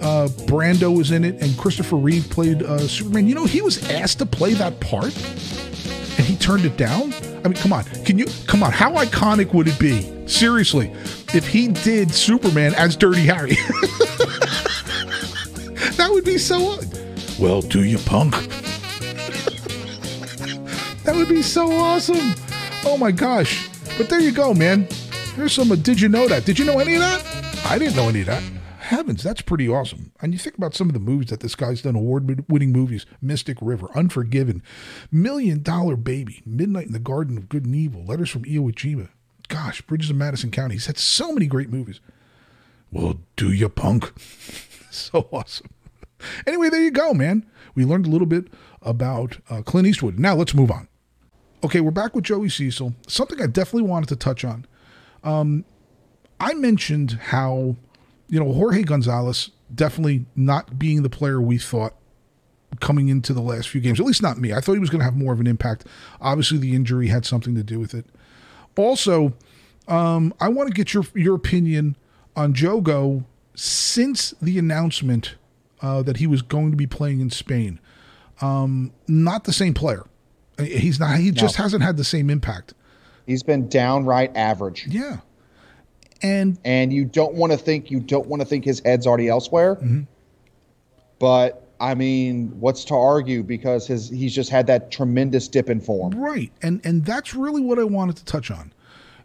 Uh, 0.00 0.28
Brando 0.46 0.94
was 0.96 1.12
in 1.12 1.24
it, 1.24 1.40
and 1.40 1.56
Christopher 1.56 1.96
Reeve 1.96 2.28
played 2.28 2.62
uh, 2.62 2.78
Superman. 2.86 3.26
You 3.26 3.34
know, 3.34 3.46
he 3.46 3.62
was 3.62 3.88
asked 3.90 4.18
to 4.18 4.26
play 4.26 4.54
that 4.54 4.78
part 4.80 5.14
and 6.24 6.32
he 6.32 6.38
turned 6.38 6.64
it 6.64 6.78
down? 6.78 7.12
I 7.44 7.48
mean, 7.48 7.52
come 7.52 7.74
on. 7.74 7.84
Can 8.06 8.16
you 8.18 8.24
come 8.46 8.62
on? 8.62 8.72
How 8.72 8.92
iconic 8.92 9.52
would 9.52 9.68
it 9.68 9.78
be? 9.78 10.10
Seriously, 10.26 10.90
if 11.34 11.46
he 11.46 11.68
did 11.68 12.10
Superman 12.10 12.72
as 12.76 12.96
Dirty 12.96 13.20
Harry. 13.26 13.50
that 15.98 16.08
would 16.10 16.24
be 16.24 16.38
so 16.38 16.80
Well, 17.38 17.60
do 17.60 17.84
you 17.84 17.98
punk? 17.98 18.32
that 21.04 21.14
would 21.14 21.28
be 21.28 21.42
so 21.42 21.70
awesome. 21.72 22.34
Oh 22.86 22.96
my 22.96 23.10
gosh. 23.10 23.68
But 23.98 24.08
there 24.08 24.20
you 24.20 24.32
go, 24.32 24.54
man. 24.54 24.88
There's 25.36 25.52
some 25.52 25.70
uh, 25.70 25.76
did 25.76 26.00
you 26.00 26.08
know 26.08 26.26
that? 26.26 26.46
Did 26.46 26.58
you 26.58 26.64
know 26.64 26.78
any 26.78 26.94
of 26.94 27.00
that? 27.00 27.22
I 27.66 27.78
didn't 27.78 27.96
know 27.96 28.08
any 28.08 28.20
of 28.20 28.26
that. 28.28 28.42
Heavens, 28.84 29.22
that's 29.22 29.40
pretty 29.40 29.66
awesome. 29.66 30.12
And 30.20 30.34
you 30.34 30.38
think 30.38 30.58
about 30.58 30.74
some 30.74 30.88
of 30.90 30.92
the 30.92 31.00
movies 31.00 31.30
that 31.30 31.40
this 31.40 31.54
guy's 31.54 31.80
done 31.80 31.96
award 31.96 32.44
winning 32.50 32.70
movies 32.70 33.06
Mystic 33.22 33.56
River, 33.62 33.88
Unforgiven, 33.94 34.62
Million 35.10 35.62
Dollar 35.62 35.96
Baby, 35.96 36.42
Midnight 36.44 36.88
in 36.88 36.92
the 36.92 36.98
Garden 36.98 37.38
of 37.38 37.48
Good 37.48 37.64
and 37.64 37.74
Evil, 37.74 38.04
Letters 38.04 38.28
from 38.28 38.44
Iwo 38.44 38.74
Jima. 38.74 39.08
Gosh, 39.48 39.80
Bridges 39.80 40.10
of 40.10 40.16
Madison 40.16 40.50
County. 40.50 40.74
He's 40.74 40.84
had 40.84 40.98
so 40.98 41.32
many 41.32 41.46
great 41.46 41.70
movies. 41.70 42.00
Well, 42.92 43.20
do 43.36 43.50
you, 43.52 43.70
punk? 43.70 44.12
so 44.90 45.28
awesome. 45.32 45.70
Anyway, 46.46 46.68
there 46.68 46.82
you 46.82 46.90
go, 46.90 47.14
man. 47.14 47.46
We 47.74 47.86
learned 47.86 48.06
a 48.06 48.10
little 48.10 48.26
bit 48.26 48.48
about 48.82 49.38
uh, 49.48 49.62
Clint 49.62 49.88
Eastwood. 49.88 50.18
Now 50.18 50.34
let's 50.34 50.52
move 50.52 50.70
on. 50.70 50.88
Okay, 51.64 51.80
we're 51.80 51.90
back 51.90 52.14
with 52.14 52.24
Joey 52.24 52.50
Cecil. 52.50 52.94
Something 53.08 53.40
I 53.40 53.46
definitely 53.46 53.88
wanted 53.88 54.10
to 54.10 54.16
touch 54.16 54.44
on. 54.44 54.66
Um, 55.22 55.64
I 56.38 56.52
mentioned 56.52 57.12
how 57.12 57.76
you 58.34 58.40
know, 58.40 58.52
Jorge 58.52 58.82
Gonzalez 58.82 59.52
definitely 59.72 60.26
not 60.34 60.76
being 60.76 61.04
the 61.04 61.08
player 61.08 61.40
we 61.40 61.56
thought 61.56 61.94
coming 62.80 63.06
into 63.06 63.32
the 63.32 63.40
last 63.40 63.68
few 63.68 63.80
games. 63.80 64.00
At 64.00 64.06
least 64.06 64.22
not 64.22 64.38
me. 64.38 64.52
I 64.52 64.60
thought 64.60 64.72
he 64.72 64.80
was 64.80 64.90
going 64.90 64.98
to 64.98 65.04
have 65.04 65.16
more 65.16 65.32
of 65.32 65.38
an 65.38 65.46
impact. 65.46 65.86
Obviously, 66.20 66.58
the 66.58 66.74
injury 66.74 67.06
had 67.06 67.24
something 67.24 67.54
to 67.54 67.62
do 67.62 67.78
with 67.78 67.94
it. 67.94 68.06
Also, 68.76 69.34
um, 69.86 70.34
I 70.40 70.48
want 70.48 70.68
to 70.68 70.74
get 70.74 70.92
your 70.92 71.04
your 71.14 71.36
opinion 71.36 71.96
on 72.34 72.54
Jogo 72.54 73.24
since 73.54 74.34
the 74.42 74.58
announcement 74.58 75.36
uh, 75.80 76.02
that 76.02 76.16
he 76.16 76.26
was 76.26 76.42
going 76.42 76.72
to 76.72 76.76
be 76.76 76.88
playing 76.88 77.20
in 77.20 77.30
Spain. 77.30 77.78
Um, 78.40 78.90
not 79.06 79.44
the 79.44 79.52
same 79.52 79.74
player. 79.74 80.04
He's 80.58 80.98
not. 80.98 81.20
He 81.20 81.30
just 81.30 81.54
hasn't 81.54 81.84
had 81.84 81.96
the 81.96 82.02
same 82.02 82.30
impact. 82.30 82.74
He's 83.26 83.44
been 83.44 83.68
downright 83.68 84.36
average. 84.36 84.88
Yeah, 84.88 85.18
and 86.24 86.58
and 86.64 86.92
you 86.92 87.04
don't 87.04 87.34
want 87.34 87.52
to 87.52 87.58
think 87.58 87.90
you 87.90 88.00
don't 88.00 88.26
want 88.26 88.40
to 88.40 88.46
think 88.46 88.64
his 88.64 88.80
head's 88.80 89.06
already 89.06 89.28
elsewhere. 89.28 89.76
Mm-hmm. 89.76 90.00
But 91.18 91.68
I 91.78 91.94
mean, 91.94 92.48
what's 92.58 92.84
to 92.86 92.94
argue 92.94 93.42
because 93.42 93.86
his 93.86 94.08
he's 94.08 94.34
just 94.34 94.48
had 94.48 94.66
that 94.68 94.90
tremendous 94.90 95.46
dip 95.48 95.68
in 95.68 95.80
form. 95.80 96.14
right, 96.14 96.50
and 96.62 96.80
and 96.84 97.04
that's 97.04 97.34
really 97.34 97.60
what 97.60 97.78
I 97.78 97.84
wanted 97.84 98.16
to 98.16 98.24
touch 98.24 98.50
on. 98.50 98.72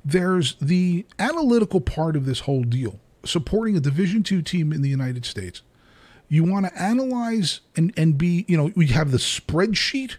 There's 0.03 0.55
the 0.55 1.05
analytical 1.17 1.79
part 1.79 2.15
of 2.17 2.25
this 2.25 2.41
whole 2.41 2.63
deal, 2.63 2.99
supporting 3.23 3.77
a 3.77 3.79
Division 3.79 4.21
two 4.21 4.41
team 4.41 4.73
in 4.73 4.81
the 4.81 4.89
United 4.89 5.25
States. 5.25 5.62
You 6.27 6.43
want 6.43 6.65
to 6.67 6.81
analyze 6.81 7.62
and 7.77 7.93
and 7.95 8.17
be, 8.17 8.43
you 8.49 8.57
know, 8.57 8.71
we 8.75 8.88
have 8.88 9.12
the 9.12 9.17
spreadsheet 9.17 10.17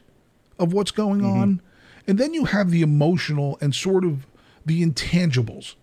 of 0.58 0.72
what's 0.72 0.90
going 0.90 1.24
on, 1.24 1.60
and 2.06 2.16
then 2.16 2.32
you 2.32 2.46
have 2.46 2.70
the 2.70 2.80
emotional 2.80 3.58
and 3.60 3.74
sort 3.74 4.02
of 4.04 4.26
the 4.64 4.84
intangibles 4.84 5.74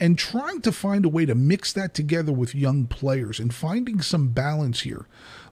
and 0.00 0.18
trying 0.18 0.60
to 0.62 0.72
find 0.72 1.04
a 1.04 1.08
way 1.08 1.26
to 1.26 1.34
mix 1.34 1.72
that 1.72 1.94
together 1.94 2.32
with 2.32 2.54
young 2.54 2.86
players 2.86 3.38
and 3.38 3.54
finding 3.54 4.00
some 4.00 4.28
balance 4.28 4.80
here. 4.80 5.06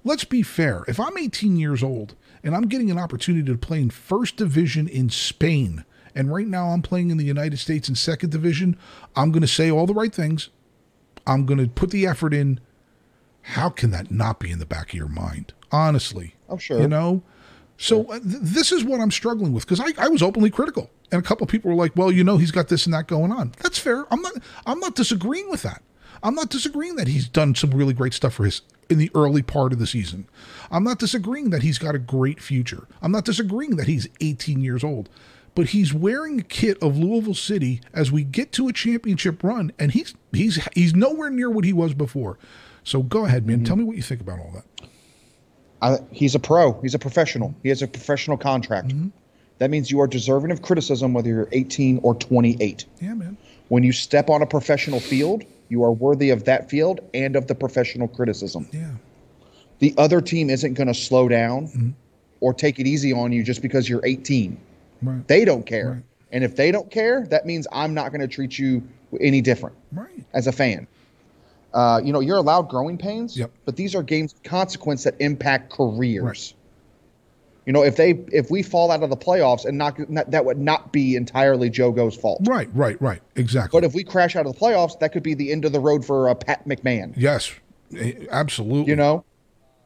Let's 0.05 0.25
be 0.25 0.43
fair. 0.43 0.85
If 0.89 0.99
I'm 0.99 1.17
18 1.17 1.57
years 1.57 1.83
old 1.83 2.15
and 2.43 2.55
I'm 2.55 2.69
getting 2.69 2.91
an 2.91 2.99
opportunity 2.99 3.51
to 3.51 3.59
play 3.59 3.81
in 3.81 3.91
first 3.91 4.37
division 4.37 4.89
in 4.89 5.11
Spain, 5.11 5.85
and 6.15 6.33
right 6.33 6.47
now 6.47 6.69
I'm 6.69 6.83
playing 6.83 7.11
in 7.11 7.19
the 7.19 7.25
United 7.25 7.59
States 7.59 7.89
in 7.89 7.95
second 7.95 8.31
division, 8.31 8.77
I'm 9.15 9.31
going 9.31 9.43
to 9.43 9.49
say 9.49 9.71
all 9.71 9.87
the 9.87 9.95
right 9.95 10.15
things. 10.15 10.49
I'm 11.27 11.47
going 11.47 11.59
to 11.59 11.69
put 11.69 11.91
the 11.91 12.07
effort 12.07 12.35
in. 12.35 12.61
How 13.43 13.69
can 13.69 13.91
that 13.91 14.11
not 14.11 14.41
be 14.41 14.51
in 14.51 14.59
the 14.59 14.67
back 14.67 14.89
of 14.89 14.95
your 14.95 15.09
mind? 15.09 15.53
Honestly. 15.71 16.35
Oh, 16.49 16.59
sure. 16.59 16.81
You 16.81 16.89
know? 16.89 17.23
So 17.81 18.05
uh, 18.11 18.19
th- 18.21 18.25
this 18.43 18.73
is 18.73 18.85
what 18.85 19.01
I'm 19.01 19.11
struggling 19.11 19.55
with 19.55 19.67
because 19.67 19.81
I, 19.81 19.95
I 19.97 20.09
was 20.09 20.23
openly 20.23 20.51
critical, 20.51 20.91
and 21.11 21.19
a 21.19 21.27
couple 21.27 21.45
of 21.45 21.51
people 21.51 21.71
were 21.71 21.77
like, 21.77 21.97
"Well, 21.97 22.13
you 22.13 22.23
know, 22.23 22.37
he's 22.37 22.51
got 22.51 22.69
this 22.69 22.85
and 22.85 22.93
that 22.95 23.09
going 23.09 23.33
on." 23.33 23.53
That's 23.63 23.79
fair. 23.79 24.05
I'm 24.13 24.21
not. 24.21 24.35
I'm 24.67 24.79
not 24.81 24.95
disagreeing 24.95 25.51
with 25.51 25.63
that. 25.63 25.83
I'm 26.23 26.35
not 26.35 26.51
disagreeing 26.51 26.97
that 26.97 27.09
he's 27.09 27.27
done 27.27 27.55
some 27.55 27.71
really 27.71 27.95
great 27.95 28.13
stuff 28.13 28.35
for 28.35 28.45
his 28.45 28.61
in 28.91 28.99
the 28.99 29.11
early 29.15 29.41
part 29.41 29.73
of 29.73 29.79
the 29.79 29.87
season. 29.87 30.29
I'm 30.71 30.85
not 30.85 30.99
disagreeing 30.99 31.49
that 31.51 31.63
he's 31.63 31.79
got 31.79 31.95
a 31.95 31.99
great 31.99 32.43
future. 32.43 32.87
I'm 33.01 33.13
not 33.13 33.25
disagreeing 33.25 33.77
that 33.77 33.87
he's 33.87 34.09
18 34.21 34.61
years 34.61 34.85
old. 34.85 35.09
But 35.55 35.69
he's 35.71 35.95
wearing 35.95 36.39
a 36.39 36.45
kit 36.45 36.81
of 36.83 36.97
Louisville 36.99 37.35
City 37.35 37.81
as 37.93 38.13
we 38.13 38.25
get 38.25 38.53
to 38.53 38.69
a 38.69 38.73
championship 38.73 39.43
run, 39.43 39.73
and 39.79 39.93
he's 39.93 40.15
he's 40.33 40.63
he's 40.75 40.95
nowhere 40.95 41.31
near 41.31 41.49
what 41.51 41.65
he 41.65 41.73
was 41.73 41.95
before. 41.95 42.39
So 42.85 43.03
go 43.03 43.25
ahead, 43.25 43.47
man. 43.47 43.65
Tell 43.65 43.77
me 43.77 43.85
what 43.85 43.97
you 43.97 44.03
think 44.03 44.21
about 44.21 44.39
all 44.39 44.53
that. 44.55 44.65
I, 45.83 45.99
he's 46.11 46.35
a 46.35 46.39
pro. 46.39 46.79
He's 46.83 46.95
a 46.95 46.99
professional. 46.99 47.55
He 47.63 47.69
has 47.71 47.83
a 47.83 47.87
professional 47.89 48.37
contract. 48.37 48.89
Mm-hmm. 48.89 49.09
That 49.59 49.71
means 49.71 49.91
you 49.91 50.01
are 50.01 50.07
deserving 50.07 50.51
of 50.51 50.63
criticism 50.63 51.13
whether 51.13 51.29
you're 51.29 51.49
18 51.53 52.01
or 52.03 52.15
28. 52.15 52.85
Yeah, 53.01 53.15
man. 53.15 53.37
When 53.69 53.83
you 53.83 53.93
step 53.93 54.29
on 54.31 54.43
a 54.43 54.47
professional 54.47 55.01
field, 55.01 55.45
you 55.69 55.85
are 55.85 55.93
worthy 55.93 56.31
of 56.31 56.45
that 56.45 56.69
field 56.71 57.01
and 57.15 57.37
of 57.37 57.47
the 57.47 57.55
professional 57.55 58.09
criticism. 58.09 58.69
Yeah. 58.73 58.91
The 59.79 59.95
other 59.97 60.21
team 60.21 60.51
isn't 60.51 60.75
going 60.75 60.89
to 60.89 60.95
slow 60.95 61.29
down 61.29 61.69
Mm-hmm. 61.69 61.91
or 62.41 62.53
take 62.55 62.79
it 62.79 62.87
easy 62.87 63.13
on 63.13 63.33
you 63.33 63.43
just 63.43 63.63
because 63.63 63.89
you're 63.89 64.05
18. 64.05 64.59
Right. 65.03 65.29
They 65.29 65.45
don't 65.45 65.65
care. 65.65 65.91
Right. 65.93 66.03
And 66.33 66.45
if 66.45 66.57
they 66.57 66.71
don't 66.71 66.91
care, 66.91 67.27
that 67.31 67.45
means 67.47 67.67
I'm 67.73 67.93
not 67.95 68.11
going 68.13 68.21
to 68.21 68.29
treat 68.29 68.59
you 68.59 68.83
any 69.21 69.41
different 69.41 69.77
Right. 69.93 70.25
as 70.35 70.47
a 70.47 70.53
fan. 70.53 70.87
Uh, 71.73 72.01
you 72.05 72.13
know, 72.13 72.21
you're 72.21 72.37
allowed 72.37 72.69
growing 72.69 72.99
pains, 72.99 73.37
Yep. 73.39 73.51
but 73.65 73.77
these 73.77 73.95
are 73.95 74.03
games 74.03 74.33
of 74.33 74.43
consequence 74.43 75.05
that 75.05 75.15
impact 75.21 75.71
careers. 75.71 76.23
Right. 76.23 76.55
You 77.67 77.73
know, 77.73 77.85
if 77.85 77.95
they 77.97 78.11
if 78.33 78.51
we 78.51 78.63
fall 78.63 78.91
out 78.91 79.03
of 79.05 79.11
the 79.11 79.17
playoffs 79.17 79.65
and 79.67 79.79
not, 79.79 79.97
not 80.11 80.31
that 80.33 80.45
would 80.45 80.59
not 80.59 80.93
be 80.93 81.15
entirely 81.15 81.71
Jogo's 81.71 82.17
fault. 82.17 82.41
Right. 82.49 82.69
Right. 82.75 83.01
Right. 83.01 83.23
Exactly. 83.37 83.79
But 83.81 83.87
if 83.87 83.95
we 83.95 84.03
crash 84.03 84.35
out 84.35 84.47
of 84.47 84.55
the 84.55 84.59
playoffs, 84.59 84.99
that 84.99 85.13
could 85.13 85.23
be 85.23 85.35
the 85.35 85.53
end 85.53 85.65
of 85.65 85.73
the 85.73 85.79
road 85.79 86.05
for 86.05 86.29
uh, 86.29 86.35
Pat 86.35 86.67
McMahon. 86.67 87.13
yes. 87.17 87.53
Absolutely. 88.31 88.91
You 88.91 88.97
know, 88.97 89.25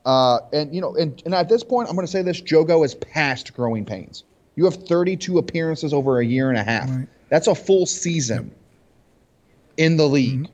uh, 0.07 0.39
and 0.53 0.75
you 0.75 0.81
know, 0.81 0.95
and, 0.95 1.21
and 1.25 1.35
at 1.35 1.49
this 1.49 1.65
point, 1.65 1.89
I'm 1.89 1.95
going 1.97 2.07
to 2.07 2.11
say 2.11 2.23
this: 2.23 2.41
Jogo 2.41 2.85
is 2.85 2.95
past 2.95 3.55
growing 3.55 3.85
pains. 3.85 4.25
You 4.57 4.65
have 4.67 4.75
32 4.75 5.39
appearances 5.39 5.93
over 5.93 6.21
a 6.21 6.25
year 6.25 6.49
and 6.51 6.59
a 6.59 6.63
half. 6.63 6.89
Right. 6.89 7.09
That's 7.31 7.47
a 7.49 7.55
full 7.55 7.87
season 7.87 8.51
in 9.77 9.97
the 9.97 10.07
league, 10.07 10.45
Mm-hmm. 10.45 10.53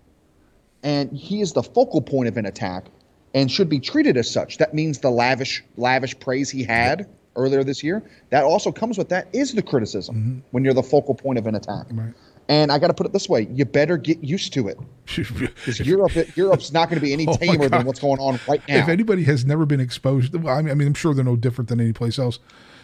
And 0.82 1.12
he 1.12 1.40
is 1.40 1.52
the 1.52 1.62
focal 1.62 2.00
point 2.00 2.28
of 2.28 2.36
an 2.36 2.46
attack, 2.46 2.86
and 3.34 3.50
should 3.50 3.68
be 3.68 3.78
treated 3.78 4.16
as 4.16 4.30
such. 4.30 4.58
That 4.58 4.74
means 4.74 4.98
the 4.98 5.10
lavish, 5.10 5.62
lavish 5.76 6.18
praise 6.18 6.50
he 6.50 6.64
had 6.64 7.08
earlier 7.36 7.62
this 7.62 7.82
year. 7.82 8.02
That 8.30 8.44
also 8.44 8.72
comes 8.72 8.98
with 8.98 9.08
that 9.10 9.28
is 9.32 9.54
the 9.54 9.62
criticism 9.62 10.42
when 10.50 10.64
you're 10.64 10.74
the 10.74 10.82
focal 10.82 11.14
point 11.14 11.38
of 11.38 11.46
an 11.46 11.54
attack. 11.54 11.86
Mm-hmm. 11.86 12.00
Right. 12.00 12.14
And 12.48 12.72
I 12.72 12.80
got 12.80 12.88
to 12.88 12.94
put 12.94 13.06
it 13.06 13.12
this 13.12 13.28
way: 13.28 13.46
you 13.52 13.64
better 13.64 13.96
get 13.96 14.24
used 14.24 14.52
to 14.54 14.66
it 14.66 14.78
because 15.16 15.78
Europe, 15.80 16.12
Europe's 16.36 16.72
not 16.72 16.88
going 16.88 16.98
to 16.98 17.04
be 17.04 17.12
any 17.12 17.24
Oh 17.28 17.36
tamer 17.36 17.68
than 17.68 17.86
what's 17.86 18.00
going 18.00 18.18
on 18.18 18.40
right 18.48 18.60
now. 18.68 18.78
if 18.78 18.88
anybody 18.88 19.22
has 19.24 19.44
never 19.44 19.64
been 19.64 19.78
exposed, 19.78 20.34
well, 20.34 20.56
I 20.56 20.60
mean, 20.60 20.72
I 20.72 20.74
mean, 20.74 20.88
I'm 20.88 20.94
sure 20.94 21.14
they're 21.14 21.24
no 21.24 21.36
different 21.36 21.68
than 21.68 21.80
any 21.80 21.92
place 21.92 22.18
else. 22.18 22.40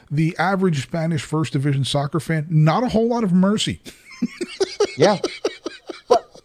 The 0.08 0.36
average 0.38 0.84
Spanish 0.84 1.22
first 1.22 1.52
division 1.52 1.84
soccer 1.84 2.20
fan, 2.20 2.46
not 2.48 2.84
a 2.84 2.88
whole 2.88 3.08
lot 3.08 3.24
of 3.24 3.32
mercy. 3.32 3.82
Yeah. 4.96 5.18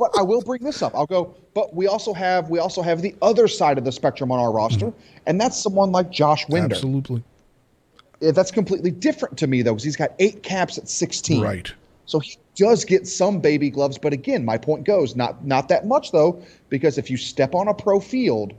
But 0.01 0.17
I 0.17 0.23
will 0.23 0.41
bring 0.41 0.63
this 0.63 0.81
up. 0.81 0.95
I'll 0.95 1.05
go, 1.05 1.35
but 1.53 1.75
we 1.75 1.85
also 1.85 2.11
have 2.11 2.49
we 2.49 2.57
also 2.57 2.81
have 2.81 3.03
the 3.03 3.13
other 3.21 3.47
side 3.47 3.77
of 3.77 3.85
the 3.85 3.91
spectrum 3.91 4.31
on 4.31 4.39
our 4.39 4.51
roster, 4.51 4.91
and 5.27 5.39
that's 5.39 5.61
someone 5.61 5.91
like 5.91 6.09
Josh 6.09 6.43
Wynder. 6.47 6.71
Absolutely. 6.71 7.23
Uh, 8.19 8.31
That's 8.31 8.49
completely 8.49 8.89
different 8.89 9.37
to 9.37 9.45
me 9.45 9.61
though, 9.61 9.73
because 9.73 9.83
he's 9.83 9.95
got 9.95 10.13
eight 10.17 10.41
caps 10.41 10.79
at 10.79 10.89
16. 10.89 11.41
Right. 11.43 11.71
So 12.07 12.17
he 12.17 12.35
does 12.55 12.83
get 12.83 13.07
some 13.07 13.39
baby 13.39 13.69
gloves, 13.69 13.99
but 13.99 14.11
again, 14.11 14.43
my 14.43 14.57
point 14.57 14.85
goes, 14.85 15.15
not 15.15 15.45
not 15.45 15.69
that 15.69 15.85
much 15.85 16.11
though, 16.11 16.41
because 16.69 16.97
if 16.97 17.11
you 17.11 17.17
step 17.17 17.53
on 17.53 17.67
a 17.67 17.73
pro 17.73 17.99
field, 17.99 18.53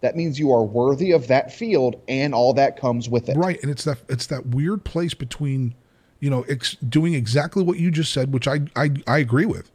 that 0.00 0.16
means 0.16 0.38
you 0.38 0.50
are 0.52 0.64
worthy 0.64 1.12
of 1.12 1.26
that 1.28 1.52
field 1.52 2.00
and 2.08 2.34
all 2.34 2.54
that 2.54 2.80
comes 2.80 3.10
with 3.10 3.28
it. 3.28 3.36
Right, 3.36 3.60
and 3.60 3.70
it's 3.70 3.84
that 3.84 3.98
it's 4.08 4.26
that 4.28 4.46
weird 4.46 4.84
place 4.84 5.12
between, 5.12 5.74
you 6.18 6.30
know, 6.30 6.46
ex- 6.48 6.76
doing 6.76 7.12
exactly 7.12 7.62
what 7.62 7.78
you 7.78 7.90
just 7.90 8.10
said, 8.10 8.32
which 8.32 8.48
I 8.48 8.60
I, 8.74 8.90
I 9.06 9.18
agree 9.18 9.44
with, 9.44 9.70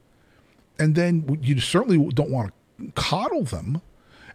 and 0.79 0.95
then 0.95 1.39
you 1.41 1.59
certainly 1.59 2.11
don't 2.13 2.29
want 2.29 2.53
to 2.79 2.91
coddle 2.95 3.43
them, 3.43 3.81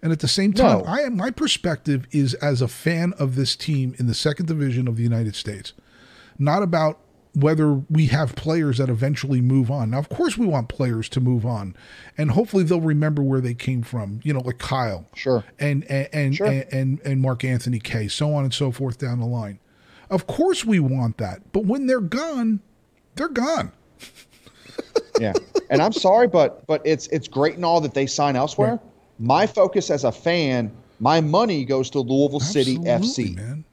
and 0.03 0.13
at 0.13 0.21
the 0.21 0.29
same 0.29 0.53
time, 0.53 0.79
No. 0.81 0.85
I 0.85 1.09
my 1.09 1.31
perspective 1.31 2.07
is 2.11 2.35
as 2.35 2.61
a 2.63 2.69
fan 2.69 3.13
of 3.19 3.37
this 3.37 3.55
team 3.57 3.95
in 3.99 4.07
the 4.07 4.15
second 4.15 4.47
division 4.47 4.89
of 4.89 4.97
the 4.97 5.03
United 5.03 5.35
States, 5.37 5.73
not 6.39 6.63
about 6.63 6.99
whether 7.35 7.73
we 7.89 8.07
have 8.09 8.35
players 8.37 8.77
that 8.77 8.91
eventually 8.91 9.41
move 9.41 9.71
on. 9.71 9.89
Now, 9.91 9.99
of 10.01 10.11
course, 10.11 10.37
we 10.37 10.45
want 10.45 10.69
players 10.69 11.09
to 11.11 11.21
move 11.21 11.47
on, 11.47 11.75
and 12.19 12.33
hopefully 12.33 12.63
they'll 12.65 12.81
remember 12.83 13.23
where 13.23 13.41
they 13.41 13.55
came 13.55 13.83
from. 13.83 14.21
You 14.23 14.35
know, 14.35 14.41
like 14.41 14.59
Kyle, 14.59 15.07
Sure. 15.15 15.45
and 15.59 15.85
and 15.85 16.09
and, 16.13 16.37
Sure. 16.37 16.47
and 16.47 16.65
and 16.73 17.01
and 17.05 17.21
Mark-Anthony 17.23 17.79
Kaye, 17.79 18.09
so 18.09 18.35
on 18.35 18.45
and 18.45 18.53
so 18.53 18.71
forth 18.71 18.99
down 18.99 19.19
the 19.21 19.27
line. 19.27 19.61
Of 20.11 20.27
course, 20.27 20.65
we 20.65 20.79
want 20.79 21.17
that, 21.19 21.53
but 21.53 21.65
when 21.65 21.87
they're 21.87 22.01
gone, 22.03 22.61
they're 23.15 23.29
gone. 23.29 23.73
yeah 25.21 25.33
and 25.71 25.83
i'm 25.83 25.93
sorry 25.93 26.27
but 26.27 26.67
but 26.67 26.81
it's 26.85 27.07
it's 27.09 27.29
great 27.29 27.55
and 27.57 27.65
all 27.65 27.81
that 27.81 27.95
they 27.95 28.07
sign 28.07 28.37
elsewhere 28.37 28.79
my 29.19 29.47
focus 29.47 29.91
as 29.91 30.05
a 30.05 30.13
fan 30.13 30.71
my 31.01 31.21
money 31.21 31.65
goes 31.65 31.91
to 31.91 32.01
louisville 32.01 32.41
city 32.41 32.77
fc 32.79 33.35
man. 33.37 33.65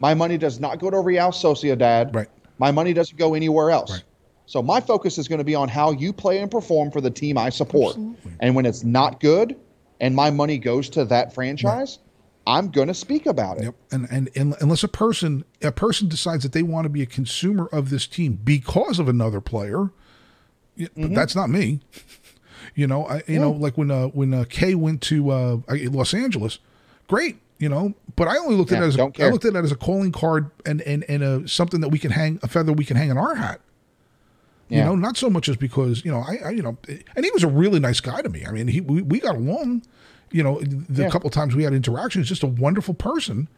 my 0.00 0.14
money 0.14 0.36
does 0.36 0.58
not 0.60 0.78
go 0.78 0.90
to 0.90 1.00
real 1.00 1.28
sociedad 1.30 2.14
Right. 2.14 2.28
my 2.58 2.70
money 2.70 2.92
doesn't 2.92 3.16
go 3.16 3.34
anywhere 3.34 3.70
else 3.70 3.92
Right. 3.92 4.02
so 4.46 4.60
my 4.62 4.80
focus 4.80 5.18
is 5.18 5.28
going 5.28 5.38
to 5.38 5.44
be 5.44 5.54
on 5.54 5.68
how 5.68 5.92
you 5.92 6.12
play 6.12 6.38
and 6.38 6.50
perform 6.50 6.90
for 6.90 7.00
the 7.00 7.10
team 7.10 7.38
i 7.38 7.48
support 7.48 7.90
Absolutely. 7.90 8.32
and 8.40 8.54
when 8.56 8.66
it's 8.66 8.82
not 8.84 9.20
good 9.20 9.56
and 10.00 10.14
my 10.14 10.30
money 10.30 10.58
goes 10.58 10.88
to 10.90 11.04
that 11.06 11.32
franchise 11.32 12.00
i'm 12.46 12.70
going 12.70 12.88
to 12.88 12.94
speak 12.94 13.26
about 13.26 13.58
it 13.58 13.64
Yep. 13.64 13.74
And, 13.92 14.08
and 14.10 14.30
and 14.34 14.54
unless 14.60 14.82
a 14.82 14.88
person 14.88 15.44
a 15.62 15.70
person 15.72 16.08
decides 16.08 16.42
that 16.42 16.52
they 16.52 16.62
want 16.62 16.84
to 16.86 16.88
be 16.88 17.02
a 17.02 17.06
consumer 17.06 17.66
of 17.72 17.90
this 17.90 18.06
team 18.06 18.38
because 18.42 18.98
of 18.98 19.08
another 19.08 19.40
player, 19.40 19.84
yeah, 19.84 19.97
Mm-hmm. 20.78 21.02
but 21.02 21.14
that's 21.14 21.34
not 21.34 21.50
me. 21.50 21.80
You 22.74 22.86
know, 22.86 23.06
I 23.06 23.22
you 23.26 23.38
know 23.38 23.50
like 23.50 23.76
when 23.76 23.90
uh, 23.90 24.06
when 24.08 24.32
uh, 24.32 24.44
Kaye 24.48 24.74
went 24.74 25.02
to 25.02 25.30
uh, 25.30 25.56
Los 25.68 26.14
Angeles, 26.14 26.58
great. 27.08 27.38
You 27.58 27.68
know, 27.68 27.94
but 28.14 28.28
I 28.28 28.36
only 28.38 28.54
looked 28.54 28.70
at 28.70 28.80
it 28.82 28.86
as 28.86 28.96
I 28.98 29.10
care. 29.10 29.32
looked 29.32 29.44
at 29.44 29.56
it 29.56 29.64
as 29.64 29.72
a 29.72 29.76
calling 29.76 30.12
card 30.12 30.50
and 30.64 30.80
and 30.82 31.04
and 31.08 31.22
a, 31.24 31.48
something 31.48 31.80
that 31.80 31.88
we 31.88 31.98
can 31.98 32.12
hang 32.12 32.38
a 32.42 32.46
feather 32.48 32.72
we 32.72 32.84
can 32.84 32.96
hang 32.96 33.10
in 33.10 33.18
our 33.18 33.34
hat. 33.34 33.60
You 34.68 34.84
know, 34.84 34.94
not 34.94 35.16
so 35.16 35.30
much 35.30 35.48
as 35.48 35.56
because 35.56 36.04
you 36.04 36.10
know 36.12 36.20
I, 36.20 36.36
I 36.44 36.50
you 36.50 36.62
know, 36.62 36.76
and 37.16 37.24
he 37.24 37.30
was 37.32 37.42
a 37.42 37.48
really 37.48 37.80
nice 37.80 38.00
guy 38.00 38.20
to 38.22 38.28
me. 38.28 38.44
I 38.46 38.52
mean, 38.52 38.68
he 38.68 38.80
we, 38.80 39.02
we 39.02 39.18
got 39.18 39.34
along. 39.34 39.82
You 40.30 40.42
know, 40.42 40.60
the 40.60 41.04
Yeah. 41.04 41.08
couple 41.10 41.30
times 41.30 41.56
we 41.56 41.62
had 41.64 41.72
interactions, 41.72 42.28
just 42.28 42.42
a 42.42 42.46
wonderful 42.46 42.92
person. 42.94 43.48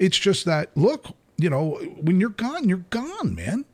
It's 0.00 0.18
just 0.18 0.44
that 0.44 0.76
look, 0.76 1.14
you 1.38 1.48
know, 1.48 1.76
when 2.00 2.20
you're 2.20 2.30
gone, 2.30 2.68
you're 2.68 2.84
gone, 2.90 3.34
man. 3.34 3.64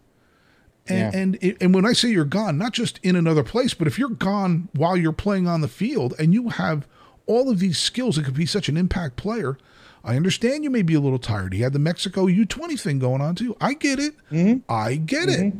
And 0.88 0.98
Yeah. 0.98 1.10
and 1.20 1.38
it- 1.40 1.56
and 1.60 1.74
when 1.74 1.86
I 1.86 1.92
say 1.92 2.08
you're 2.10 2.24
gone, 2.24 2.58
not 2.58 2.72
just 2.72 2.98
in 3.02 3.14
another 3.16 3.42
place, 3.44 3.72
but 3.74 3.86
if 3.86 3.98
you're 3.98 4.08
gone 4.08 4.68
while 4.74 4.96
you're 4.96 5.12
playing 5.12 5.46
on 5.46 5.60
the 5.60 5.68
field 5.68 6.14
and 6.18 6.34
you 6.34 6.48
have 6.48 6.86
all 7.26 7.48
of 7.50 7.60
these 7.60 7.78
skills 7.78 8.16
and 8.16 8.26
could 8.26 8.34
be 8.34 8.46
such 8.46 8.68
an 8.68 8.76
impact 8.76 9.14
player, 9.16 9.56
I 10.04 10.16
understand 10.16 10.64
you 10.64 10.70
may 10.70 10.82
be 10.82 10.94
a 10.94 11.00
little 11.00 11.20
tired. 11.20 11.54
He 11.54 11.60
had 11.60 11.72
the 11.72 11.78
Mexico 11.78 12.26
U20 12.26 12.76
thing 12.76 12.98
going 12.98 13.20
on 13.20 13.36
too. 13.36 13.56
I 13.60 13.74
get 13.74 14.00
it. 14.00 14.14
Mm-hmm. 14.32 14.58
I 14.68 14.96
get 14.96 15.28
it. 15.28 15.52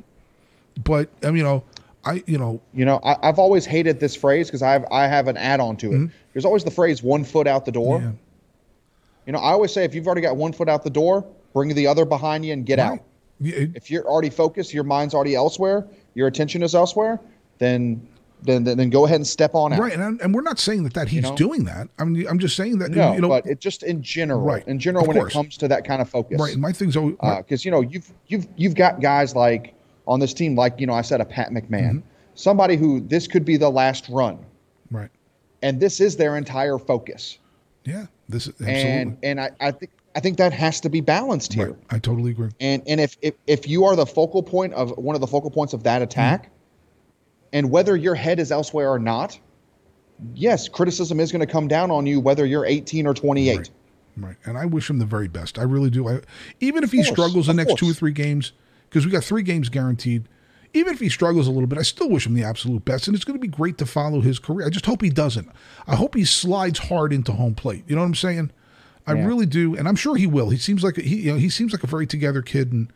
But 0.83 1.09
I 1.23 1.27
mean, 1.29 1.37
you 1.37 1.43
know, 1.45 1.63
I 2.05 2.25
you 2.27 2.37
know, 2.39 2.61
You 2.75 2.85
know, 2.85 2.99
I, 3.05 3.17
I've 3.29 3.39
always 3.39 3.65
hated 3.65 4.01
this 4.01 4.17
phrase 4.17 4.49
because 4.49 4.63
I 4.63 4.73
have 4.73 4.85
I 4.91 5.07
have 5.07 5.29
an 5.29 5.37
add-on 5.37 5.77
to 5.79 5.93
it. 5.93 6.11
There's 6.33 6.45
always 6.45 6.65
the 6.65 6.71
phrase 6.73 7.01
"one 7.03 7.23
foot 7.23 7.47
out 7.47 7.65
the 7.65 7.71
door." 7.73 7.99
Mm-hmm. 7.99 8.07
yeah, 8.09 8.13
You 9.27 9.33
know, 9.35 9.39
I 9.39 9.53
always 9.53 9.73
say 9.73 9.85
if 9.85 9.95
you've 9.95 10.07
already 10.07 10.23
got 10.23 10.37
one 10.37 10.53
foot 10.53 10.69
out 10.69 10.83
the 10.83 10.91
door, 10.91 11.25
bring 11.53 11.73
the 11.75 11.87
other 11.87 12.05
behind 12.05 12.45
you 12.45 12.53
and 12.55 12.67
get 12.67 12.81
out. 12.81 12.91
right. 12.91 12.99
It- 13.01 13.07
If 13.45 13.91
you're 13.91 14.07
already 14.07 14.31
focused, 14.31 14.73
your 14.75 14.85
mind's 14.85 15.15
already 15.15 15.35
elsewhere, 15.35 15.87
your 16.15 16.27
attention 16.29 16.63
is 16.63 16.75
elsewhere, 16.75 17.21
then 17.59 18.07
then 18.45 18.65
then, 18.65 18.77
then 18.77 18.91
go 18.91 19.05
ahead 19.05 19.17
and 19.17 19.27
step 19.27 19.55
on 19.55 19.73
out. 19.73 19.79
right. 19.79 19.93
And, 19.93 20.21
and 20.21 20.35
we're 20.35 20.43
not 20.43 20.59
saying 20.59 20.83
that 20.85 20.95
that 20.95 21.09
he's 21.09 21.23
know? 21.23 21.37
doing 21.37 21.63
that. 21.65 21.89
I 21.99 22.05
mean, 22.05 22.27
I'm 22.29 22.41
just 22.41 22.57
saying 22.57 22.79
that 22.81 22.91
No, 22.91 23.13
you 23.15 23.21
know, 23.21 23.29
but 23.29 23.47
it 23.47 23.61
just 23.61 23.85
in 23.85 24.03
general, 24.03 24.41
Right. 24.41 24.67
in 24.67 24.81
general, 24.81 25.05
Of 25.05 25.09
when 25.09 25.17
course. 25.19 25.33
it 25.33 25.35
comes 25.35 25.57
to 25.59 25.69
that 25.69 25.85
kind 25.85 26.03
of 26.03 26.09
focus, 26.11 26.41
right. 26.41 26.57
My 26.57 26.73
thing's 26.73 26.97
always 26.97 27.15
because 27.39 27.65
you 27.65 27.71
know 27.71 27.83
you've 27.83 28.11
you've 28.27 28.47
you've 28.57 28.75
got 28.75 29.01
guys 29.01 29.37
like 29.37 29.75
on 30.09 30.19
this 30.19 30.35
team, 30.35 30.57
like 30.57 30.81
you 30.81 30.87
know 30.89 30.95
I 30.95 31.03
said 31.03 31.21
a 31.21 31.25
Pat 31.25 31.51
McMahon, 31.51 31.71
Mm-hmm. 31.71 31.99
somebody 32.35 32.77
who 32.77 33.01
this 33.01 33.29
could 33.29 33.45
be 33.45 33.57
the 33.57 33.71
last 33.71 34.09
run, 34.09 34.39
right. 34.91 35.11
and 35.63 35.79
this 35.79 36.01
is 36.01 36.17
their 36.17 36.37
entire 36.37 36.79
focus, 36.79 37.39
Yeah. 37.85 38.07
This 38.29 38.47
is 38.49 38.55
absolutely 38.55 38.83
and 38.83 39.19
and 39.23 39.41
I, 39.41 39.51
I 39.61 39.71
think 39.71 39.93
I 40.15 40.21
think 40.21 40.39
that 40.39 40.53
has 40.53 40.81
to 40.83 40.89
be 40.89 41.01
balanced 41.01 41.53
here. 41.53 41.69
right. 41.69 41.77
I 41.91 41.99
totally 41.99 42.33
agree. 42.33 42.51
And 42.61 42.83
and 42.87 43.01
if, 43.01 43.17
if 43.23 43.35
if 43.47 43.69
you 43.69 43.85
are 43.85 43.97
the 43.97 44.07
focal 44.07 44.43
point 44.43 44.75
of 44.75 44.97
one 44.99 45.15
of 45.15 45.21
the 45.21 45.27
focal 45.27 45.51
points 45.51 45.73
of 45.73 45.83
that 45.85 46.03
attack, 46.03 46.45
mm-hmm. 46.45 46.55
and 47.55 47.71
whether 47.71 47.97
your 47.97 48.15
head 48.15 48.39
is 48.39 48.53
elsewhere 48.53 48.91
or 48.91 48.99
not, 48.99 49.39
yes, 50.35 50.69
criticism 50.69 51.21
is 51.21 51.33
going 51.33 51.41
to 51.41 51.51
come 51.51 51.69
down 51.69 51.91
on 51.91 52.07
you 52.07 52.21
whether 52.21 52.45
you're 52.45 52.67
18 52.67 53.07
or 53.07 53.15
28. 53.15 53.57
Right. 53.57 53.71
Right. 54.17 54.37
And 54.45 54.59
I 54.59 54.67
wish 54.67 54.91
him 54.91 54.99
the 54.99 55.07
very 55.07 55.29
best. 55.29 55.59
I 55.59 55.63
really 55.63 55.89
do. 55.89 56.07
I, 56.09 56.21
even 56.61 56.85
if 56.85 56.93
he 56.93 56.99
course, 56.99 57.09
struggles 57.09 57.47
the 57.47 57.55
next 57.55 57.79
two 57.79 57.91
or 57.91 57.95
three 57.95 58.13
games, 58.13 58.53
because 58.89 59.07
we 59.07 59.13
got 59.13 59.25
three 59.25 59.43
games 59.43 59.71
guaranteed, 59.71 60.29
even 60.75 60.93
if 60.93 61.01
he 61.01 61.09
struggles 61.09 61.47
a 61.47 61.51
little 61.51 61.67
bit, 61.67 61.79
I 61.79 61.83
still 61.83 62.11
wish 62.11 62.27
him 62.27 62.35
the 62.35 62.45
absolute 62.45 62.85
best. 62.85 63.07
And 63.07 63.15
it's 63.15 63.25
going 63.25 63.39
to 63.39 63.41
be 63.41 63.49
great 63.49 63.79
to 63.79 63.87
follow 63.87 64.21
his 64.21 64.39
career. 64.39 64.67
I 64.67 64.71
just 64.71 64.87
hope 64.87 65.03
he 65.03 65.11
doesn't. 65.11 65.51
I 65.87 65.97
hope 65.97 66.15
he 66.15 66.25
slides 66.25 66.79
hard 66.79 67.13
into 67.13 67.33
home 67.33 67.55
plate. 67.55 67.85
You 67.87 67.95
know 67.95 68.03
what 68.03 68.09
I'm 68.09 68.15
saying? 68.15 68.51
I 69.07 69.15
Yeah. 69.15 69.27
really 69.27 69.47
do, 69.47 69.75
and 69.77 69.89
I'm 69.89 69.97
sure 69.97 70.15
he 70.17 70.27
will. 70.27 70.51
He 70.51 70.59
seems 70.59 70.85
like 70.85 70.97
a, 70.99 71.03
he, 71.03 71.23
you 71.23 71.33
know, 71.33 71.39
he 71.39 71.49
seems 71.49 71.73
like 71.73 71.83
a 71.83 71.87
very 71.89 72.07
together 72.07 72.43
kid, 72.43 72.73
and 72.73 72.93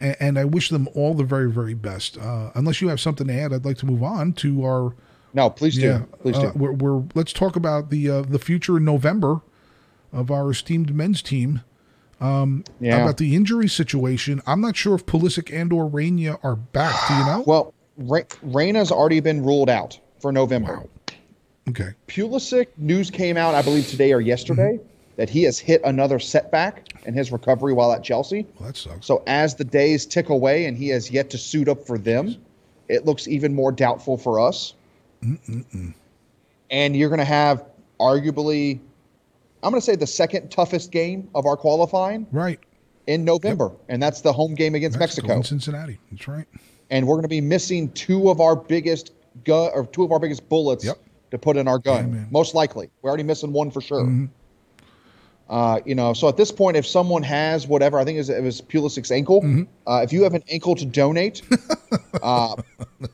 and, 0.00 0.38
I 0.38 0.44
wish 0.44 0.68
them 0.70 0.88
all 0.94 1.14
the 1.14 1.22
very, 1.24 1.50
very 1.50 1.72
best. 1.74 2.18
Uh, 2.18 2.50
unless 2.56 2.80
you 2.82 2.88
have 2.88 3.00
something 3.00 3.26
to 3.28 3.32
add, 3.32 3.52
I'd 3.52 3.64
like 3.64 3.78
to 3.78 3.86
move 3.86 4.02
on 4.02 4.32
to 4.34 4.64
our 4.64 4.92
No, 5.32 5.48
please 5.48 5.76
do. 5.76 5.82
yeah, 5.82 6.02
Please 6.20 6.36
uh, 6.36 6.50
do. 6.50 6.58
We're, 6.58 6.72
we're 6.72 7.02
let's 7.14 7.32
talk 7.32 7.54
about 7.56 7.90
the 7.90 8.10
uh, 8.10 8.22
the 8.22 8.38
future 8.40 8.76
in 8.76 8.84
November 8.84 9.40
of 10.12 10.30
our 10.30 10.50
esteemed 10.50 10.94
men's 10.94 11.22
team. 11.22 11.62
How 12.20 12.48
Yeah. 12.80 13.02
about 13.02 13.18
the 13.18 13.34
injury 13.36 13.68
situation? 13.68 14.40
I'm 14.46 14.60
not 14.60 14.76
sure 14.76 14.94
if 14.94 15.06
Pulisic 15.06 15.52
and 15.54 15.72
or 15.72 15.86
Reyna 15.86 16.38
are 16.42 16.56
back. 16.56 16.94
Do 17.08 17.14
you 17.14 17.24
know? 17.26 17.44
Well, 17.46 17.74
Ra- 17.96 18.20
Reyna's 18.42 18.90
already 18.90 19.20
been 19.20 19.44
ruled 19.44 19.70
out 19.70 19.98
for 20.20 20.32
November. 20.32 20.82
okay. 21.68 21.90
Pulisic 22.08 22.66
news 22.76 23.10
came 23.10 23.36
out, 23.36 23.54
I 23.54 23.62
believe, 23.62 23.86
today 23.88 24.12
or 24.12 24.20
yesterday 24.20 24.78
Mm-hmm. 24.78 24.88
That 25.16 25.30
he 25.30 25.42
has 25.44 25.58
hit 25.58 25.80
another 25.84 26.18
setback 26.18 26.88
in 27.06 27.14
his 27.14 27.30
recovery 27.30 27.72
while 27.72 27.92
at 27.92 28.02
Chelsea. 28.02 28.46
Well, 28.58 28.68
that 28.68 28.76
sucks. 28.76 29.06
So 29.06 29.22
as 29.26 29.54
the 29.54 29.64
days 29.64 30.06
tick 30.06 30.28
away 30.28 30.66
and 30.66 30.76
he 30.76 30.88
has 30.88 31.10
yet 31.10 31.30
to 31.30 31.38
suit 31.38 31.68
up 31.68 31.86
for 31.86 31.98
them, 31.98 32.36
it 32.88 33.04
looks 33.04 33.28
even 33.28 33.54
more 33.54 33.72
doubtful 33.72 34.18
for 34.18 34.40
us. 34.40 34.74
Mm. 35.22 35.94
And 36.70 36.96
you're 36.96 37.08
going 37.08 37.18
to 37.20 37.24
have 37.24 37.64
arguably, 38.00 38.80
I'm 39.62 39.70
going 39.70 39.80
to 39.80 39.84
say 39.84 39.96
the 39.96 40.06
second 40.06 40.50
toughest 40.50 40.90
game 40.90 41.28
of 41.34 41.46
our 41.46 41.56
qualifying 41.56 42.26
right. 42.32 42.58
in 43.06 43.24
November, 43.24 43.70
and 43.88 44.02
that's 44.02 44.20
the 44.20 44.32
home 44.32 44.54
game 44.54 44.74
against 44.74 44.98
Mexico. 44.98 45.34
in 45.34 45.44
Cincinnati. 45.44 45.98
That's 46.10 46.28
right. 46.28 46.46
And 46.90 47.06
we're 47.06 47.14
going 47.14 47.22
to 47.22 47.28
be 47.28 47.40
missing 47.40 47.90
two 47.92 48.30
of 48.30 48.40
our 48.40 48.56
biggest 48.56 49.12
gun 49.44 49.70
or 49.74 49.86
two 49.86 50.04
of 50.04 50.12
our 50.12 50.18
biggest 50.18 50.48
bullets 50.48 50.84
Yep. 50.84 50.98
to 51.30 51.38
put 51.38 51.56
in 51.56 51.66
our 51.68 51.78
gun. 51.78 52.12
Yeah. 52.12 52.20
Mm-hmm. 52.20 52.32
Most 52.32 52.54
likely, 52.54 52.90
we're 53.00 53.08
already 53.08 53.22
missing 53.22 53.52
one 53.52 53.70
for 53.70 53.80
sure. 53.80 54.28
Uh, 55.48 55.80
you 55.84 55.94
know, 55.94 56.14
so 56.14 56.26
at 56.28 56.36
this 56.36 56.50
point, 56.50 56.76
if 56.76 56.86
someone 56.86 57.22
has 57.22 57.66
whatever, 57.66 57.98
I 57.98 58.04
think 58.04 58.16
it 58.16 58.20
was, 58.20 58.30
it 58.30 58.42
was 58.42 58.60
Pulisic's 58.62 59.10
ankle. 59.10 59.42
Mm-hmm. 59.42 59.62
Uh, 59.86 60.00
if 60.02 60.12
you 60.12 60.22
have 60.22 60.34
an 60.34 60.42
ankle 60.48 60.74
to 60.74 60.86
donate, 60.86 61.42
uh, 62.22 62.56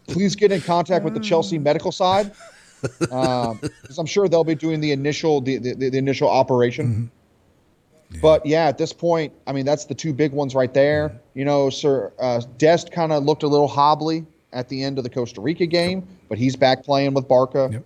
please 0.06 0.36
get 0.36 0.52
in 0.52 0.60
contact 0.60 1.04
with 1.04 1.14
the 1.14 1.20
Chelsea 1.20 1.58
medical 1.58 1.90
side, 1.90 2.32
because 3.00 3.98
I'm 3.98 4.06
sure 4.06 4.28
they'll 4.28 4.44
be 4.44 4.54
doing 4.54 4.80
the 4.80 4.92
initial 4.92 5.40
the, 5.40 5.58
the, 5.58 5.74
the 5.74 5.98
initial 5.98 6.28
operation. 6.28 6.86
Mm-hmm. 6.86 8.20
But 8.20 8.44
yeah, 8.46 8.66
at 8.66 8.78
this 8.78 8.92
point, 8.92 9.32
I 9.46 9.52
mean 9.52 9.64
that's 9.64 9.84
the 9.84 9.94
two 9.94 10.12
big 10.12 10.32
ones 10.32 10.54
right 10.54 10.72
there. 10.72 11.20
You 11.34 11.44
know, 11.44 11.70
Sir 11.70 12.12
uh, 12.20 12.40
Dest 12.58 12.92
kind 12.92 13.12
of 13.12 13.24
looked 13.24 13.42
a 13.42 13.48
little 13.48 13.68
hobbly 13.68 14.24
at 14.52 14.68
the 14.68 14.82
end 14.82 14.98
of 14.98 15.04
the 15.04 15.10
Costa 15.10 15.40
Rica 15.40 15.66
game, 15.66 16.06
but 16.28 16.38
he's 16.38 16.56
back 16.56 16.84
playing 16.84 17.14
with 17.14 17.28
Barca. 17.28 17.68
Yep. 17.72 17.84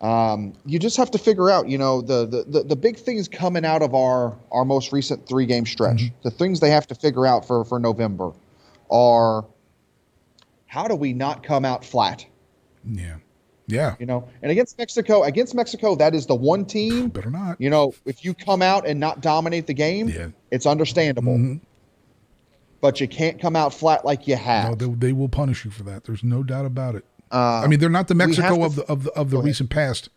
Um, 0.00 0.52
you 0.64 0.78
just 0.78 0.96
have 0.96 1.10
to 1.10 1.18
figure 1.18 1.50
out, 1.50 1.68
you 1.68 1.76
know, 1.76 2.00
the, 2.00 2.24
the 2.26 2.44
the 2.44 2.62
the 2.62 2.76
big 2.76 2.96
things 2.96 3.26
coming 3.26 3.64
out 3.64 3.82
of 3.82 3.94
our 3.94 4.36
our 4.52 4.64
most 4.64 4.92
recent 4.92 5.26
three 5.28 5.44
game 5.44 5.66
stretch. 5.66 6.04
The 6.22 6.30
things 6.30 6.60
they 6.60 6.70
have 6.70 6.86
to 6.88 6.94
figure 6.94 7.26
out 7.26 7.46
for 7.46 7.64
for 7.64 7.80
November 7.80 8.30
are 8.90 9.44
how 10.66 10.86
do 10.86 10.94
we 10.94 11.12
not 11.12 11.42
come 11.42 11.64
out 11.64 11.84
flat? 11.84 12.24
Yeah. 12.84 13.16
Yeah. 13.66 13.96
You 13.98 14.06
know, 14.06 14.28
and 14.40 14.50
against 14.52 14.78
Mexico, 14.78 15.24
against 15.24 15.54
Mexico, 15.54 15.94
that 15.96 16.14
is 16.14 16.26
the 16.26 16.34
one 16.34 16.64
team. 16.64 17.08
Better 17.10 17.30
not. 17.30 17.60
You 17.60 17.68
know, 17.68 17.92
if 18.06 18.24
you 18.24 18.34
come 18.34 18.62
out 18.62 18.86
and 18.86 19.00
not 19.00 19.20
dominate 19.20 19.66
the 19.66 19.74
game, 19.74 20.08
Yeah. 20.08 20.28
it's 20.50 20.64
understandable. 20.64 21.58
But 22.80 23.00
you 23.00 23.08
can't 23.08 23.40
come 23.40 23.56
out 23.56 23.74
flat 23.74 24.04
like 24.04 24.28
you 24.28 24.36
No, 24.36 24.42
have. 24.42 24.78
they, 24.78 24.86
they 24.86 25.12
will 25.12 25.28
punish 25.28 25.64
you 25.64 25.70
for 25.72 25.82
that. 25.82 26.04
There's 26.04 26.22
no 26.22 26.42
doubt 26.44 26.64
about 26.64 26.94
it. 26.94 27.04
Uh, 27.30 27.62
I 27.64 27.66
mean, 27.66 27.78
they're 27.80 27.88
not 27.88 28.08
the 28.08 28.14
Mexico 28.14 28.64
of 28.64 28.76
the 28.76 28.84
of 28.86 29.04
the, 29.04 29.10
of 29.12 29.30
the 29.30 29.38
recent 29.38 29.70
past, 29.70 30.08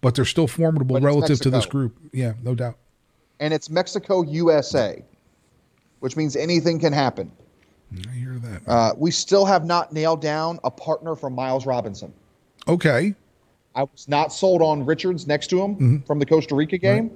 but 0.00 0.14
they're 0.14 0.24
still 0.24 0.46
formidable 0.46 1.00
relative 1.00 1.40
to 1.40 1.50
this 1.50 1.66
group. 1.66 1.96
Yeah, 2.12 2.34
no 2.42 2.54
doubt. 2.54 2.76
and 3.40 3.52
it's 3.52 3.68
Mexico 3.68 4.22
USA, 4.22 5.02
which 6.00 6.16
means 6.16 6.36
anything 6.36 6.78
can 6.78 6.92
happen. 6.92 7.30
I 8.08 8.12
hear 8.12 8.34
that. 8.38 8.62
Uh, 8.66 8.92
we 8.96 9.10
still 9.10 9.44
have 9.44 9.64
not 9.64 9.92
nailed 9.92 10.20
down 10.20 10.58
a 10.64 10.70
partner 10.70 11.14
for 11.16 11.30
Miles 11.30 11.66
Robinson. 11.66 12.12
okay. 12.68 13.14
I 13.76 13.82
was 13.82 14.06
not 14.08 14.32
sold 14.32 14.62
on 14.62 14.86
Richards 14.86 15.26
next 15.26 15.48
to 15.48 15.60
him 15.60 15.74
Mm-hmm. 15.74 15.96
from 16.06 16.20
the 16.20 16.26
Costa 16.26 16.54
Rica 16.54 16.78
game. 16.78 17.10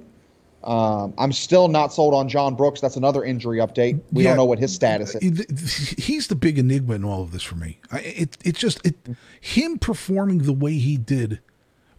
Um, 0.63 1.13
I'm 1.17 1.31
still 1.31 1.67
not 1.69 1.93
sold 1.93 2.13
on 2.13 2.27
John 2.27 2.55
Brooks. 2.55 2.81
That's 2.81 2.97
another 2.97 3.23
injury 3.23 3.59
update. 3.59 3.99
We 4.11 4.23
Yeah. 4.23 4.31
don't 4.31 4.37
know 4.37 4.45
what 4.45 4.59
his 4.59 4.73
status 4.73 5.15
is. 5.15 5.89
He's 5.97 6.27
the 6.27 6.35
big 6.35 6.59
enigma 6.59 6.95
in 6.95 7.03
all 7.05 7.21
of 7.21 7.31
this 7.31 7.43
for 7.43 7.55
me. 7.55 7.79
I, 7.91 7.99
it 8.01 8.37
it's 8.43 8.59
just 8.59 8.85
it 8.85 8.95
him 9.39 9.77
performing 9.79 10.39
the 10.39 10.51
way 10.53 10.73
he 10.73 10.97
did 10.97 11.39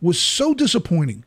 was 0.03 0.21
so 0.21 0.53
disappointing, 0.55 1.25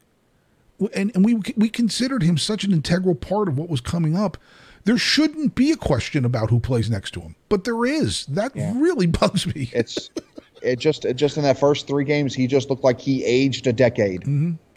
and 0.93 1.11
and 1.15 1.25
we 1.25 1.41
we 1.57 1.69
considered 1.69 2.21
him 2.21 2.37
such 2.37 2.63
an 2.63 2.71
integral 2.71 3.15
part 3.15 3.47
of 3.47 3.57
what 3.57 3.67
was 3.69 3.81
coming 3.81 4.15
up. 4.15 4.37
There 4.85 4.97
shouldn't 4.97 5.55
be 5.55 5.71
a 5.71 5.77
question 5.77 6.25
about 6.25 6.49
who 6.49 6.59
plays 6.59 6.89
next 6.89 7.11
to 7.11 7.21
him, 7.21 7.35
but 7.49 7.63
there 7.63 7.85
is. 7.85 8.25
That 8.27 8.55
Yeah. 8.55 8.73
really 8.75 9.07
bugs 9.21 9.47
me. 9.55 9.71
It's 9.73 10.09
it 10.61 10.77
just 10.77 11.03
it 11.05 11.15
just 11.15 11.37
in 11.37 11.43
that 11.43 11.57
first 11.59 11.87
three 11.87 12.05
games, 12.05 12.35
he 12.35 12.45
just 12.45 12.69
looked 12.69 12.83
like 12.83 12.99
he 13.01 13.23
aged 13.25 13.65
a 13.65 13.73
decade. 13.73 14.23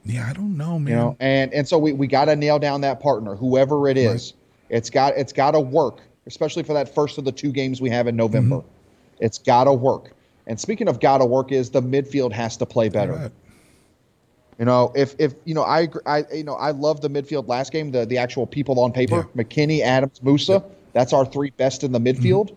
Yeah, 0.06 0.28
I 0.28 0.32
don't 0.32 0.56
know, 0.56 0.78
man. 0.78 0.88
You 0.88 0.94
know, 0.94 1.16
and 1.20 1.52
and 1.52 1.66
so 1.66 1.78
we, 1.78 1.92
we 1.92 2.06
got 2.06 2.26
to 2.26 2.36
nail 2.36 2.58
down 2.58 2.80
that 2.82 3.00
partner, 3.00 3.34
whoever 3.34 3.88
it 3.88 3.96
is. 3.96 4.34
It's 4.68 4.90
got 4.90 5.16
it's 5.16 5.32
got 5.32 5.52
to 5.52 5.60
work, 5.60 6.00
especially 6.26 6.62
for 6.62 6.72
that 6.74 6.94
first 6.94 7.18
of 7.18 7.24
the 7.24 7.32
two 7.32 7.52
games 7.52 7.80
we 7.80 7.90
have 7.90 8.06
in 8.06 8.16
November. 8.16 8.62
It's 9.20 9.38
got 9.38 9.64
to 9.64 9.72
work. 9.72 10.12
And 10.46 10.60
speaking 10.60 10.88
of 10.88 11.00
got 11.00 11.18
to 11.18 11.26
work, 11.26 11.50
is 11.50 11.70
the 11.70 11.82
midfield 11.82 12.32
has 12.32 12.56
to 12.58 12.66
play 12.66 12.88
better. 12.88 13.12
Right. 13.12 13.32
You 14.58 14.64
know, 14.64 14.92
if 14.94 15.14
if 15.18 15.34
you 15.44 15.54
know, 15.54 15.64
I 15.64 15.88
I 16.06 16.24
you 16.32 16.44
know 16.44 16.54
I 16.54 16.70
love 16.70 17.00
the 17.00 17.10
midfield 17.10 17.48
last 17.48 17.72
game. 17.72 17.90
The 17.90 18.06
the 18.06 18.18
actual 18.18 18.46
people 18.46 18.78
on 18.80 18.92
paper, 18.92 19.28
McKennie, 19.36 19.80
Adams, 19.80 20.20
Musah. 20.20 20.64
That's 20.92 21.12
our 21.12 21.26
three 21.26 21.50
best 21.50 21.84
in 21.84 21.92
the 21.92 22.00
midfield. 22.00 22.54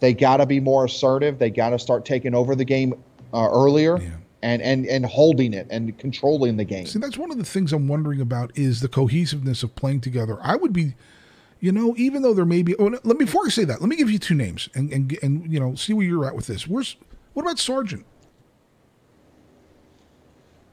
They 0.00 0.12
got 0.12 0.38
to 0.38 0.46
be 0.46 0.60
more 0.60 0.84
assertive. 0.84 1.38
They 1.38 1.48
got 1.48 1.70
to 1.70 1.78
start 1.78 2.04
taking 2.04 2.34
over 2.34 2.54
the 2.54 2.66
game 2.66 2.92
uh, 3.32 3.48
earlier 3.50 3.98
Yeah. 3.98 4.10
And 4.46 4.62
and 4.62 4.86
and 4.86 5.04
holding 5.04 5.52
it 5.54 5.66
and 5.70 5.98
controlling 5.98 6.56
the 6.56 6.62
game. 6.64 6.86
See, 6.86 7.00
that's 7.00 7.18
one 7.18 7.32
of 7.32 7.36
the 7.38 7.44
things 7.44 7.72
I'm 7.72 7.88
wondering 7.88 8.20
about 8.20 8.52
is 8.56 8.78
the 8.80 8.86
cohesiveness 8.86 9.64
of 9.64 9.74
playing 9.74 10.02
together. 10.02 10.38
I 10.40 10.54
would 10.54 10.72
be, 10.72 10.94
you 11.58 11.72
know, 11.72 11.94
even 11.98 12.22
though 12.22 12.32
there 12.32 12.44
may 12.44 12.62
be. 12.62 12.76
Oh, 12.76 12.84
let 12.84 13.04
me 13.18 13.24
before 13.24 13.46
I 13.46 13.48
say 13.48 13.64
that, 13.64 13.80
let 13.80 13.88
me 13.88 13.96
give 13.96 14.08
you 14.08 14.20
two 14.20 14.36
names 14.36 14.68
and 14.72 14.92
and 14.92 15.18
and 15.20 15.52
you 15.52 15.58
know 15.58 15.74
see 15.74 15.94
where 15.94 16.06
you're 16.06 16.24
at 16.26 16.36
with 16.36 16.46
this. 16.46 16.64
Where's 16.68 16.96
what 17.32 17.42
about 17.42 17.58
Sargent? 17.58 18.06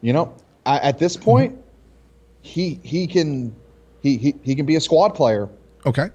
You 0.01 0.13
know, 0.13 0.35
I, 0.67 0.77
at 0.79 0.99
this 0.99 1.17
point, 1.17 1.57
he 2.41 2.79
he 2.83 3.07
can 3.07 3.55
he, 4.03 4.17
he 4.17 4.35
he 4.43 4.53
can 4.55 4.67
be 4.67 4.75
a 4.75 4.81
squad 4.81 5.09
player. 5.15 5.49
Okay, 5.87 6.09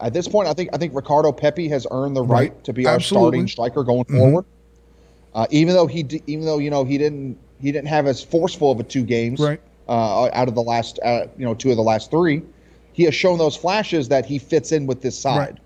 At 0.00 0.12
this 0.12 0.28
point, 0.28 0.46
I 0.46 0.52
think 0.52 0.68
I 0.74 0.76
think 0.76 0.94
Ricardo 0.94 1.32
Pepi 1.32 1.68
has 1.68 1.86
earned 1.90 2.16
the 2.16 2.22
right, 2.22 2.52
Right. 2.52 2.64
to 2.64 2.72
be 2.74 2.86
our 2.86 2.96
Absolutely. 2.96 3.28
starting 3.38 3.48
striker 3.48 3.82
going 3.84 4.04
Mhm. 4.04 4.18
forward. 4.18 4.44
Uh, 5.34 5.46
even 5.50 5.74
though 5.74 5.86
he, 5.86 6.02
d- 6.02 6.22
even 6.26 6.44
though 6.44 6.58
you 6.58 6.70
know 6.70 6.84
he 6.84 6.98
didn't, 6.98 7.38
he 7.60 7.70
didn't 7.72 7.88
have 7.88 8.06
as 8.06 8.22
forceful 8.22 8.70
of 8.72 8.80
a 8.80 8.82
two 8.82 9.02
games 9.04 9.40
Right. 9.40 9.60
uh, 9.88 10.30
out 10.32 10.48
of 10.48 10.54
the 10.54 10.62
last, 10.62 10.98
uh, 11.04 11.26
you 11.36 11.44
know, 11.44 11.54
two 11.54 11.70
of 11.70 11.76
the 11.76 11.82
last 11.82 12.10
three. 12.10 12.42
He 12.92 13.04
has 13.04 13.14
shown 13.14 13.38
those 13.38 13.56
flashes 13.56 14.08
that 14.08 14.26
he 14.26 14.38
fits 14.38 14.72
in 14.72 14.86
with 14.86 15.02
this 15.02 15.18
side. 15.18 15.38
Right. 15.38 15.58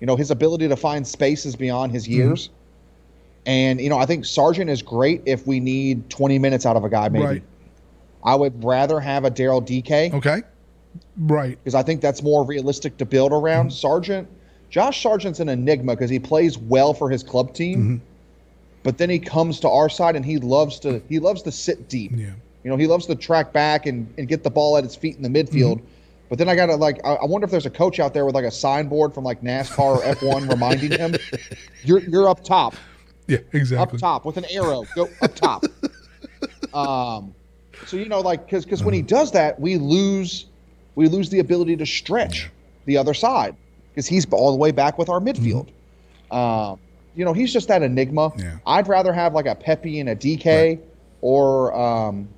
You 0.00 0.06
know, 0.06 0.16
his 0.16 0.30
ability 0.30 0.66
to 0.68 0.76
find 0.76 1.06
spaces 1.06 1.54
beyond 1.56 1.92
his 1.92 2.04
Mm-hmm. 2.04 2.12
years. 2.14 2.50
And 3.46 3.80
you 3.80 3.88
know, 3.88 3.98
I 3.98 4.06
think 4.06 4.24
Sargent 4.24 4.68
is 4.70 4.82
great 4.82 5.22
if 5.26 5.46
we 5.46 5.60
need 5.60 6.08
20 6.10 6.38
minutes 6.38 6.66
out 6.66 6.76
of 6.76 6.84
a 6.84 6.88
guy. 6.90 7.08
Maybe 7.08 7.24
Right. 7.24 7.42
I 8.24 8.34
would 8.34 8.62
rather 8.64 9.00
have 9.00 9.24
a 9.24 9.30
Daryl 9.30 9.64
Dike 9.64 10.12
Okay. 10.14 10.42
Right. 11.18 11.58
because 11.62 11.74
I 11.74 11.82
think 11.82 12.00
that's 12.00 12.22
more 12.22 12.44
realistic 12.44 12.96
to 12.98 13.04
build 13.06 13.32
around. 13.32 13.66
Mm-hmm. 13.68 13.74
Sargent, 13.76 14.28
Josh 14.68 15.02
Sargent's 15.02 15.40
an 15.40 15.48
enigma 15.48 15.94
because 15.94 16.10
he 16.10 16.18
plays 16.18 16.58
well 16.58 16.92
for 16.94 17.08
his 17.10 17.22
club 17.22 17.54
team, 17.54 17.78
Mm-hmm. 17.78 17.96
But 18.82 18.98
then 18.98 19.10
he 19.10 19.18
comes 19.18 19.60
to 19.60 19.68
our 19.68 19.88
side 19.88 20.16
and 20.16 20.24
he 20.24 20.38
loves 20.38 20.78
to 20.80 21.02
he 21.08 21.18
loves 21.18 21.42
to 21.42 21.52
sit 21.52 21.88
deep. 21.88 22.12
Yeah. 22.14 22.32
You 22.64 22.70
know, 22.70 22.76
he 22.76 22.86
loves 22.86 23.06
to 23.06 23.14
track 23.14 23.52
back 23.52 23.86
and, 23.86 24.12
and 24.18 24.28
get 24.28 24.42
the 24.42 24.50
ball 24.50 24.76
at 24.76 24.84
his 24.84 24.94
feet 24.94 25.16
in 25.16 25.22
the 25.22 25.28
midfield. 25.28 25.76
Mm-hmm. 25.76 25.86
But 26.28 26.38
then 26.38 26.48
I 26.48 26.54
gotta 26.54 26.76
like 26.76 27.00
I, 27.04 27.14
I 27.14 27.24
wonder 27.24 27.44
if 27.44 27.50
there's 27.50 27.66
a 27.66 27.70
coach 27.70 27.98
out 27.98 28.14
there 28.14 28.24
with 28.24 28.34
like 28.34 28.44
a 28.44 28.50
signboard 28.50 29.12
from 29.12 29.24
like 29.24 29.42
NASCAR 29.42 29.96
or 29.96 30.14
F1 30.14 30.48
reminding 30.50 30.92
him, 30.92 31.14
"You're 31.82 32.00
you're 32.00 32.28
up 32.28 32.44
top, 32.44 32.74
Yeah. 33.26 33.38
Exactly. 33.52 33.96
up 33.96 34.00
top 34.00 34.24
with 34.24 34.36
an 34.36 34.44
arrow, 34.50 34.84
go 34.94 35.08
up 35.22 35.34
top." 35.34 35.64
um, 36.74 37.34
so 37.86 37.96
you 37.96 38.08
know, 38.08 38.20
like 38.20 38.46
because 38.46 38.64
because 38.64 38.84
when 38.84 38.94
he 38.94 39.02
does 39.02 39.32
that, 39.32 39.58
we 39.58 39.76
lose 39.76 40.46
we 40.94 41.08
lose 41.08 41.30
the 41.30 41.40
ability 41.40 41.76
to 41.76 41.86
stretch 41.86 42.48
the 42.84 42.96
other 42.96 43.14
side 43.14 43.56
because 43.92 44.06
he's 44.06 44.24
all 44.32 44.52
the 44.52 44.58
way 44.58 44.70
back 44.70 44.98
with 44.98 45.08
our 45.08 45.18
midfield. 45.20 45.68
Um, 46.30 46.78
you 47.14 47.24
know, 47.24 47.32
he's 47.32 47.52
just 47.52 47.68
that 47.68 47.82
enigma. 47.82 48.32
Yeah. 48.36 48.58
I'd 48.66 48.88
rather 48.88 49.12
have 49.12 49.34
like 49.34 49.46
a 49.46 49.54
Pepi 49.54 50.00
and 50.00 50.08
a 50.08 50.14
Dike, 50.14 50.80
or 51.20 51.74
um, 51.74 52.28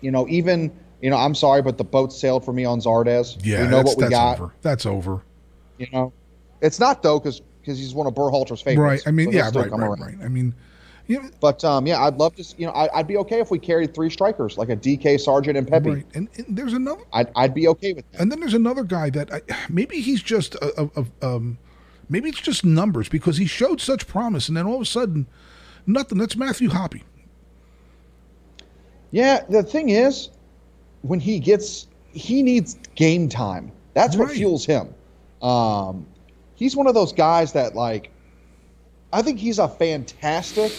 you 0.00 0.10
know, 0.10 0.28
even 0.28 0.72
you 1.00 1.10
know, 1.10 1.16
I'm 1.16 1.34
sorry, 1.34 1.62
but 1.62 1.78
the 1.78 1.84
boat 1.84 2.12
sailed 2.12 2.44
for 2.44 2.52
me 2.52 2.64
on 2.64 2.80
Zardes. 2.80 3.38
Yeah. 3.44 3.62
we 3.62 3.68
know 3.68 3.82
what 3.82 3.96
we 3.96 4.02
that's 4.02 4.10
got. 4.10 4.40
over. 4.40 4.54
That's 4.62 4.86
over. 4.86 5.22
You 5.78 5.86
know, 5.92 6.12
it's 6.60 6.80
not 6.80 7.02
though 7.02 7.18
because 7.18 7.40
because 7.60 7.78
he's 7.78 7.94
one 7.94 8.06
of 8.06 8.14
Berhalter's 8.14 8.60
favorites. 8.60 9.04
Right. 9.06 9.08
I 9.08 9.10
mean, 9.10 9.30
so 9.30 9.38
yeah. 9.38 9.50
Right. 9.54 9.70
Right. 9.70 9.98
Right. 9.98 10.16
I 10.22 10.28
mean, 10.28 10.54
know, 11.08 11.30
But 11.40 11.64
um, 11.64 11.86
yeah, 11.86 12.02
I'd 12.02 12.16
love 12.16 12.34
to. 12.36 12.44
You 12.56 12.66
know, 12.66 12.72
I, 12.72 12.98
I'd 12.98 13.06
be 13.06 13.16
okay 13.18 13.40
if 13.40 13.50
we 13.50 13.58
carried 13.58 13.94
three 13.94 14.10
strikers 14.10 14.58
like 14.58 14.68
a 14.68 14.76
Dike, 14.76 15.20
Sargent, 15.20 15.56
and 15.56 15.66
Pepi. 15.66 15.90
right. 15.90 16.06
And, 16.14 16.28
and 16.36 16.56
there's 16.56 16.72
another. 16.72 17.02
I'd, 17.12 17.30
I'd 17.36 17.54
be 17.54 17.68
okay 17.68 17.92
with 17.92 18.10
that. 18.12 18.20
And 18.20 18.32
then 18.32 18.40
there's 18.40 18.54
another 18.54 18.84
guy 18.84 19.10
that 19.10 19.32
I, 19.32 19.40
maybe 19.68 20.00
he's 20.00 20.22
just 20.22 20.54
a, 20.56 20.82
a, 20.82 21.04
a, 21.22 21.26
um, 21.26 21.58
maybe 22.08 22.28
it's 22.28 22.40
just 22.40 22.64
numbers 22.64 23.08
because 23.08 23.36
he 23.36 23.46
showed 23.46 23.80
such 23.80 24.06
promise, 24.06 24.48
and 24.48 24.56
then 24.56 24.66
all 24.66 24.76
of 24.76 24.82
a 24.82 24.86
sudden, 24.86 25.26
nothing. 25.86 26.18
That's 26.18 26.36
Matthew 26.36 26.70
Hoppe. 26.70 27.02
Yeah, 29.10 29.44
the 29.48 29.62
thing 29.62 29.88
is, 29.88 30.30
when 31.02 31.20
he 31.20 31.38
gets, 31.38 31.86
he 32.12 32.42
needs 32.42 32.74
game 32.94 33.28
time. 33.28 33.72
That's 33.94 34.16
what 34.16 34.30
fuels 34.30 34.66
him. 34.66 34.94
Um, 35.42 36.06
he's 36.54 36.76
one 36.76 36.86
of 36.86 36.94
those 36.94 37.12
guys 37.12 37.52
that 37.52 37.74
like, 37.74 38.10
I 39.12 39.22
think 39.22 39.38
he's 39.38 39.58
a 39.58 39.68
fantastic 39.68 40.72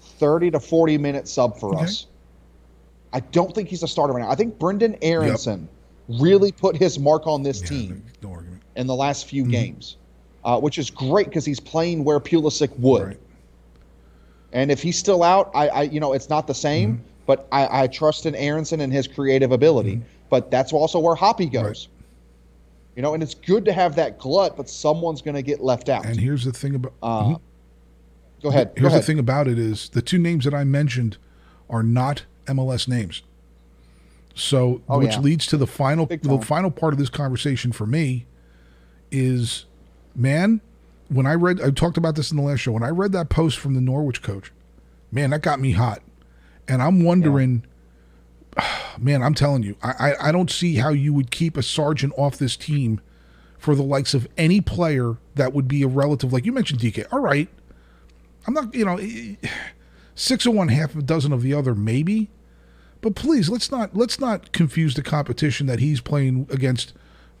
thirty 0.00 0.50
to 0.50 0.60
forty 0.60 0.96
minute 0.98 1.26
sub 1.26 1.58
for 1.58 1.74
Okay. 1.74 1.84
us. 1.84 2.06
I 3.12 3.20
don't 3.20 3.54
think 3.54 3.68
he's 3.68 3.82
a 3.82 3.88
starter 3.88 4.12
right 4.12 4.22
now. 4.22 4.30
I 4.30 4.34
think 4.34 4.58
Brenden 4.58 4.98
Aaronson 5.02 5.68
really 6.08 6.52
put 6.52 6.76
his 6.76 6.98
mark 6.98 7.26
on 7.26 7.42
this 7.42 7.60
Yeah, 7.62 7.68
team 7.68 8.04
no 8.22 8.42
in 8.76 8.86
the 8.86 8.94
last 8.94 9.26
few 9.26 9.44
games, 9.44 9.96
uh, 10.44 10.60
which 10.60 10.78
is 10.78 10.90
great 10.90 11.26
because 11.28 11.44
he's 11.44 11.60
playing 11.60 12.04
where 12.04 12.20
Pulisic 12.20 12.76
would. 12.78 13.02
Right. 13.02 13.20
And 14.52 14.70
if 14.70 14.82
he's 14.82 14.98
still 14.98 15.22
out, 15.22 15.50
I, 15.54 15.68
I 15.68 15.82
you 15.82 16.00
know, 16.00 16.12
it's 16.12 16.28
not 16.28 16.46
the 16.46 16.54
same. 16.54 17.02
But 17.26 17.48
I, 17.50 17.84
I 17.84 17.86
trust 17.86 18.26
in 18.26 18.34
Aaronson 18.34 18.82
and 18.82 18.92
his 18.92 19.08
creative 19.08 19.50
ability. 19.50 20.02
But 20.28 20.50
that's 20.50 20.72
also 20.74 20.98
where 20.98 21.16
Hoppe 21.16 21.50
goes. 21.50 21.64
Right. 21.64 21.88
You 22.96 23.02
know, 23.02 23.14
and 23.14 23.22
it's 23.22 23.34
good 23.34 23.64
to 23.64 23.72
have 23.72 23.96
that 23.96 24.18
glut, 24.18 24.56
but 24.56 24.68
someone's 24.68 25.22
going 25.22 25.34
to 25.34 25.42
get 25.42 25.60
left 25.62 25.88
out. 25.88 26.04
And 26.04 26.20
here's 26.20 26.44
the 26.44 26.52
thing 26.52 26.74
about 26.74 26.92
uh, 27.02 27.36
Go 28.42 28.50
ahead. 28.50 28.74
Go 28.74 28.82
here's 28.82 28.92
ahead. 28.92 29.02
the 29.02 29.06
thing 29.06 29.18
about 29.18 29.48
it 29.48 29.58
is 29.58 29.88
the 29.88 30.02
two 30.02 30.18
names 30.18 30.44
that 30.44 30.52
I 30.54 30.64
mentioned 30.64 31.16
are 31.70 31.82
not 31.82 32.24
MLS 32.46 32.86
names. 32.86 33.22
So, 34.34 34.82
Oh, 34.88 34.98
which 34.98 35.12
yeah. 35.12 35.20
leads 35.20 35.46
to 35.46 35.56
the 35.56 35.66
final 35.66 36.06
the 36.06 36.40
final 36.40 36.70
part 36.70 36.92
of 36.92 36.98
this 36.98 37.08
conversation 37.08 37.72
for 37.72 37.86
me 37.86 38.26
is, 39.10 39.64
man, 40.14 40.60
when 41.08 41.26
I 41.26 41.34
read 41.34 41.60
I 41.60 41.70
talked 41.70 41.96
about 41.96 42.14
this 42.14 42.30
in 42.30 42.36
the 42.36 42.42
last 42.42 42.60
show 42.60 42.72
when 42.72 42.82
I 42.82 42.90
read 42.90 43.12
that 43.12 43.28
post 43.28 43.58
from 43.58 43.74
the 43.74 43.80
Norwich 43.80 44.22
coach, 44.22 44.52
man, 45.10 45.30
that 45.30 45.42
got 45.42 45.60
me 45.60 45.72
hot, 45.72 46.02
and 46.68 46.82
I'm 46.82 47.02
wondering. 47.04 47.64
Man, 48.96 49.24
I'm 49.24 49.34
telling 49.34 49.64
you, 49.64 49.76
I, 49.82 49.90
I 49.98 50.28
I 50.28 50.32
don't 50.32 50.48
see 50.48 50.76
how 50.76 50.90
you 50.90 51.12
would 51.12 51.32
keep 51.32 51.56
a 51.56 51.64
Sargent 51.64 52.12
off 52.16 52.38
this 52.38 52.56
team 52.56 53.00
for 53.58 53.74
the 53.74 53.82
likes 53.82 54.14
of 54.14 54.28
any 54.38 54.60
player 54.60 55.16
that 55.34 55.52
would 55.52 55.66
be 55.66 55.82
a 55.82 55.88
relative. 55.88 56.32
Like 56.32 56.46
you 56.46 56.52
mentioned, 56.52 56.80
Dike. 56.80 57.12
All 57.12 57.18
right, 57.18 57.48
I'm 58.46 58.54
not, 58.54 58.74
you 58.74 58.84
know, 58.84 58.98
six 60.14 60.46
of 60.46 60.54
one, 60.54 60.68
half 60.68 60.94
a 60.94 61.02
dozen 61.02 61.32
of 61.32 61.42
the 61.42 61.54
other, 61.54 61.74
maybe. 61.74 62.30
But 63.00 63.14
please, 63.14 63.48
let's 63.48 63.70
not 63.70 63.96
let's 63.96 64.20
not 64.20 64.52
confuse 64.52 64.94
the 64.94 65.02
competition 65.02 65.66
that 65.66 65.80
he's 65.80 66.00
playing 66.00 66.46
against 66.50 66.94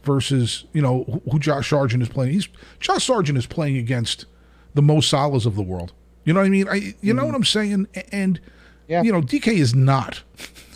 versus 0.04 0.64
you 0.72 0.82
know 0.82 1.20
who- 1.30 1.38
Josh 1.38 1.70
Sargent 1.70 2.02
is 2.02 2.08
playing. 2.08 2.32
He's 2.32 2.48
Josh 2.80 3.04
Sargent 3.06 3.38
is 3.38 3.46
playing 3.46 3.76
against 3.76 4.26
the 4.74 4.82
Mo 4.82 4.96
Salahs 4.96 5.46
of 5.46 5.54
the 5.56 5.62
world. 5.62 5.92
You 6.24 6.32
know 6.32 6.40
what 6.40 6.46
I 6.46 6.50
mean? 6.50 6.68
I 6.68 6.94
you 7.00 7.12
know 7.14 7.26
what 7.26 7.34
I'm 7.34 7.44
saying? 7.44 7.86
And 8.12 8.40
Yeah. 8.88 9.02
you 9.02 9.12
know 9.12 9.20
Dike 9.20 9.48
is 9.48 9.74
not. 9.74 10.22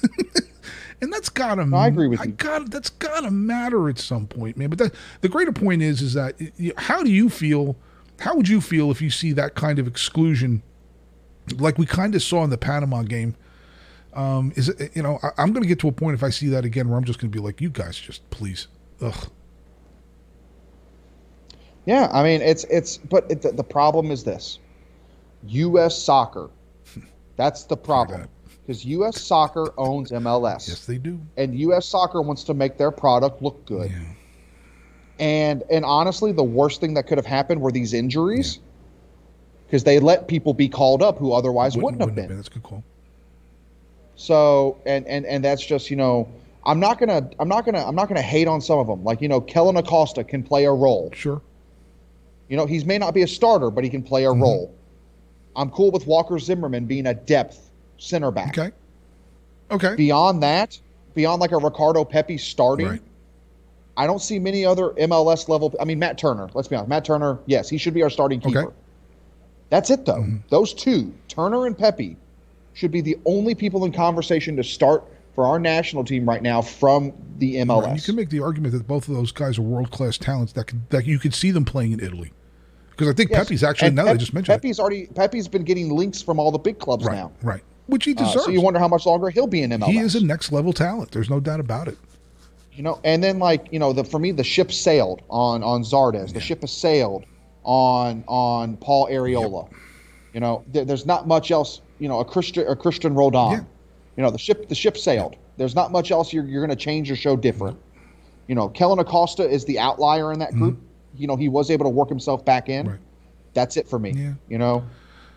and 1.01 1.12
that's 1.12 1.29
gotta. 1.29 1.68
I 1.74 1.87
agree 1.87 2.09
with 2.09 2.20
I 2.20 2.24
you. 2.24 2.33
got 2.33 2.70
that's 2.70 2.91
gotta 2.91 3.31
matter 3.31 3.89
at 3.89 3.99
some 3.99 4.26
point, 4.26 4.57
man. 4.57 4.68
But 4.70 4.79
that, 4.79 4.95
the 5.20 5.29
greater 5.29 5.53
point 5.53 5.83
is, 5.83 6.03
is 6.03 6.14
that 6.14 6.35
how 6.76 7.03
do 7.03 7.11
you 7.11 7.29
feel? 7.31 7.76
How 8.20 8.35
would 8.35 8.49
you 8.49 8.61
feel 8.61 8.91
if 8.91 9.01
you 9.01 9.11
see 9.11 9.33
that 9.33 9.55
kind 9.55 9.79
of 9.79 9.87
exclusion, 9.87 10.62
like 11.57 11.79
we 11.79 11.87
kind 11.87 12.14
of 12.16 12.22
saw 12.22 12.43
in 12.45 12.51
the 12.51 12.59
Panama 12.59 13.03
game? 13.03 13.37
Um, 14.14 14.53
is 14.57 14.68
it 14.70 14.91
you 14.97 15.03
know 15.03 15.18
I, 15.22 15.31
I'm 15.39 15.53
going 15.53 15.62
to 15.62 15.68
get 15.68 15.79
to 15.81 15.89
a 15.89 15.93
point 15.93 16.14
if 16.14 16.22
I 16.24 16.31
see 16.31 16.49
that 16.49 16.64
again 16.64 16.89
where 16.89 16.99
I'm 16.99 17.05
just 17.05 17.20
going 17.20 17.31
to 17.31 17.37
be 17.37 17.43
like, 17.45 17.61
you 17.61 17.70
guys 17.70 17.97
just 17.99 18.29
please, 18.31 18.66
ugh, 19.03 19.29
Yeah, 21.87 22.09
I 22.13 22.23
mean 22.23 22.41
it's 22.43 22.65
it's 22.65 22.99
but 22.99 23.31
it, 23.31 23.43
the, 23.43 23.53
the 23.53 23.65
problem 23.65 24.11
is 24.11 24.25
this: 24.25 24.59
U.S. 25.47 26.01
soccer. 26.01 26.51
That's 27.37 27.65
the 27.65 27.77
problem 27.77 28.29
because 28.67 28.85
U.S. 28.85 29.21
soccer 29.21 29.73
owns 29.79 30.11
MLS, 30.11 30.69
yes 30.69 30.85
they 30.87 30.99
do. 30.99 31.21
and 31.37 31.59
U.S. 31.61 31.87
soccer 31.87 32.21
wants 32.21 32.45
to 32.45 32.55
make 32.55 32.77
their 32.77 32.91
product 32.91 33.41
look 33.43 33.65
good. 33.65 33.91
Yeah. 33.91 33.99
And 35.21 35.63
and 35.71 35.85
honestly, 35.85 36.33
the 36.33 36.45
worst 36.45 36.81
thing 36.81 36.95
that 36.95 37.07
could 37.07 37.19
have 37.19 37.27
happened 37.27 37.61
were 37.61 37.73
these 37.73 37.95
injuries, 37.95 38.59
because 39.67 39.85
they 39.85 39.99
let 39.99 40.29
people 40.29 40.53
be 40.55 40.69
called 40.69 41.03
up 41.03 41.19
who 41.19 41.33
otherwise 41.33 41.77
wouldn't, 41.77 42.03
have 42.03 42.15
been. 42.15 42.35
That's 42.37 42.49
a 42.49 42.51
good 42.53 42.63
call. 42.63 42.85
So 44.17 44.77
and 44.85 45.07
and 45.07 45.25
and 45.27 45.45
that's 45.45 45.65
just 45.65 45.91
you 45.91 45.97
know 45.97 46.29
I'm 46.69 46.79
not 46.79 46.99
gonna 47.01 47.29
I'm 47.41 47.49
not 47.49 47.64
gonna 47.64 47.85
I'm 47.85 47.95
not 47.97 48.09
gonna 48.09 48.23
hate 48.23 48.47
on 48.47 48.61
some 48.61 48.79
of 48.79 48.87
them. 48.87 49.03
Like 49.03 49.21
you 49.23 49.29
know 49.29 49.41
Kellyn 49.41 49.77
Acosta 49.77 50.23
can 50.23 50.43
play 50.43 50.66
a 50.66 50.73
role. 50.73 51.11
Sure. 51.14 51.41
You 52.49 52.57
know, 52.57 52.66
he 52.66 52.83
may 52.85 52.99
not 52.99 53.12
be 53.14 53.23
a 53.23 53.27
starter, 53.27 53.71
but 53.71 53.85
he 53.85 53.91
can 53.91 54.03
play 54.03 54.25
a 54.25 54.29
Mm-hmm. 54.29 54.43
role. 54.43 54.75
I'm 55.57 55.71
cool 55.71 55.91
with 55.91 56.07
Walker 56.07 56.39
Zimmerman 56.39 56.85
being 56.87 57.07
a 57.07 57.14
depth 57.14 57.71
center 57.99 58.31
back. 58.31 58.57
Okay. 58.57 58.71
Okay. 59.71 59.97
Beyond 59.97 60.43
that, 60.43 60.79
beyond 61.14 61.41
like 61.41 61.53
a 61.53 61.59
Ricardo 61.59 62.05
Pepi 62.05 62.39
starting, 62.39 62.87
Right. 62.87 63.03
I 63.97 64.07
don't 64.07 64.21
see 64.23 64.39
many 64.39 64.64
other 64.64 64.91
MLS 64.91 65.49
level. 65.49 65.75
I 65.81 65.85
mean, 65.85 65.99
Matt 65.99 66.16
Turner. 66.19 66.49
Let's 66.55 66.69
be 66.69 66.77
honest. 66.77 66.89
Matt 66.89 67.05
Turner, 67.05 67.39
yes, 67.47 67.69
he 67.69 67.77
should 67.79 67.95
be 67.95 68.03
our 68.03 68.11
starting 68.11 68.41
keeper. 68.41 68.64
Okay. 68.66 68.75
That's 69.71 69.91
it, 69.91 70.07
though. 70.07 70.21
Mm-hmm. 70.23 70.37
Those 70.51 70.73
two, 70.73 71.12
Turner 71.27 71.66
and 71.66 71.77
Pepi, 71.77 72.16
should 72.75 72.93
be 72.93 73.01
the 73.01 73.19
only 73.27 73.55
people 73.57 73.85
in 73.85 73.93
conversation 73.93 74.55
to 74.57 74.62
start 74.64 75.03
for 75.39 75.47
our 75.47 75.61
national 75.61 76.03
team 76.03 76.28
right 76.28 76.43
now 76.43 76.61
from 76.61 77.12
the 77.39 77.55
MLS. 77.59 77.84
Right. 77.84 77.95
You 77.97 78.03
can 78.03 78.16
make 78.16 78.28
the 78.28 78.41
argument 78.41 78.74
that 78.74 78.89
both 78.89 79.07
of 79.07 79.14
those 79.14 79.30
guys 79.30 79.57
are 79.57 79.62
world 79.62 79.93
class 79.93 80.18
talents 80.18 80.53
that 80.55 80.64
could, 80.64 80.91
that 80.91 81.07
you 81.07 81.20
could 81.20 81.32
see 81.32 81.53
them 81.53 81.64
playing 81.64 81.93
in 81.93 82.01
Italy, 82.01 82.32
because 82.91 83.07
I 83.07 83.12
think 83.12 83.30
Yes. 83.30 83.45
Pepi's 83.47 83.62
actually 83.62 83.86
And 83.86 83.95
now 83.97 84.07
they 84.07 84.16
just 84.16 84.34
mentioned 84.34 84.53
it. 84.57 84.62
Pepi's 84.62 84.80
already 84.80 85.07
Pepi's 85.14 85.47
been 85.47 85.62
getting 85.62 85.91
links 85.95 86.20
from 86.20 86.41
all 86.41 86.51
the 86.51 86.59
big 86.59 86.80
clubs 86.80 87.05
right, 87.05 87.14
now. 87.14 87.30
right, 87.45 87.62
which 87.86 88.05
he 88.05 88.14
Uh, 88.16 88.24
deserves. 88.24 88.47
so 88.47 88.51
you 88.51 88.61
wonder 88.61 88.80
how 88.80 88.89
much 88.89 89.07
longer 89.07 89.30
he'll 89.30 89.47
be 89.47 89.62
in 89.62 89.70
MLS. 89.70 89.86
he 89.93 89.99
is 89.99 90.16
a 90.16 90.24
next 90.24 90.51
level 90.51 90.72
talent. 90.72 91.12
There's 91.12 91.30
no 91.30 91.39
doubt 91.39 91.61
about 91.61 91.86
it. 91.86 91.97
You 92.72 92.82
know, 92.82 92.99
and 93.05 93.22
then 93.22 93.39
like 93.39 93.68
you 93.70 93.78
know, 93.78 93.93
the 93.93 94.03
for 94.03 94.18
me 94.18 94.32
the 94.32 94.43
ship 94.43 94.72
sailed 94.72 95.22
on 95.30 95.62
on 95.62 95.84
Zardes. 95.84 96.32
The 96.34 96.41
ship 96.41 96.62
has 96.62 96.72
sailed 96.72 97.26
on 97.62 98.24
on 98.26 98.76
Paul 98.78 99.07
Arriola. 99.09 99.68
You 100.34 100.41
know, 100.41 100.64
there, 100.72 100.84
there's 100.84 101.07
not 101.07 101.28
much 101.28 101.53
else. 101.53 101.80
You 102.01 102.09
know, 102.09 102.18
a 102.18 102.24
Christian 102.24 102.66
a 102.66 102.74
Cristian 102.74 103.16
Roldan. 103.16 103.53
Yeah. 103.53 103.61
You 104.19 104.25
know, 104.25 104.31
the 104.31 104.39
ship 104.39 104.69
the 104.69 104.75
ship 104.75 104.99
sailed. 104.99 105.37
There's 105.59 105.77
not 105.77 105.93
much 105.93 106.11
else 106.11 106.33
you're 106.33 106.45
you're 106.45 106.61
going 106.66 106.77
to 106.77 106.85
change 106.85 107.09
or 107.09 107.14
show 107.14 107.37
different. 107.37 107.79
You 108.49 108.57
know, 108.57 108.69
Kellyn 108.69 108.99
Acosta 108.99 109.49
is 109.49 109.64
the 109.64 109.79
outlier 109.79 110.33
in 110.33 110.41
that 110.41 110.53
group. 110.55 110.75
Mm-hmm. 110.75 111.21
you 111.23 111.27
know 111.29 111.37
he 111.37 111.49
was 111.49 111.71
able 111.71 111.85
to 111.85 111.91
work 111.91 112.09
himself 112.09 112.45
back 112.45 112.69
in. 112.69 112.89
Right. 112.89 112.99
That's 113.55 113.77
it 113.77 113.89
for 113.89 114.01
me. 114.01 114.11
Yeah. 114.16 114.35
You 114.49 114.59
know, 114.59 114.85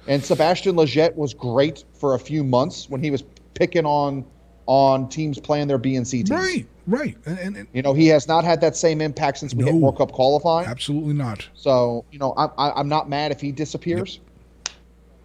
and 0.07 0.23
Sebastian 0.25 0.75
Lletget 0.75 1.15
was 1.15 1.33
great 1.35 1.85
for 1.93 2.15
a 2.15 2.19
few 2.19 2.43
months 2.43 2.89
when 2.89 3.03
he 3.03 3.11
was 3.11 3.23
picking 3.53 3.85
on 3.85 4.25
on 4.65 5.07
teams 5.09 5.39
playing 5.39 5.67
their 5.67 5.77
B 5.77 5.95
and 5.95 6.07
C 6.07 6.17
teams. 6.23 6.31
Right, 6.31 6.65
right, 6.87 7.15
and, 7.27 7.37
and, 7.39 7.57
and 7.57 7.67
You 7.73 7.83
know, 7.83 7.93
he 7.93 8.07
has 8.07 8.27
not 8.27 8.43
had 8.43 8.61
that 8.61 8.75
same 8.75 8.99
impact 9.01 9.37
since 9.39 9.53
we 9.53 9.63
hit 9.63 9.73
No. 9.73 9.79
World 9.79 9.97
Cup 9.99 10.11
qualifying. 10.11 10.67
absolutely 10.67 11.13
not. 11.13 11.47
So, 11.53 12.03
you 12.11 12.17
know, 12.19 12.33
I'm, 12.37 12.49
I- 12.57 12.71
I'm 12.71 12.87
not 12.89 13.09
mad 13.09 13.31
if 13.31 13.41
he 13.41 13.51
disappears. 13.51 14.19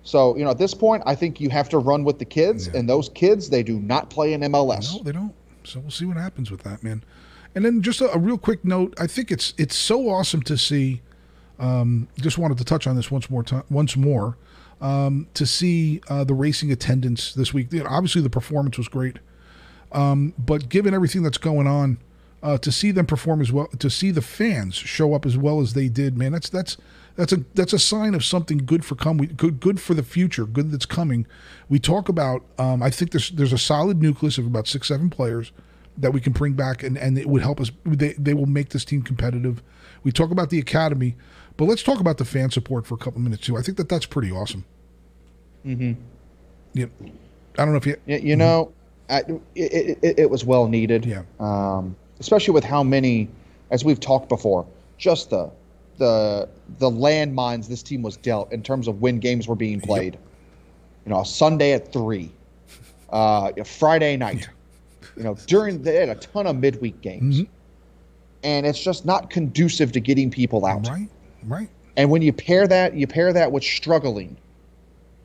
So, 0.07 0.37
you 0.37 0.45
know, 0.45 0.51
at 0.51 0.59
this 0.59 0.73
point, 0.73 1.03
I 1.05 1.17
think 1.17 1.41
you 1.41 1.51
have 1.51 1.69
to 1.71 1.79
run 1.79 2.05
with 2.05 2.21
the 2.21 2.25
kids, 2.25 2.69
Yeah. 2.69 2.79
and 2.79 2.89
those 2.89 3.09
kids, 3.09 3.51
they 3.51 3.65
do 3.65 3.81
not 3.81 4.09
play 4.09 4.35
in 4.35 4.41
MLS. 4.43 4.95
No, 4.97 5.03
they 5.03 5.11
don't. 5.11 5.35
So 5.65 5.81
we'll 5.81 5.91
see 5.91 6.05
what 6.05 6.17
happens 6.17 6.49
with 6.49 6.63
that, 6.63 6.85
man. 6.85 7.03
And 7.57 7.65
then 7.65 7.83
just 7.83 8.01
a, 8.01 8.13
a 8.13 8.19
real 8.19 8.39
quick 8.39 8.65
note. 8.65 8.95
I 9.01 9.09
think 9.09 9.33
it's 9.33 9.53
it's 9.59 9.75
so 9.75 10.09
awesome 10.09 10.43
to 10.43 10.57
see. 10.57 11.03
Um, 11.59 12.07
just 12.21 12.39
wanted 12.39 12.59
to 12.59 12.65
touch 12.65 12.87
on 12.87 12.95
this 12.95 13.11
once 13.11 13.29
more 13.31 13.43
time, 13.43 13.65
once 13.69 13.97
more. 13.97 14.37
Um, 14.81 15.27
to 15.35 15.45
see 15.47 16.03
uh, 16.09 16.23
the 16.23 16.35
racing 16.35 16.71
attendance 16.71 17.33
this 17.35 17.53
week. 17.55 17.73
You 17.73 17.83
know, 17.83 17.89
obviously, 17.91 18.21
the 18.23 18.31
performance 18.31 18.77
was 18.79 18.89
great, 18.89 19.19
um, 19.91 20.35
but 20.39 20.69
given 20.69 20.93
everything 20.95 21.23
that's 21.23 21.39
going 21.39 21.67
on, 21.67 21.99
uh, 22.47 22.57
to 22.59 22.71
see 22.71 22.93
them 22.93 23.07
perform 23.07 23.41
as 23.41 23.51
well, 23.51 23.67
to 23.67 23.91
see 23.91 24.13
the 24.13 24.23
fans 24.23 24.77
show 24.77 25.15
up 25.15 25.27
as 25.27 25.37
well 25.37 25.61
as 25.61 25.75
they 25.75 25.89
did, 25.89 26.17
man, 26.17 26.31
that's 26.31 26.49
that's 26.49 26.77
that's 27.17 27.33
a 27.33 27.39
that's 27.55 27.73
a 27.73 27.79
sign 27.79 28.15
of 28.15 28.25
something 28.25 28.59
good 28.59 28.85
for 28.85 28.95
come 28.95 29.19
good 29.19 29.59
good 29.59 29.81
for 29.81 29.95
the 29.95 30.05
future, 30.05 30.47
good 30.47 30.71
that's 30.71 30.87
coming. 30.87 31.27
We 31.69 31.81
talk 31.81 32.09
about. 32.09 32.45
Um, 32.57 32.85
I 32.85 32.91
think 32.91 33.11
there's 33.11 33.31
there's 33.31 33.53
a 33.53 33.59
solid 33.59 34.01
nucleus 34.01 34.39
of 34.39 34.47
about 34.47 34.69
six 34.69 34.87
seven 34.87 35.11
players 35.11 35.51
that 35.99 36.13
we 36.13 36.21
can 36.21 36.33
bring 36.33 36.53
back, 36.53 36.85
and 36.85 36.97
and 36.97 37.19
it 37.19 37.27
would 37.27 37.43
help 37.43 37.61
us. 37.61 37.73
They 37.85 38.13
they 38.13 38.33
will 38.33 38.47
make 38.47 38.69
this 38.69 38.85
team 38.85 39.03
competitive. 39.03 39.61
We 40.05 40.13
talk 40.13 40.31
about 40.31 40.51
the 40.51 40.61
academy, 40.61 41.17
but 41.57 41.65
let's 41.65 41.83
talk 41.83 41.99
about 41.99 42.19
the 42.19 42.25
fan 42.25 42.53
support 42.53 42.87
for 42.87 42.95
a 42.95 42.99
couple 42.99 43.21
minutes 43.21 43.45
too. 43.45 43.57
I 43.57 43.63
think 43.63 43.77
that 43.79 43.89
that's 43.89 44.07
pretty 44.07 44.31
awesome. 44.31 44.65
Mm-hmm. 45.67 46.01
Yeah, 46.75 46.87
I 47.59 47.65
don't 47.65 47.73
know 47.73 47.79
if 47.79 47.87
you. 47.87 47.97
You, 48.07 48.19
you 48.19 48.37
know, 48.37 48.73
I, 49.11 49.25
it, 49.57 49.99
it, 50.01 50.19
it 50.21 50.31
was 50.31 50.45
well 50.45 50.69
needed. 50.69 51.05
Yeah. 51.05 51.23
Um, 51.41 51.97
especially 52.21 52.55
with 52.55 52.65
how 52.65 52.83
many, 52.83 53.29
as 53.71 53.85
we've 53.85 54.01
talked 54.01 54.29
before, 54.29 54.67
just 54.99 55.31
the 55.31 55.51
the 55.99 56.49
the 56.79 56.91
landmines 56.91 57.69
this 57.69 57.83
team 57.83 58.03
was 58.03 58.17
dealt 58.19 58.53
in 58.53 58.63
terms 58.63 58.87
of 58.89 59.01
when 59.01 59.19
games 59.19 59.49
were 59.49 59.55
being 59.57 59.81
played. 59.81 60.19
You 61.07 61.11
know, 61.11 61.23
Sunday 61.23 61.73
at 61.73 61.93
three, 61.93 62.31
uh, 63.11 63.53
a 63.57 63.65
Friday 63.65 64.17
night. 64.17 64.49
You 65.17 65.23
know, 65.23 65.35
during 65.47 65.83
they 65.83 65.97
had 65.97 66.09
a 66.11 66.15
ton 66.17 66.47
of 66.47 66.57
midweek 66.57 67.01
games, 67.01 67.41
Mm-hmm. 67.41 67.51
and 68.43 68.67
it's 68.67 68.83
just 68.83 69.07
not 69.07 69.31
conducive 69.31 69.93
to 69.93 70.01
getting 70.01 70.31
people 70.31 70.67
out. 70.67 70.87
Right, 70.87 71.09
right, 71.45 71.69
And 71.97 72.11
when 72.11 72.21
you 72.23 72.33
pair 72.33 72.67
that, 72.67 72.95
you 72.95 73.07
pair 73.07 73.33
that 73.33 73.51
with 73.51 73.63
struggling. 73.65 74.37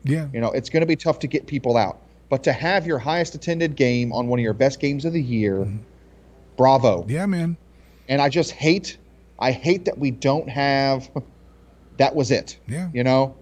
yeah, 0.04 0.28
You 0.32 0.40
know, 0.40 0.50
it's 0.52 0.70
going 0.70 0.80
to 0.80 0.86
be 0.86 0.96
tough 0.96 1.18
to 1.18 1.26
get 1.26 1.46
people 1.46 1.76
out. 1.76 1.98
But 2.30 2.42
to 2.44 2.52
have 2.54 2.86
your 2.86 2.98
highest 2.98 3.34
attended 3.34 3.76
game 3.76 4.12
on 4.12 4.28
one 4.28 4.38
of 4.38 4.42
your 4.42 4.54
best 4.54 4.80
games 4.80 5.04
of 5.04 5.12
the 5.12 5.20
year, 5.22 5.68
bravo. 6.62 7.04
yeah, 7.08 7.26
man. 7.26 7.56
And 8.08 8.22
I 8.22 8.28
just 8.28 8.52
hate, 8.52 8.98
I 9.38 9.50
hate 9.52 9.84
that 9.86 9.98
we 9.98 10.10
don't 10.12 10.48
have. 10.48 11.10
That 11.98 12.14
was 12.14 12.30
it. 12.30 12.58
Yeah. 12.68 12.88
You 12.94 13.04
know, 13.04 13.36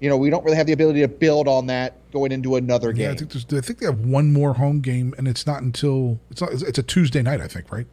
you 0.00 0.08
know, 0.08 0.16
we 0.16 0.30
don't 0.30 0.44
really 0.44 0.56
have 0.56 0.66
the 0.66 0.72
ability 0.72 1.00
to 1.00 1.08
build 1.08 1.46
on 1.48 1.66
that 1.66 2.10
going 2.12 2.32
into 2.32 2.56
another 2.56 2.90
Yeah, 2.90 3.06
I 3.06 3.08
game. 3.10 3.18
think 3.18 3.32
there's, 3.32 3.62
I 3.62 3.64
think 3.64 3.78
they 3.80 3.86
have 3.86 4.00
one 4.00 4.32
more 4.32 4.54
home 4.54 4.80
game, 4.80 5.14
and 5.18 5.28
it's 5.28 5.46
not 5.46 5.62
until 5.62 6.18
it's 6.30 6.40
not. 6.40 6.52
It's 6.52 6.78
a 6.78 6.82
Tuesday 6.82 7.22
night, 7.22 7.40
I 7.40 7.46
think, 7.48 7.70
right? 7.72 7.86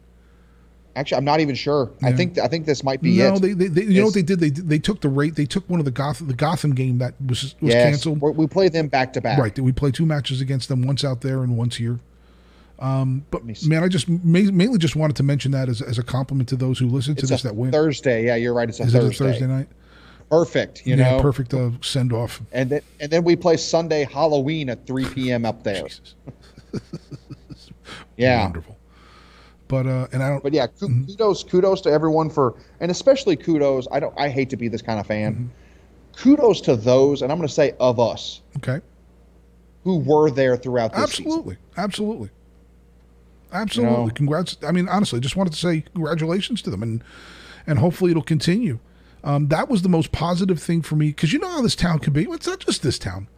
Actually, 0.96 1.18
I'm 1.18 1.24
not 1.24 1.38
even 1.40 1.54
sure. 1.54 1.92
I 2.02 2.12
think 2.12 2.38
I 2.38 2.48
think 2.48 2.66
this 2.66 2.82
might 2.82 3.00
be 3.00 3.16
no, 3.18 3.34
it. 3.34 3.42
they, 3.42 3.52
they, 3.52 3.66
they 3.68 3.82
you 3.82 4.00
know 4.00 4.06
what 4.06 4.14
they 4.14 4.22
did? 4.22 4.40
They 4.40 4.50
they 4.50 4.78
took 4.80 5.00
the 5.00 5.08
rate. 5.08 5.36
They 5.36 5.46
took 5.46 5.68
one 5.70 5.78
of 5.78 5.84
the 5.84 5.92
Gotham 5.92 6.26
the 6.26 6.34
Gotham 6.34 6.74
game 6.74 6.98
that 6.98 7.14
was 7.24 7.54
was 7.60 7.72
yes, 7.74 7.90
canceled. 7.90 8.20
we 8.20 8.46
play 8.48 8.68
them 8.68 8.88
back 8.88 9.12
to 9.12 9.20
back. 9.20 9.38
Right, 9.38 9.56
we 9.58 9.72
play 9.72 9.92
two 9.92 10.06
matches 10.06 10.40
against 10.40 10.68
them, 10.68 10.82
once 10.82 11.04
out 11.04 11.20
there 11.20 11.42
and 11.44 11.56
once 11.56 11.76
here. 11.76 12.00
Um, 12.80 13.24
but 13.30 13.42
man, 13.66 13.82
I 13.84 13.88
just 13.88 14.08
ma- 14.08 14.50
mainly 14.50 14.78
just 14.78 14.96
wanted 14.96 15.14
to 15.16 15.22
mention 15.22 15.50
that 15.52 15.68
as, 15.68 15.82
as 15.82 15.98
a 15.98 16.02
compliment 16.02 16.48
to 16.48 16.56
those 16.56 16.78
who 16.78 16.86
listen 16.86 17.14
to 17.16 17.20
It's 17.20 17.30
this 17.30 17.42
that 17.42 17.54
win. 17.54 17.70
Thursday. 17.72 18.24
Yeah, 18.24 18.36
you're 18.36 18.54
right. 18.54 18.68
It's 18.68 18.80
a 18.80 18.84
Is 18.84 18.92
Thursday. 18.94 19.06
it 19.06 19.14
a 19.14 19.32
Thursday 19.32 19.46
night? 19.46 19.68
Perfect. 20.30 20.86
You 20.86 20.96
yeah, 20.96 21.16
know, 21.16 21.20
perfect 21.22 21.52
uh, 21.52 21.70
send 21.82 22.12
off. 22.12 22.40
And 22.52 22.70
then 22.70 22.80
and 23.00 23.10
then 23.10 23.22
we 23.24 23.36
play 23.36 23.56
Sunday 23.58 24.04
Halloween 24.04 24.70
at 24.70 24.86
3 24.86 25.04
p.m. 25.06 25.44
up 25.44 25.62
there. 25.62 25.84
Yeah. 28.16 28.44
wonderful. 28.44 28.76
But 29.68 29.86
uh, 29.86 30.06
and 30.12 30.22
I 30.22 30.28
don't. 30.30 30.42
But 30.42 30.52
yeah, 30.52 30.66
Mm-hmm. 30.66 31.04
kudos, 31.06 31.44
kudos 31.44 31.80
to 31.82 31.90
everyone 31.90 32.28
for, 32.28 32.54
and 32.80 32.90
especially 32.90 33.36
kudos. 33.36 33.86
I 33.92 34.00
don't, 34.00 34.14
I 34.18 34.28
hate 34.28 34.50
to 34.50 34.56
be 34.56 34.68
this 34.68 34.82
kind 34.82 34.98
of 35.00 35.06
fan. 35.06 35.34
Mm-hmm. 35.34 35.46
Kudos 36.22 36.60
to 36.62 36.76
those, 36.76 37.22
and 37.22 37.30
I'm 37.32 37.38
going 37.38 37.48
to 37.48 37.54
say 37.54 37.72
of 37.80 37.98
us 38.00 38.42
okay, 38.58 38.80
who 39.84 39.98
were 39.98 40.30
there 40.30 40.56
throughout 40.56 40.92
this 40.92 41.12
season. 41.12 41.56
absolutely, 41.76 42.30
absolutely, 43.52 43.90
absolutely. 43.94 44.06
know? 44.06 44.10
Congrats. 44.14 44.56
I 44.66 44.72
mean, 44.72 44.88
honestly, 44.88 45.20
just 45.20 45.36
wanted 45.36 45.52
to 45.52 45.58
say 45.58 45.84
congratulations 45.94 46.62
to 46.62 46.70
them, 46.70 46.82
and 46.82 47.04
and 47.66 47.78
hopefully 47.78 48.10
it'll 48.10 48.22
continue. 48.22 48.78
Um, 49.22 49.48
that 49.48 49.68
was 49.68 49.82
the 49.82 49.88
most 49.88 50.12
positive 50.12 50.60
thing 50.62 50.80
for 50.82 50.96
me 50.96 51.08
because 51.08 51.32
you 51.32 51.38
know 51.38 51.48
how 51.50 51.60
this 51.60 51.76
town 51.76 51.98
can 51.98 52.12
be. 52.12 52.24
It's 52.24 52.46
not 52.46 52.58
just 52.60 52.82
this 52.82 52.98
town. 52.98 53.28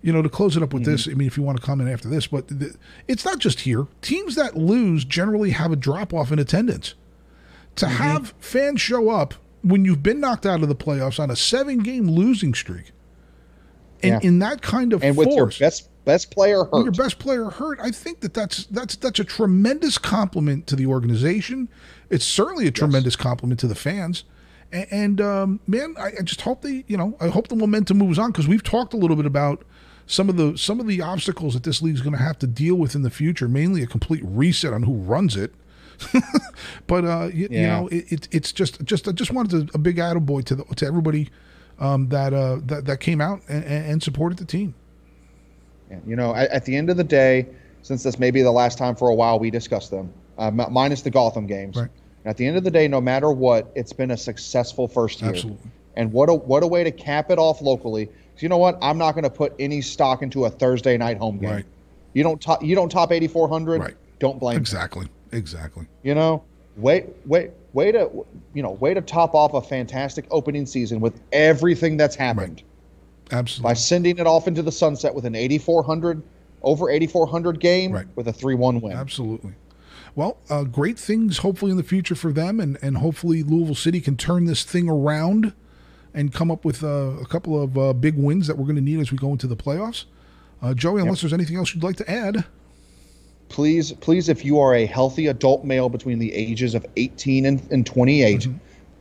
You 0.00 0.12
know, 0.12 0.22
to 0.22 0.28
close 0.28 0.56
it 0.56 0.62
up 0.62 0.72
with 0.72 0.84
this, 0.84 1.08
I 1.08 1.12
mean, 1.14 1.26
if 1.26 1.36
you 1.36 1.42
want 1.42 1.58
to 1.60 1.66
comment 1.66 1.90
after 1.90 2.08
this, 2.08 2.28
but 2.28 2.46
th- 2.48 2.72
it's 3.08 3.24
not 3.24 3.40
just 3.40 3.60
here. 3.60 3.88
Teams 4.00 4.36
that 4.36 4.56
lose 4.56 5.04
generally 5.04 5.50
have 5.50 5.72
a 5.72 5.76
drop 5.76 6.14
off 6.14 6.30
in 6.32 6.38
attendance. 6.38 6.94
To 7.76 7.86
Mm-hmm. 7.86 7.94
have 7.96 8.34
fans 8.38 8.80
show 8.80 9.10
up 9.10 9.34
when 9.62 9.84
you've 9.84 10.02
been 10.02 10.20
knocked 10.20 10.46
out 10.46 10.62
of 10.62 10.68
the 10.68 10.74
playoffs 10.76 11.18
on 11.20 11.30
a 11.32 11.36
seven 11.36 11.78
game 11.80 12.08
losing 12.08 12.54
streak, 12.54 12.92
and 14.02 14.22
Yeah. 14.22 14.28
in 14.28 14.38
that 14.38 14.62
kind 14.62 14.92
of 14.92 15.02
And 15.02 15.16
with 15.16 15.28
your 15.28 15.46
force, 15.46 15.58
best 15.58 15.88
best 16.08 16.30
player 16.30 16.64
when 16.64 16.84
your 16.84 16.92
best 16.92 17.18
player 17.18 17.50
hurt, 17.50 17.78
I 17.80 17.90
think 17.90 18.20
that 18.20 18.32
that's 18.32 18.64
that's 18.66 18.96
that's 18.96 19.20
a 19.20 19.24
tremendous 19.24 19.98
compliment 19.98 20.66
to 20.68 20.76
the 20.76 20.86
organization. 20.86 21.68
It's 22.08 22.24
certainly 22.24 22.66
a 22.66 22.70
tremendous 22.70 23.14
compliment 23.14 23.60
to 23.60 23.66
the 23.66 23.74
fans. 23.74 24.24
And, 24.72 24.86
and 24.90 25.20
um, 25.20 25.60
man, 25.66 25.94
I, 25.98 26.12
I 26.18 26.22
just 26.22 26.40
hope 26.40 26.62
they, 26.62 26.84
you 26.86 26.96
know, 26.96 27.14
I 27.20 27.28
hope 27.28 27.48
the 27.48 27.56
momentum 27.56 27.98
moves 27.98 28.18
on 28.18 28.32
because 28.32 28.48
we've 28.48 28.62
talked 28.62 28.94
a 28.94 28.96
little 28.96 29.16
bit 29.16 29.26
about 29.26 29.66
some 30.06 30.30
of 30.30 30.38
the 30.38 30.56
some 30.56 30.80
of 30.80 30.86
the 30.86 31.02
obstacles 31.02 31.52
that 31.52 31.64
this 31.64 31.82
league's 31.82 32.00
going 32.00 32.16
to 32.16 32.22
have 32.22 32.38
to 32.38 32.46
deal 32.46 32.76
with 32.76 32.94
in 32.94 33.02
the 33.02 33.10
future. 33.10 33.46
Mainly 33.46 33.82
a 33.82 33.86
complete 33.86 34.22
reset 34.24 34.72
on 34.72 34.84
who 34.84 34.94
runs 34.94 35.36
it. 35.36 35.52
but 36.86 37.04
uh, 37.04 37.28
you, 37.34 37.48
you 37.50 37.66
know, 37.66 37.88
it, 37.88 38.10
it, 38.10 38.28
it's 38.30 38.52
just 38.52 38.82
just 38.84 39.06
I 39.06 39.12
just 39.12 39.30
wanted 39.30 39.68
to, 39.68 39.74
a 39.74 39.78
big 39.78 39.96
attaboy 39.96 40.44
to 40.44 40.54
the, 40.54 40.64
to 40.76 40.86
everybody 40.86 41.28
um, 41.78 42.08
that 42.08 42.32
uh, 42.32 42.60
that 42.64 42.86
that 42.86 43.00
came 43.00 43.20
out 43.20 43.42
and, 43.46 43.64
and 43.64 44.02
supported 44.02 44.38
the 44.38 44.46
team. 44.46 44.74
You 46.06 46.16
know, 46.16 46.34
at, 46.34 46.50
at 46.50 46.64
the 46.64 46.76
end 46.76 46.90
of 46.90 46.96
the 46.96 47.04
day, 47.04 47.46
since 47.82 48.02
this 48.02 48.18
may 48.18 48.30
be 48.30 48.42
the 48.42 48.50
last 48.52 48.78
time 48.78 48.94
for 48.94 49.08
a 49.08 49.14
while 49.14 49.38
we 49.38 49.50
discuss 49.50 49.88
them, 49.88 50.12
uh, 50.38 50.48
m- 50.48 50.72
minus 50.72 51.02
the 51.02 51.10
Gotham 51.10 51.46
games. 51.46 51.76
Right. 51.76 51.88
At 52.24 52.36
the 52.36 52.46
end 52.46 52.56
of 52.56 52.64
the 52.64 52.70
day, 52.70 52.88
no 52.88 53.00
matter 53.00 53.30
what, 53.30 53.72
it's 53.74 53.92
been 53.92 54.10
a 54.10 54.16
successful 54.16 54.86
first 54.88 55.22
year. 55.22 55.30
Absolutely. 55.30 55.70
And 55.96 56.12
what 56.12 56.28
a 56.28 56.34
what 56.34 56.62
a 56.62 56.66
way 56.66 56.84
to 56.84 56.90
cap 56.90 57.30
it 57.30 57.38
off 57.38 57.60
locally. 57.62 58.08
you 58.38 58.48
know 58.48 58.58
what? 58.58 58.78
I'm 58.82 58.98
not 58.98 59.12
going 59.12 59.24
to 59.24 59.30
put 59.30 59.54
any 59.58 59.80
stock 59.80 60.22
into 60.22 60.44
a 60.44 60.50
Thursday 60.50 60.96
night 60.96 61.16
home 61.16 61.38
game. 61.38 61.50
Right. 61.50 61.64
You 62.12 62.22
don't 62.22 62.40
top 62.40 62.62
you 62.62 62.74
don't 62.74 62.88
top 62.90 63.12
8400. 63.12 63.80
Right. 63.80 63.94
Don't 64.18 64.38
blame. 64.38 64.56
me. 64.56 64.60
Exactly. 64.60 65.08
Exactly. 65.32 65.86
You 66.02 66.14
know, 66.14 66.44
wait, 66.76 67.06
wait, 67.26 67.50
way 67.72 67.92
to 67.92 68.08
you 68.54 68.62
know, 68.62 68.72
way 68.72 68.94
to 68.94 69.00
top 69.00 69.34
off 69.34 69.54
a 69.54 69.62
fantastic 69.62 70.26
opening 70.30 70.66
season 70.66 71.00
with 71.00 71.20
everything 71.32 71.96
that's 71.96 72.16
happened 72.16 72.62
Absolutely. 73.32 73.68
by 73.70 73.74
sending 73.74 74.18
it 74.18 74.26
off 74.26 74.48
into 74.48 74.62
the 74.62 74.72
sunset 74.72 75.14
with 75.14 75.24
an 75.26 75.34
8400 75.34 76.22
over 76.62 76.90
8400 76.90 77.60
game 77.60 77.92
Right. 77.92 78.06
with 78.16 78.26
a 78.28 78.32
3-1 78.32 78.80
win. 78.82 78.92
Absolutely. 78.96 79.52
Well, 80.16 80.38
uh, 80.50 80.64
great 80.64 80.98
things 80.98 81.38
hopefully 81.38 81.70
in 81.70 81.76
the 81.76 81.82
future 81.84 82.14
for 82.16 82.32
them, 82.32 82.58
and, 82.58 82.76
and 82.82 82.96
hopefully 82.98 83.42
Louisville 83.44 83.74
City 83.76 84.00
can 84.00 84.16
turn 84.16 84.46
this 84.46 84.64
thing 84.64 84.88
around 84.88 85.52
and 86.12 86.32
come 86.32 86.50
up 86.50 86.64
with 86.64 86.82
uh, 86.82 86.86
a 87.20 87.26
couple 87.26 87.62
of 87.62 87.78
uh, 87.78 87.92
big 87.92 88.16
wins 88.16 88.46
that 88.48 88.56
we're 88.58 88.64
going 88.64 88.74
to 88.76 88.82
need 88.82 88.98
as 88.98 89.12
we 89.12 89.18
go 89.18 89.30
into 89.30 89.46
the 89.46 89.54
playoffs. 89.56 90.06
Uh, 90.60 90.74
Joey, 90.74 91.00
unless 91.02 91.20
there's 91.20 91.32
anything 91.32 91.56
else 91.56 91.72
you'd 91.74 91.84
like 91.84 91.96
to 91.96 92.10
add, 92.10 92.44
Please, 93.48 93.92
please, 93.92 94.28
if 94.28 94.44
you 94.44 94.58
are 94.60 94.74
a 94.74 94.84
healthy 94.84 95.28
adult 95.28 95.64
male 95.64 95.88
between 95.88 96.18
the 96.18 96.32
ages 96.34 96.74
of 96.74 96.84
18 96.96 97.46
and, 97.46 97.62
and 97.70 97.86
28, 97.86 98.40
Mm-hmm. 98.40 98.56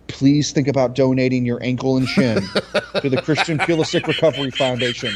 Please 0.07 0.51
think 0.51 0.67
about 0.67 0.95
donating 0.95 1.45
your 1.45 1.61
ankle 1.63 1.97
and 1.97 2.07
shin 2.07 2.41
to 3.01 3.09
the 3.09 3.21
Christian 3.23 3.57
Pulisic 3.57 4.07
Recovery 4.07 4.51
Foundation. 4.51 5.13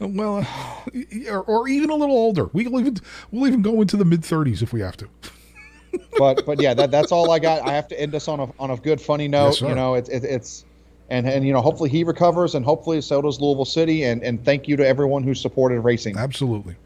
Well, 0.00 0.38
uh, 0.38 1.30
or, 1.30 1.42
or 1.42 1.68
even 1.68 1.90
a 1.90 1.94
little 1.94 2.16
older. 2.16 2.46
We 2.52 2.66
will 2.66 2.80
even 2.80 2.96
we'll 3.30 3.46
even 3.46 3.62
go 3.62 3.80
into 3.80 3.96
the 3.96 4.04
mid 4.04 4.22
30s 4.22 4.62
if 4.62 4.72
we 4.72 4.80
have 4.80 4.96
to. 4.98 5.08
But 6.18 6.44
but 6.46 6.60
yeah, 6.60 6.74
that, 6.74 6.90
that's 6.90 7.12
all 7.12 7.30
I 7.30 7.38
got. 7.38 7.62
I 7.68 7.72
have 7.72 7.88
to 7.88 8.00
end 8.00 8.14
us 8.14 8.28
on 8.28 8.40
a 8.40 8.48
on 8.58 8.70
a 8.70 8.76
good 8.76 9.00
funny 9.00 9.28
note. 9.28 9.60
Yes, 9.60 9.60
you 9.60 9.74
know, 9.74 9.94
it's 9.94 10.08
it, 10.08 10.24
it's 10.24 10.64
and 11.08 11.28
and 11.28 11.46
you 11.46 11.52
know, 11.52 11.60
hopefully 11.60 11.90
he 11.90 12.04
recovers, 12.04 12.54
and 12.54 12.64
hopefully 12.64 13.00
so 13.00 13.22
does 13.22 13.40
Louisville 13.40 13.64
City. 13.64 14.04
And 14.04 14.22
and 14.22 14.44
thank 14.44 14.66
you 14.66 14.76
to 14.76 14.86
everyone 14.86 15.22
who 15.22 15.34
supported 15.34 15.80
racing. 15.80 16.16
Absolutely. 16.16 16.76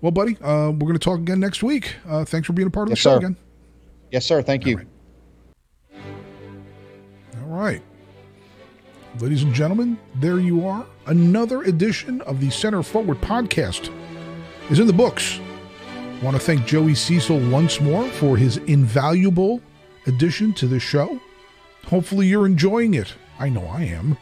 Well, 0.00 0.12
buddy, 0.12 0.36
uh, 0.42 0.70
we're 0.70 0.88
going 0.88 0.94
to 0.94 0.98
talk 0.98 1.18
again 1.18 1.40
next 1.40 1.62
week. 1.62 1.94
Uh, 2.08 2.24
thanks 2.24 2.46
for 2.46 2.52
being 2.52 2.68
a 2.68 2.70
part 2.70 2.88
of 2.88 2.90
the 2.90 2.96
show 2.96 3.12
sir. 3.12 3.18
again. 3.18 3.36
Yes, 4.10 4.26
sir. 4.26 4.42
Thank 4.42 4.66
you. 4.66 4.78
right. 4.78 4.86
Right. 7.52 7.82
Ladies 9.18 9.42
and 9.42 9.52
gentlemen, 9.52 9.98
there 10.16 10.40
you 10.40 10.66
are. 10.66 10.86
Another 11.06 11.62
edition 11.62 12.20
of 12.22 12.40
the 12.40 12.50
Center 12.50 12.82
Forward 12.82 13.20
podcast 13.20 13.92
is 14.70 14.78
in 14.78 14.86
the 14.86 14.92
books. 14.92 15.38
I 16.20 16.24
want 16.24 16.36
to 16.36 16.42
thank 16.42 16.66
Joey 16.66 16.94
Cecil 16.94 17.50
once 17.50 17.80
more 17.80 18.08
for 18.10 18.36
his 18.36 18.56
invaluable 18.58 19.60
addition 20.06 20.52
to 20.54 20.66
the 20.66 20.80
show. 20.80 21.20
Hopefully, 21.86 22.26
you're 22.26 22.46
enjoying 22.46 22.94
it. 22.94 23.14
I 23.38 23.48
know 23.48 23.66
I 23.66 23.82
am. 23.84 24.16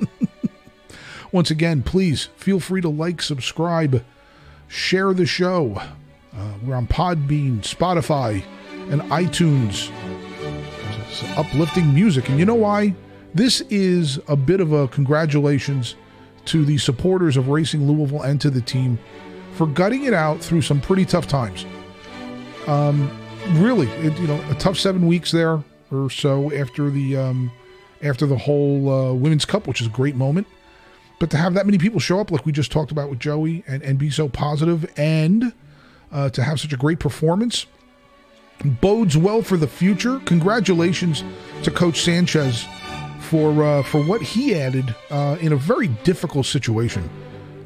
Once 1.32 1.50
again, 1.50 1.82
please 1.82 2.30
feel 2.36 2.58
free 2.58 2.80
to 2.80 2.88
like, 2.88 3.20
subscribe, 3.20 4.04
share 4.68 5.12
the 5.12 5.26
show. 5.26 5.74
Uh, 6.34 6.52
we're 6.64 6.74
on 6.74 6.86
Podbean, 6.86 7.60
Spotify, 7.60 8.42
and 8.90 9.02
iTunes. 9.02 9.90
Uplifting 11.36 11.94
music. 11.94 12.28
And 12.28 12.38
you 12.38 12.44
know 12.44 12.54
why? 12.54 12.94
This 13.34 13.60
is 13.62 14.18
a 14.28 14.36
bit 14.36 14.60
of 14.60 14.72
a 14.72 14.88
congratulations 14.88 15.94
to 16.46 16.64
the 16.64 16.78
supporters 16.78 17.36
of 17.36 17.48
Racing 17.48 17.86
Louisville 17.86 18.22
and 18.22 18.40
to 18.40 18.50
the 18.50 18.60
team 18.60 18.98
for 19.52 19.66
gutting 19.66 20.04
it 20.04 20.14
out 20.14 20.40
through 20.40 20.62
some 20.62 20.80
pretty 20.80 21.04
tough 21.04 21.26
times. 21.26 21.66
Um, 22.66 23.10
really, 23.54 23.88
it, 23.88 24.18
you 24.18 24.26
know, 24.26 24.42
a 24.50 24.54
tough 24.54 24.78
seven 24.78 25.06
weeks 25.06 25.30
there 25.30 25.62
or 25.90 26.10
so 26.10 26.52
after 26.52 26.90
the 26.90 27.16
um, 27.16 27.52
after 28.02 28.26
the 28.26 28.36
whole 28.36 28.90
uh, 28.90 29.12
Women's 29.14 29.44
Cup, 29.44 29.66
which 29.66 29.80
is 29.80 29.86
a 29.86 29.90
great 29.90 30.16
moment. 30.16 30.46
But 31.18 31.30
to 31.30 31.36
have 31.36 31.54
that 31.54 31.64
many 31.64 31.78
people 31.78 32.00
show 32.00 32.20
up, 32.20 32.30
like 32.30 32.44
we 32.44 32.52
just 32.52 32.70
talked 32.70 32.90
about 32.90 33.08
with 33.08 33.18
Joey, 33.18 33.64
and, 33.66 33.82
and 33.82 33.98
be 33.98 34.10
so 34.10 34.28
positive 34.28 34.90
and 34.96 35.52
uh, 36.12 36.28
to 36.30 36.42
have 36.42 36.60
such 36.60 36.72
a 36.72 36.76
great 36.76 36.98
performance 36.98 37.66
bodes 38.64 39.16
well 39.16 39.42
for 39.42 39.56
the 39.56 39.66
future. 39.66 40.20
Congratulations 40.20 41.24
to 41.62 41.70
Coach 41.70 42.02
Sanchez 42.02 42.66
for 43.20 43.62
uh, 43.62 43.82
for 43.82 44.02
what 44.02 44.22
he 44.22 44.54
added 44.54 44.94
uh, 45.10 45.36
in 45.40 45.52
a 45.52 45.56
very 45.56 45.88
difficult 46.04 46.46
situation. 46.46 47.08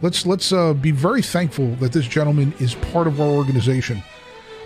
Let's 0.03 0.27
let's 0.27 0.53
uh, 0.53 0.75
be 0.75 0.91
very 0.91 1.23
thankful 1.23 1.75
that 1.77 1.93
this 1.93 2.07
gentleman 2.07 2.55
is 2.59 2.75
part 2.77 3.07
of 3.07 3.21
our 3.21 3.29
organization, 3.29 4.03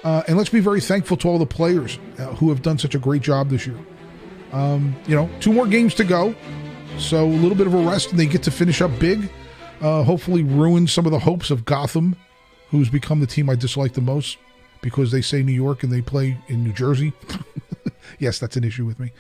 uh, 0.05 0.23
and 0.29 0.37
let's 0.37 0.51
be 0.51 0.61
very 0.61 0.81
thankful 0.81 1.17
to 1.19 1.29
all 1.29 1.39
the 1.39 1.47
players 1.47 1.99
uh, 2.19 2.27
who 2.35 2.49
have 2.51 2.63
done 2.63 2.79
such 2.79 2.95
a 2.95 2.99
great 2.99 3.23
job 3.23 3.49
this 3.49 3.67
year. 3.67 3.79
Um, 4.53 4.95
you 5.07 5.17
know, 5.17 5.29
two 5.41 5.53
more 5.53 5.67
games 5.67 5.95
to 5.95 6.05
go. 6.05 6.35
So 6.99 7.25
a 7.25 7.27
little 7.27 7.57
bit 7.57 7.67
of 7.67 7.75
a 7.75 7.79
rest, 7.79 8.11
and 8.11 8.21
they 8.21 8.27
get 8.27 8.45
to 8.45 8.53
finish 8.53 8.81
up 8.81 8.97
big. 9.01 9.29
Uh, 9.81 10.05
hopefully, 10.05 10.45
ruin 10.45 10.87
some 10.87 11.07
of 11.07 11.13
the 11.13 11.19
hopes 11.19 11.51
of 11.51 11.65
Gotham, 11.65 12.15
who's 12.71 12.89
become 12.89 13.19
the 13.19 13.27
team 13.27 13.51
I 13.51 13.57
dislike 13.57 13.95
the 13.95 14.01
most 14.01 14.39
because 14.85 15.11
they 15.11 15.23
say 15.23 15.43
New 15.43 15.53
York 15.53 15.83
and 15.83 15.91
they 15.91 16.03
play 16.03 16.37
in 16.47 16.63
New 16.63 16.73
Jersey. 16.73 17.15
yes, 18.19 18.39
that's 18.39 18.55
an 18.55 18.65
issue 18.65 18.85
with 18.85 19.01
me. 19.01 19.13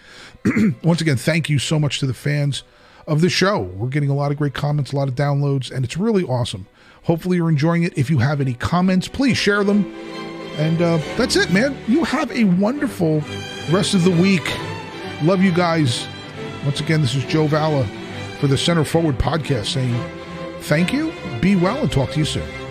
Once 0.85 1.01
again, 1.01 1.17
thank 1.17 1.49
you 1.49 1.59
so 1.59 1.81
much 1.81 2.01
to 2.01 2.07
the 2.07 2.13
fans 2.13 2.65
of 3.07 3.23
the 3.23 3.31
show. 3.31 3.61
We're 3.61 3.89
getting 3.89 4.11
a 4.11 4.15
lot 4.15 4.31
of 4.31 4.37
great 4.37 4.53
comments, 4.53 4.93
a 4.93 4.97
lot 4.97 5.09
of 5.09 5.15
downloads, 5.15 5.75
and 5.75 5.83
it's 5.83 5.97
really 5.97 6.23
awesome. 6.23 6.67
Hopefully, 7.05 7.39
you're 7.39 7.49
enjoying 7.49 7.83
it. 7.83 7.97
If 7.97 8.11
you 8.11 8.19
have 8.19 8.43
any 8.43 8.53
comments, 8.53 9.09
please 9.09 9.39
share 9.39 9.65
them. 9.65 9.87
And 10.59 10.83
uh, 10.83 10.99
that's 11.17 11.35
it, 11.35 11.51
man. 11.51 11.75
You 11.89 12.05
have 12.05 12.31
a 12.31 12.45
wonderful 12.45 13.23
rest 13.73 13.95
of 13.95 14.05
the 14.05 14.11
week. 14.11 14.55
Love 15.23 15.43
you 15.43 15.51
guys. 15.51 16.07
Once 16.65 16.81
again, 16.81 17.01
this 17.01 17.15
is 17.15 17.25
Joe 17.25 17.47
Valla 17.47 17.87
for 18.39 18.49
the 18.49 18.59
Center 18.59 18.85
Forward 18.85 19.17
podcast 19.17 19.73
saying 19.73 19.95
thank 20.61 20.93
you, 20.93 21.11
be 21.41 21.57
well, 21.57 21.79
and 21.79 21.91
talk 21.91 22.11
to 22.11 22.19
you 22.19 22.27
soon. 22.27 22.64